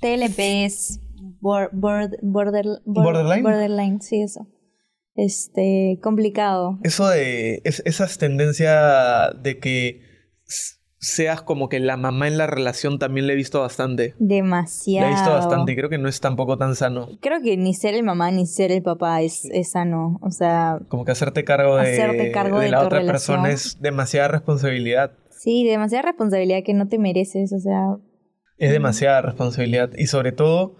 TLP 0.00 0.64
es 0.64 1.00
bor- 1.40 1.70
bord- 1.72 2.18
border, 2.22 2.64
bor- 2.84 3.04
¿Borderline? 3.04 3.42
Borderline, 3.42 4.00
sí, 4.02 4.22
eso. 4.22 4.46
Este, 5.14 5.98
complicado. 6.02 6.78
Eso 6.82 7.08
de. 7.08 7.62
Es, 7.64 7.82
esa 7.86 8.06
tendencia 8.18 9.30
de 9.32 9.58
que 9.58 10.00
seas 11.06 11.42
como 11.42 11.68
que 11.68 11.78
la 11.80 11.96
mamá 11.96 12.26
en 12.28 12.36
la 12.38 12.46
relación 12.46 12.98
también 12.98 13.26
le 13.26 13.32
he 13.34 13.36
visto 13.36 13.60
bastante. 13.60 14.14
Demasiado. 14.18 15.06
Le 15.06 15.12
he 15.12 15.14
visto 15.14 15.30
bastante 15.30 15.72
y 15.72 15.76
creo 15.76 15.88
que 15.88 15.98
no 15.98 16.08
es 16.08 16.20
tampoco 16.20 16.58
tan 16.58 16.74
sano. 16.74 17.08
Creo 17.20 17.40
que 17.42 17.56
ni 17.56 17.74
ser 17.74 17.94
el 17.94 18.02
mamá 18.02 18.30
ni 18.30 18.46
ser 18.46 18.72
el 18.72 18.82
papá 18.82 19.22
es, 19.22 19.44
es 19.46 19.70
sano. 19.72 20.18
O 20.22 20.30
sea, 20.30 20.78
Como 20.88 21.04
que 21.04 21.12
hacerte 21.12 21.44
cargo 21.44 21.76
de, 21.76 21.92
Hacerte 21.92 22.32
cargo 22.32 22.58
de 22.60 22.70
la 22.70 22.80
otra 22.80 22.98
relación. 23.00 23.42
persona 23.42 23.50
es 23.54 23.80
demasiada 23.80 24.28
responsabilidad. 24.28 25.12
sí, 25.30 25.64
demasiada 25.64 26.02
responsabilidad 26.02 26.62
que 26.64 26.74
no 26.74 26.88
te 26.88 26.98
mereces. 26.98 27.52
O 27.52 27.58
sea, 27.60 27.96
Es 28.58 28.72
demasiada 28.72 29.22
responsabilidad. 29.22 29.90
Y 29.96 30.06
sobre 30.06 30.32
todo, 30.32 30.76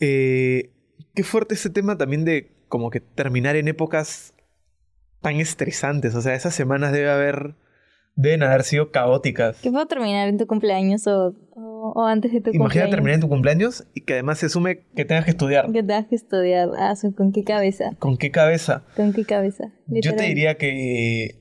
eh, 0.00 0.72
qué 1.14 1.22
fuerte 1.24 1.54
ese 1.54 1.70
tema 1.70 1.96
también 1.98 2.24
de 2.24 2.52
como 2.68 2.90
que 2.90 3.00
terminar 3.00 3.56
en 3.56 3.68
épocas 3.68 4.34
tan 5.20 5.36
estresantes. 5.40 6.14
O 6.14 6.20
sea, 6.22 6.34
esas 6.34 6.54
semanas 6.54 6.92
debe 6.92 7.10
haber, 7.10 7.54
deben 8.16 8.42
haber 8.42 8.62
sido 8.64 8.90
caóticas. 8.90 9.60
¿Qué 9.62 9.70
puedo 9.70 9.86
terminar 9.86 10.28
en 10.28 10.38
tu 10.38 10.46
cumpleaños 10.46 11.06
o, 11.06 11.34
o, 11.54 11.92
o 11.94 12.04
antes 12.06 12.32
de 12.32 12.40
tu 12.40 12.50
Imagina 12.50 12.62
cumpleaños? 12.64 12.90
terminar 12.90 13.14
en 13.14 13.20
tu 13.20 13.28
cumpleaños 13.28 13.86
y 13.94 14.00
que 14.00 14.14
además 14.14 14.38
se 14.38 14.48
sume 14.48 14.86
que 14.96 15.04
tengas 15.04 15.24
que 15.26 15.30
estudiar. 15.32 15.66
Que 15.70 15.82
tengas 15.82 16.06
que 16.06 16.14
estudiar. 16.16 16.70
Ah, 16.78 16.94
¿con 17.16 17.30
qué 17.32 17.44
cabeza? 17.44 17.94
¿Con 17.98 18.16
qué 18.16 18.30
cabeza? 18.30 18.84
¿Con 18.96 19.12
qué 19.12 19.24
cabeza? 19.24 19.72
Yo 19.86 20.16
te 20.16 20.24
diría 20.24 20.56
que 20.56 21.38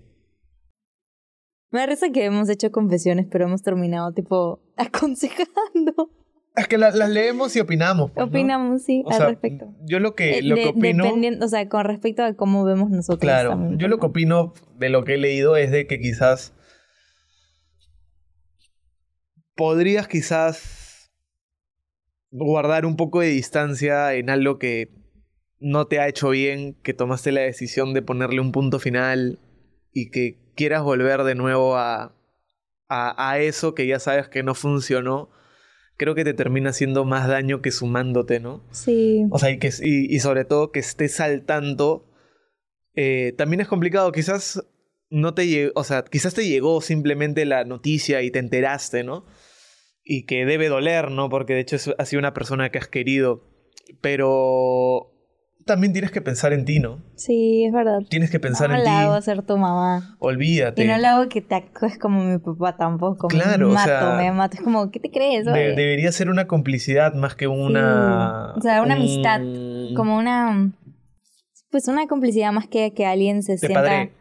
Me 1.72 1.80
da 1.80 1.86
risa 1.88 2.10
que 2.12 2.24
hemos 2.26 2.50
hecho 2.50 2.72
confesiones, 2.72 3.26
pero 3.30 3.46
hemos 3.46 3.62
terminado, 3.64 4.12
tipo, 4.14 4.60
aconsejando. 4.78 6.10
es 6.58 6.68
que 6.68 6.78
la- 6.78 6.92
las 6.92 7.10
leemos 7.10 7.56
y 7.56 7.60
opinamos. 7.60 8.12
pues, 8.12 8.26
¿no? 8.26 8.30
Opinamos, 8.30 8.84
sí, 8.84 9.02
O 9.06 9.12
al 9.12 9.18
sea, 9.18 9.28
respecto. 9.28 9.74
Yo 9.86 10.00
lo 10.00 10.14
que, 10.16 10.40
Eh, 10.40 10.42
lo 10.44 10.56
de- 10.56 10.62
que 10.64 10.68
opino... 10.70 11.04
dependiendo- 11.06 11.46
o 11.46 11.50
sea, 11.50 11.68
con 11.70 11.84
respecto 11.86 12.24
a 12.24 12.34
cómo 12.34 12.64
vemos 12.66 12.90
nosotros. 12.92 13.20
Claro, 13.20 13.50
también, 13.52 13.78
yo 13.78 13.88
lo 13.88 13.98
que 13.98 14.04
¿no? 14.04 14.10
opino 14.10 14.54
de 14.78 14.90
lo 14.90 15.04
que 15.04 15.14
he 15.16 15.18
leído 15.18 15.58
es 15.58 15.72
de 15.72 15.86
que 15.88 16.00
quizás 16.00 16.54
podrías 19.56 20.08
quizás 20.08 21.12
guardar 22.32 22.86
un 22.86 22.96
poco 22.98 23.22
de 23.22 23.28
distancia 23.28 24.14
en 24.14 24.30
algo 24.30 24.60
que 24.60 24.90
no 25.60 25.88
te 25.88 26.00
ha 26.00 26.08
hecho 26.08 26.30
bien, 26.30 26.74
que 26.84 26.94
tomaste 26.94 27.32
la 27.32 27.42
decisión 27.42 27.94
de 27.94 28.02
ponerle 28.02 28.42
un 28.42 28.52
punto 28.52 28.80
final 28.80 29.40
y 29.94 30.12
que 30.12 30.38
quieras 30.56 30.84
volver 30.84 31.24
de 31.24 31.36
nuevo 31.36 31.78
a, 31.78 32.14
a, 32.90 33.32
a 33.32 33.40
eso 33.40 33.74
que 33.74 33.88
ya 33.88 34.00
sabes 34.00 34.28
que 34.28 34.44
no 34.44 34.54
funcionó, 34.54 35.30
creo 35.98 36.14
que 36.14 36.26
te 36.26 36.34
termina 36.34 36.72
haciendo 36.72 37.06
más 37.06 37.28
daño 37.30 37.62
que 37.62 37.72
sumándote, 37.72 38.42
¿no? 38.42 38.64
Sí. 38.72 39.26
O 39.32 39.40
sea, 39.40 39.50
y, 39.50 39.60
que, 39.60 39.70
y, 39.82 40.14
y 40.14 40.20
sobre 40.20 40.44
todo 40.44 40.72
que 40.72 40.80
estés 40.80 41.20
al 41.22 41.44
tanto. 41.46 42.12
eh, 42.96 43.34
también 43.38 43.62
es 43.62 43.68
complicado. 43.70 44.12
Quizás 44.12 44.62
no 45.10 45.34
te 45.34 45.48
llegó. 45.48 45.72
O 45.76 45.84
sea, 45.86 46.04
quizás 46.04 46.34
te 46.34 46.48
llegó 46.48 46.82
simplemente 46.82 47.46
la 47.46 47.64
noticia 47.64 48.22
y 48.22 48.32
te 48.32 48.40
enteraste, 48.40 49.04
¿no? 49.06 49.26
Y 50.06 50.26
que 50.28 50.46
debe 50.46 50.70
doler, 50.70 51.10
¿no? 51.10 51.30
Porque 51.30 51.54
de 51.56 51.62
hecho 51.62 51.76
es, 51.76 51.94
ha 51.98 52.06
sido 52.06 52.20
una 52.20 52.34
persona 52.34 52.70
que 52.70 52.78
has 52.78 52.88
querido. 52.88 53.42
Pero 54.02 55.12
también 55.66 55.94
tienes 55.94 56.12
que 56.12 56.22
pensar 56.22 56.54
en 56.54 56.64
ti, 56.64 56.80
¿no? 56.80 57.04
Sí, 57.16 57.66
es 57.66 57.74
verdad. 57.74 58.00
Tienes 58.08 58.30
que 58.30 58.40
pensar 58.40 58.70
no 58.70 58.76
en 58.76 58.84
la 58.84 59.02
hago 59.02 59.16
ti. 59.18 59.24
ser 59.24 59.42
tu 59.42 59.58
mamá. 59.58 60.16
Olvídate. 60.20 60.84
Y 60.84 60.88
no 60.88 60.96
la 61.00 61.16
hago 61.16 61.28
que 61.28 61.42
te 61.42 61.56
acoges 61.56 61.98
como 61.98 62.24
mi 62.24 62.38
papá 62.38 62.78
tampoco. 62.78 63.28
Claro, 63.28 63.66
o 63.66 63.70
me 63.70 63.76
mato, 63.76 63.88
sea, 63.88 64.16
me 64.16 64.32
mato. 64.32 64.58
Es 64.58 64.64
como, 64.64 64.92
¿qué 64.92 65.00
te 65.00 65.10
crees? 65.10 65.46
De- 65.46 65.52
debería 65.52 66.12
ser 66.12 66.30
una 66.30 66.46
complicidad 66.46 67.16
más 67.16 67.36
que 67.36 67.48
una. 67.48 68.54
O 68.56 68.62
sea, 68.62 68.84
una 68.84 68.94
amistad, 68.94 69.42
Como 69.96 70.18
una... 70.18 70.72
Pues 71.72 71.88
una 71.88 72.08
complicidad 72.08 72.52
más 72.54 72.68
que 72.68 72.94
que 72.94 73.06
alguien 73.06 73.42
se 73.42 73.58
sienta... 73.58 73.82
padre. 73.82 74.12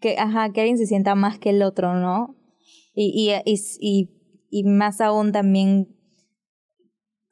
Que, 0.00 0.18
ajá, 0.18 0.52
que 0.52 0.62
alguien 0.62 0.78
se 0.78 0.86
sienta 0.86 1.14
más 1.14 1.38
que 1.38 1.50
el 1.50 1.62
otro, 1.62 1.94
¿no? 1.94 2.34
Y, 2.92 3.30
y, 3.30 3.50
y, 3.50 3.60
y, 3.80 4.10
y 4.52 4.64
más 4.64 5.00
aún 5.00 5.32
también 5.32 5.88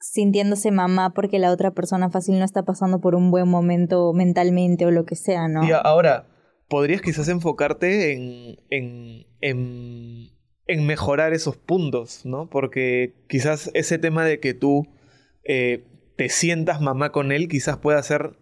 sintiéndose 0.00 0.70
mamá 0.70 1.12
porque 1.12 1.38
la 1.38 1.52
otra 1.52 1.72
persona 1.72 2.08
fácil 2.08 2.38
no 2.38 2.46
está 2.46 2.64
pasando 2.64 3.02
por 3.02 3.14
un 3.14 3.30
buen 3.30 3.46
momento 3.46 4.14
mentalmente 4.14 4.86
o 4.86 4.90
lo 4.90 5.04
que 5.04 5.16
sea, 5.16 5.46
¿no? 5.46 5.62
Y 5.68 5.72
ahora, 5.72 6.26
podrías 6.66 7.02
quizás 7.02 7.28
enfocarte 7.28 8.12
en, 8.12 8.56
en, 8.70 9.26
en, 9.42 10.30
en 10.66 10.86
mejorar 10.86 11.34
esos 11.34 11.58
puntos, 11.58 12.24
¿no? 12.24 12.48
Porque 12.48 13.12
quizás 13.28 13.70
ese 13.74 13.98
tema 13.98 14.24
de 14.24 14.40
que 14.40 14.54
tú 14.54 14.88
eh, 15.44 15.84
te 16.16 16.30
sientas 16.30 16.80
mamá 16.80 17.12
con 17.12 17.32
él, 17.32 17.48
quizás 17.48 17.76
pueda 17.76 18.02
ser 18.02 18.38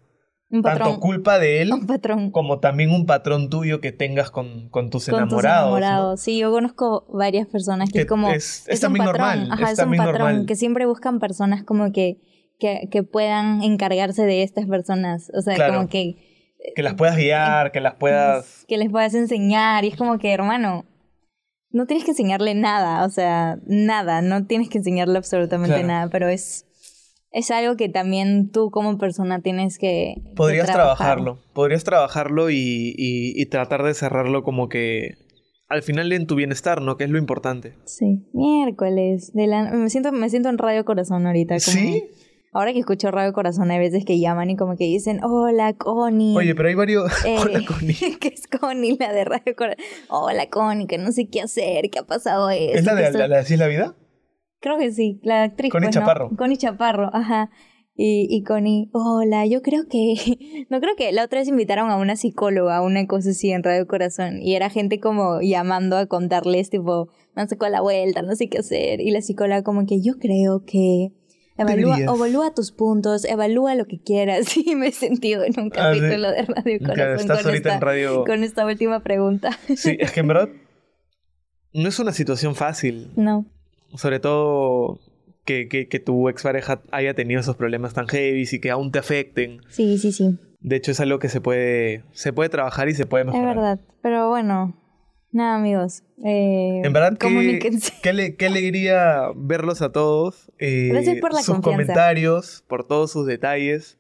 un 0.51 0.62
tanto 0.62 0.99
culpa 1.01 1.38
de 1.38 1.61
él 1.61 1.72
Un 1.72 2.30
como 2.30 2.59
también 2.59 2.90
un 2.90 3.05
patrón 3.05 3.51
tuyo 3.51 3.80
que 3.80 3.92
tengas 3.92 4.30
con, 4.30 4.68
con 4.70 4.88
tus 4.90 5.07
con 5.07 5.16
enamorados. 5.16 5.70
tus 5.70 5.80
¿no? 5.80 5.86
enamorados. 5.86 6.20
Sí, 6.20 6.38
yo 6.38 6.51
conozco 6.51 7.07
varias 7.12 7.46
personas 7.46 7.90
que, 7.92 8.07
como... 8.07 8.30
es- 8.30 8.64
es 8.68 8.80
también 8.80 9.05
patrón. 9.05 9.26
normal, 9.26 9.49
Ajá, 9.53 9.72
es 9.72 9.78
un 9.78 9.90
patrón. 9.96 10.12
normal. 10.12 10.46
Que 10.46 10.57
siempre 10.57 10.86
buscan 10.86 11.18
personas 11.20 11.64
como 11.64 11.92
que, 11.92 12.20
que, 12.59 12.88
que 12.90 13.03
puedan 13.03 13.62
encargarse 13.62 14.24
de 14.24 14.42
estas 14.42 14.66
personas. 14.66 15.30
O 15.36 15.42
sea, 15.42 15.55
Claro. 15.55 15.74
como 15.74 15.88
que... 15.88 16.16
Que 16.74 16.82
las 16.82 16.94
puedas 16.94 17.16
guiar, 17.16 17.70
que 17.70 17.80
las 17.80 17.94
puedas... 17.94 18.64
Que 18.66 18.78
les 18.78 18.90
puedas 18.90 19.14
enseñar. 19.14 19.84
Y 19.84 19.88
es 19.88 19.96
como 19.96 20.18
que, 20.18 20.32
hermano, 20.32 20.86
no 21.70 21.86
tienes 21.86 22.05
que 22.05 22.11
enseñarle 22.12 22.55
nada. 22.55 23.05
O 23.05 23.11
sea, 23.11 23.59
nada. 23.66 24.22
No 24.22 24.46
tienes 24.46 24.68
que 24.70 24.78
enseñarle 24.78 25.18
absolutamente 25.18 25.74
Claro. 25.76 25.86
nada. 25.88 26.09
Pero 26.11 26.28
es... 26.28 26.64
Es 27.31 27.51
algo 27.51 27.76
que 27.76 27.89
también 27.89 28.51
tú 28.51 28.70
como 28.70 28.97
persona 28.99 29.41
tienes 29.43 29.79
que... 29.79 30.14
que 30.24 30.35
Podrías 30.35 30.66
trabajar. 30.66 30.97
trabajarlo, 31.18 31.39
podrías 31.53 31.85
trabajarlo 31.85 32.51
y, 32.51 32.95
y- 32.97 33.41
y 33.41 33.47
tratar 33.47 33.83
de 33.83 33.93
cerrarlo 33.95 34.43
como 34.43 34.68
que 34.68 35.14
al 35.68 35.83
final 35.83 36.11
en 36.12 36.26
tu 36.26 36.35
bienestar, 36.37 36.81
¿no? 36.81 36.97
Que 36.97 37.05
es 37.05 37.11
lo 37.11 37.18
importante. 37.18 37.74
Sí. 37.85 38.26
Miércoles. 38.33 39.33
De 39.35 39.47
la... 39.47 39.70
me, 39.72 39.91
siento, 39.91 40.12
me 40.12 40.31
siento 40.31 40.49
en 40.49 40.57
Radio 40.59 40.85
Corazón 40.87 41.26
ahorita. 41.26 41.57
Como... 41.62 41.76
¿Sí? 41.76 42.05
Ahora 42.55 42.72
que 42.72 42.79
escucho 42.79 43.11
Radio 43.11 43.35
Corazón, 43.35 43.70
hay 43.70 43.79
veces 43.79 44.07
que 44.07 44.18
llaman 44.18 44.49
y 44.49 44.57
como 44.57 44.76
que 44.76 44.85
dicen, 44.85 45.22
hola, 45.22 45.74
Connie. 45.74 46.35
Oye, 46.35 46.55
pero 46.55 46.70
hay 46.70 46.74
varios... 46.74 47.12
Eh, 47.26 47.37
Hola, 47.39 47.61
Connie. 47.66 47.95
que 48.20 48.29
es 48.29 48.47
Connie, 48.49 48.97
la 48.99 49.12
de 49.12 49.26
Radio 49.26 49.55
Corazón. 49.55 49.85
Hola, 50.09 50.49
Connie, 50.49 50.87
que 50.87 50.97
no 50.97 51.12
sé 51.12 51.29
qué 51.29 51.43
hacer, 51.43 51.91
que 51.91 51.99
ha 51.99 52.05
pasado 52.07 52.49
esto. 52.49 52.79
¿Es 52.79 52.85
la 52.87 52.95
de 52.95 53.12
la, 53.12 53.29
la 53.29 53.39
Así 53.41 53.53
es 53.53 53.61
la 53.61 53.66
vida? 53.66 53.95
Creo 54.61 54.79
que 54.79 54.91
sí, 54.91 55.21
la 55.23 55.45
actriz. 55.45 55.71
Connie 55.71 55.87
pues, 55.89 55.97
¿no? 55.97 56.01
Chaparro. 56.01 56.31
Connie 56.37 56.57
Chaparro, 56.57 57.11
ajá. 57.13 57.51
Y, 58.01 58.29
y 58.31 58.45
Connie, 58.45 58.91
hola, 58.93 59.45
yo 59.47 59.61
creo 59.61 59.89
que... 59.89 60.15
No 60.71 60.81
creo 60.81 60.95
que 60.97 61.11
la 61.13 61.25
otra 61.25 61.41
vez 61.41 61.49
invitaron 61.49 61.91
a 61.91 61.97
una 61.97 62.15
psicóloga, 62.15 62.81
una 62.81 63.07
cosa 63.07 63.31
así 63.31 63.51
en 63.51 63.65
Radio 63.65 63.89
Corazón. 63.89 64.41
Y 64.41 64.55
era 64.55 64.71
gente 64.71 65.01
como 65.01 65.41
llamando 65.41 65.97
a 65.97 66.07
contarles, 66.07 66.71
tipo, 66.71 67.09
me 67.35 67.43
han 67.43 67.49
sacado 67.49 67.73
la 67.73 67.81
vuelta, 67.81 68.23
no 68.23 68.37
sé 68.37 68.49
qué 68.49 68.59
hacer. 68.59 69.01
Y 69.01 69.11
la 69.11 69.21
psicóloga 69.21 69.63
como 69.65 69.85
que 69.87 70.01
yo 70.01 70.15
creo 70.19 70.65
que... 70.65 71.13
Evalúa, 71.57 71.99
evalúa 71.99 72.55
tus 72.55 72.71
puntos, 72.71 73.25
evalúa 73.25 73.75
lo 73.75 73.87
que 73.87 74.01
quieras. 74.01 74.57
Y 74.65 74.77
me 74.77 74.89
he 74.89 74.93
sentido 74.93 75.43
en 75.43 75.59
un 75.59 75.73
Ah, 75.75 75.91
capítulo 75.91 76.31
de 76.31 76.43
Radio 76.43 76.79
Corazón 76.79 77.17
estás 77.17 77.39
con, 77.39 77.47
ahorita 77.47 77.57
esta, 77.57 77.75
en 77.75 77.81
radio... 77.81 78.25
con 78.25 78.45
esta 78.45 78.65
última 78.65 79.01
pregunta. 79.03 79.59
Sí, 79.77 79.97
es 79.99 80.13
que 80.13 80.21
en 80.21 80.29
verdad 80.29 80.49
no 81.73 81.89
es 81.89 81.99
una 81.99 82.13
situación 82.13 82.55
fácil. 82.55 83.11
No. 83.17 83.45
Sobre 83.97 84.20
todo 84.20 84.99
que, 85.45 85.68
que, 85.68 85.89
que 85.89 85.99
tu 85.99 86.28
expareja 86.28 86.82
haya 86.91 87.14
tenido 87.14 87.41
esos 87.41 87.57
problemas 87.57 87.95
tan 87.95 88.07
heavy 88.09 88.45
y 88.51 88.61
que 88.61 88.70
aún 88.70 88.93
te 88.93 88.99
afecten. 88.99 89.61
Sí, 89.68 89.99
sí, 89.99 90.12
sí. 90.12 90.39
De 90.61 90.76
hecho, 90.76 90.91
es 90.91 91.01
algo 91.01 91.18
que 91.18 91.28
se 91.28 91.41
puede, 91.41 92.05
se 92.12 92.32
puede 92.32 92.49
trabajar 92.51 92.89
y 92.89 92.95
se 92.95 93.07
puede 93.07 93.24
Es 93.24 93.30
mejorar. 93.32 93.57
verdad. 93.57 93.80
Pero 94.03 94.28
bueno, 94.28 94.76
nada, 95.30 95.57
amigos. 95.57 96.03
Eh, 96.24 96.82
En 96.84 96.93
verdad, 96.93 97.12
qué, 97.12 97.28
comuníquense. 97.28 97.93
qué, 98.03 98.09
ale- 98.11 98.36
qué 98.36 98.47
alegría 98.47 99.28
verlos 99.36 99.80
a 99.82 99.93
todos. 99.93 100.51
eh, 100.59 100.89
Gracias 100.91 101.18
por 101.20 101.32
la 101.32 101.41
sus 101.43 101.55
confianza. 101.55 101.82
comentarios, 101.82 102.64
por 102.68 102.86
todos 102.86 103.12
sus 103.12 103.24
detalles. 103.26 103.99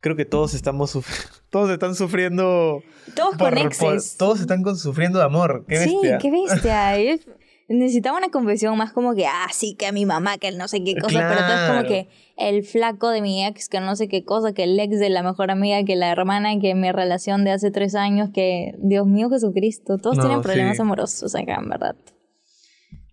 Creo 0.00 0.14
que 0.14 0.24
todos 0.24 0.54
estamos 0.54 0.92
todos 1.50 1.68
están 1.70 1.94
sufriendo. 1.96 2.82
Todos 3.16 3.36
por- 3.36 3.54
con 3.54 3.68
por- 3.78 3.94
exes. 3.94 4.16
todos 4.16 4.40
están 4.40 4.62
con- 4.62 4.76
sufriendo 4.76 5.18
de 5.18 5.24
amor. 5.24 5.64
Qué 5.68 5.78
sí, 5.78 5.90
bestia. 6.00 6.18
qué 6.18 6.30
bestia. 6.30 6.96
Es- 7.68 7.76
Necesitaba 7.76 8.16
una 8.18 8.28
confesión 8.30 8.76
más 8.76 8.92
como 8.92 9.14
que, 9.14 9.26
ah, 9.26 9.48
sí, 9.52 9.74
que 9.74 9.86
a 9.86 9.92
mi 9.92 10.06
mamá, 10.06 10.38
que 10.38 10.48
el 10.48 10.58
no 10.58 10.68
sé 10.68 10.84
qué 10.84 10.94
cosa, 10.96 11.26
pero 11.28 11.40
todo 11.46 11.54
es 11.64 11.70
como 11.70 11.82
que 11.88 12.08
el 12.36 12.62
flaco 12.62 13.08
de 13.10 13.20
mi 13.22 13.44
ex, 13.44 13.68
que 13.68 13.80
no 13.80 13.96
sé 13.96 14.08
qué 14.08 14.24
cosa, 14.24 14.52
que 14.52 14.64
el 14.64 14.78
ex 14.78 14.98
de 15.00 15.08
la 15.10 15.22
mejor 15.22 15.50
amiga, 15.50 15.82
que 15.84 15.96
la 15.96 16.10
hermana, 16.10 16.58
que 16.60 16.74
mi 16.74 16.92
relación 16.92 17.44
de 17.44 17.50
hace 17.52 17.70
tres 17.70 17.94
años, 17.94 18.30
que, 18.32 18.74
Dios 18.78 19.06
mío 19.06 19.28
Jesucristo, 19.30 19.98
todos 19.98 20.16
No, 20.16 20.22
tienen 20.24 20.42
problemas 20.42 20.76
sí. 20.76 20.82
amorosos 20.82 21.34
acá, 21.34 21.56
en 21.62 21.68
verdad. 21.68 21.96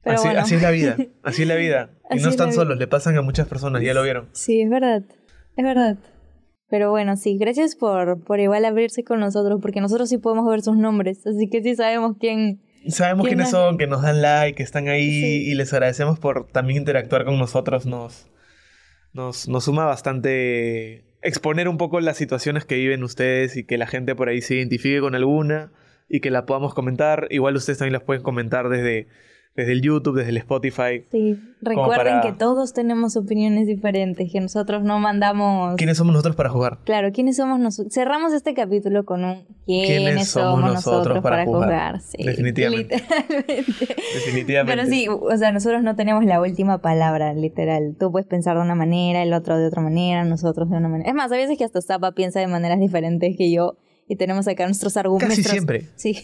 Pero 0.04 0.16
así, 0.18 0.28
bueno. 0.28 0.42
así 0.42 0.56
es 0.56 0.62
la 0.62 0.72
vida. 0.72 0.98
Así 1.24 1.42
es 1.44 1.48
la 1.48 1.56
vida. 1.56 1.92
Y 2.12 2.18
no 2.20 2.28
están 2.30 2.52
solos, 2.52 2.78
le 2.78 2.88
pasan 2.88 3.18
a 3.18 3.22
muchas 3.22 3.48
personas, 3.48 3.82
ya 3.82 3.94
lo 3.94 4.04
vieron. 4.04 4.28
Sí, 4.34 4.62
es 4.62 4.70
verdad. 4.70 5.02
Es 5.56 5.64
verdad. 5.64 5.98
Pero 6.70 6.90
bueno, 6.92 7.16
sí, 7.16 7.38
gracias 7.38 7.76
por, 7.76 8.22
por 8.26 8.40
igual 8.42 8.66
abrirse 8.66 9.04
con 9.06 9.20
nosotros, 9.22 9.60
porque 9.62 9.80
nosotros 9.80 10.10
sí 10.10 10.18
podemos 10.18 10.50
ver 10.50 10.62
sus 10.62 10.76
nombres, 10.76 11.26
así 11.26 11.48
que 11.50 11.62
sí 11.64 11.76
sabemos 11.76 12.18
quién. 12.20 12.62
Sabemos 12.88 13.26
¿Quién 13.28 13.38
quiénes 13.38 13.52
son, 13.52 13.78
que 13.78 13.88
nos 13.88 14.02
dan 14.02 14.22
like, 14.22 14.56
que 14.56 14.64
están 14.64 14.88
ahí 14.88 15.10
Sí. 15.22 15.52
y 15.52 15.56
les 15.56 15.72
agradecemos 15.74 16.20
por 16.20 16.48
también 16.48 16.80
interactuar 16.80 17.26
con 17.26 17.38
nosotros. 17.40 17.86
Nos, 17.86 18.28
nos, 19.14 19.48
nos 19.48 19.64
suma 19.64 19.86
bastante 19.86 21.04
exponer 21.22 21.68
un 21.70 21.78
poco 21.78 22.00
las 22.02 22.18
situaciones 22.18 22.66
que 22.66 22.76
viven 22.76 23.04
ustedes 23.04 23.56
y 23.56 23.64
que 23.64 23.78
la 23.78 23.88
gente 23.88 24.16
por 24.16 24.28
ahí 24.30 24.42
se 24.42 24.56
identifique 24.56 25.00
con 25.00 25.16
alguna 25.16 25.72
y 26.10 26.20
que 26.20 26.32
la 26.32 26.46
podamos 26.46 26.74
comentar. 26.74 27.28
Igual 27.30 27.56
ustedes 27.56 27.80
también 27.80 27.94
las 27.94 28.04
pueden 28.04 28.24
comentar 28.24 28.70
desde, 28.70 29.08
desde 29.56 29.72
el 29.74 29.82
YouTube, 29.82 30.16
desde 30.18 30.32
el 30.32 30.38
Spotify. 30.38 31.04
Sí, 31.12 31.38
recuerden 31.62 32.20
para- 32.20 32.22
que 32.22 32.34
todos 32.34 32.74
tenemos 32.74 33.16
opiniones 33.16 33.68
diferentes, 33.68 34.32
que 34.32 34.40
nosotros 34.42 34.84
no 34.84 34.98
mandamos... 35.00 35.76
¿Quiénes 35.76 35.98
somos 35.98 36.14
nosotros 36.14 36.36
para 36.36 36.50
jugar? 36.50 36.80
Claro, 36.86 37.12
¿quiénes 37.12 37.36
somos 37.38 37.60
nosotros? 37.60 37.94
Cerramos 37.94 38.34
este 38.34 38.54
capítulo 38.56 39.06
con 39.06 39.24
un 39.24 39.46
¿Quiénes, 39.66 40.30
somos 40.30 40.74
nosotros 40.74 41.22
para 41.22 41.46
jugar? 41.46 42.02
Sí, 42.02 42.24
Definitivamente. 42.24 42.96
Literalmente. 42.96 43.96
Definitivamente. 44.16 44.76
Pero 44.76 44.90
sí, 44.90 45.08
o 45.08 45.38
sea, 45.38 45.52
nosotros 45.52 45.84
no 45.84 45.96
tenemos 45.96 46.26
la 46.26 46.42
última 46.42 46.80
palabra, 46.80 47.34
literal. 47.34 47.96
Tú 48.00 48.12
puedes 48.12 48.28
pensar 48.28 48.58
de 48.58 48.64
una 48.64 48.76
manera, 48.76 49.22
el 49.22 49.34
otro 49.34 49.58
de 49.58 49.68
otra 49.68 49.82
manera, 49.82 50.24
nosotros 50.26 50.70
de 50.70 50.78
una 50.78 50.90
manera. 50.90 51.10
Es 51.10 51.16
más, 51.16 51.32
a 51.32 51.36
veces 51.36 51.58
que 51.58 51.64
hasta 51.64 51.82
Zapa 51.82 52.14
piensa 52.14 52.40
de 52.40 52.48
maneras 52.48 52.80
diferentes 52.80 53.36
que 53.38 53.52
yo 53.52 53.78
y 54.08 54.16
tenemos 54.16 54.48
acá 54.48 54.66
nuestros 54.66 54.98
argumentos. 54.98 55.38
Casi 55.38 55.50
siempre. 55.50 55.90
Sí. 55.96 56.24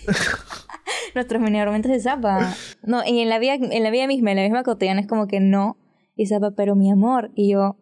nuestros 1.16 1.42
mini 1.42 1.60
argumentos 1.60 1.92
de 1.92 2.00
Zapa. 2.00 2.54
No, 2.84 3.04
y 3.06 3.20
en 3.20 3.30
la 3.30 3.40
vida, 3.40 3.56
en 3.56 3.84
la 3.84 3.90
vida 3.92 4.08
misma, 4.08 4.32
en 4.32 4.38
la 4.38 4.44
misma 4.44 4.64
cotidiana 4.64 5.02
es 5.02 5.08
como 5.08 5.28
que 5.28 5.40
no. 5.40 5.78
Y 6.16 6.28
Zapa, 6.28 6.52
pero 6.52 6.76
mi 6.76 6.92
amor. 6.92 7.32
Y 7.36 7.52
yo, 7.52 7.78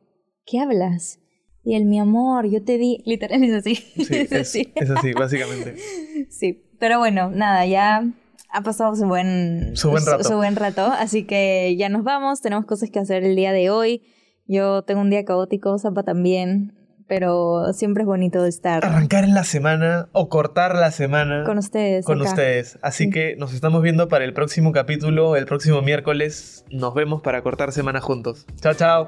¿qué 0.45 0.59
hablas? 0.59 1.19
Y 1.63 1.75
el 1.75 1.85
mi 1.85 1.99
amor, 1.99 2.47
yo 2.49 2.63
te 2.63 2.77
di. 2.77 3.03
Literal 3.05 3.43
es 3.43 3.53
así. 3.53 3.75
Sí, 3.75 4.07
es 4.09 4.31
así. 4.31 4.71
es 4.75 4.89
así, 4.89 5.13
básicamente. 5.13 5.75
Sí, 6.29 6.63
pero 6.79 6.97
bueno, 6.97 7.29
nada, 7.29 7.65
ya 7.65 8.03
ha 8.49 8.61
pasado 8.61 8.95
su 8.95 9.05
buen, 9.05 9.75
Su 9.75 9.89
buen 9.91 10.05
rato. 10.05 10.23
su 10.23 10.35
buen 10.35 10.55
rato, 10.55 10.85
así 10.85 11.25
que 11.25 11.75
ya 11.77 11.89
nos 11.89 12.03
vamos, 12.03 12.41
tenemos 12.41 12.65
cosas 12.65 12.89
que 12.89 12.99
hacer 12.99 13.23
el 13.23 13.35
día 13.35 13.51
de 13.51 13.69
hoy. 13.69 14.01
Yo 14.45 14.81
tengo 14.83 15.01
un 15.01 15.09
día 15.09 15.25
caótico, 15.25 15.77
Zapa 15.77 16.03
también, 16.03 16.76
pero 17.07 17.71
siempre 17.73 18.03
es 18.03 18.07
bonito 18.07 18.45
estar 18.45 18.83
Arrancar 18.85 19.23
en 19.23 19.33
la 19.33 19.43
semana 19.43 20.09
o 20.11 20.29
cortar 20.29 20.75
la 20.75 20.91
semana 20.91 21.43
con 21.45 21.57
ustedes. 21.57 22.05
con 22.05 22.19
acá. 22.21 22.29
ustedes. 22.29 22.77
Así 22.81 23.05
Sí. 23.05 23.09
que 23.09 23.35
nos 23.37 23.53
estamos 23.53 23.81
viendo 23.81 24.07
para 24.07 24.25
el 24.25 24.33
próximo 24.33 24.71
capítulo, 24.71 25.35
el 25.35 25.45
próximo 25.45 25.81
miércoles. 25.81 26.65
Nos 26.69 26.93
vemos 26.93 27.21
para 27.21 27.41
cortar 27.41 27.71
semana 27.71 28.01
juntos. 28.01 28.45
Chao, 28.61 28.73
chao. 28.73 29.07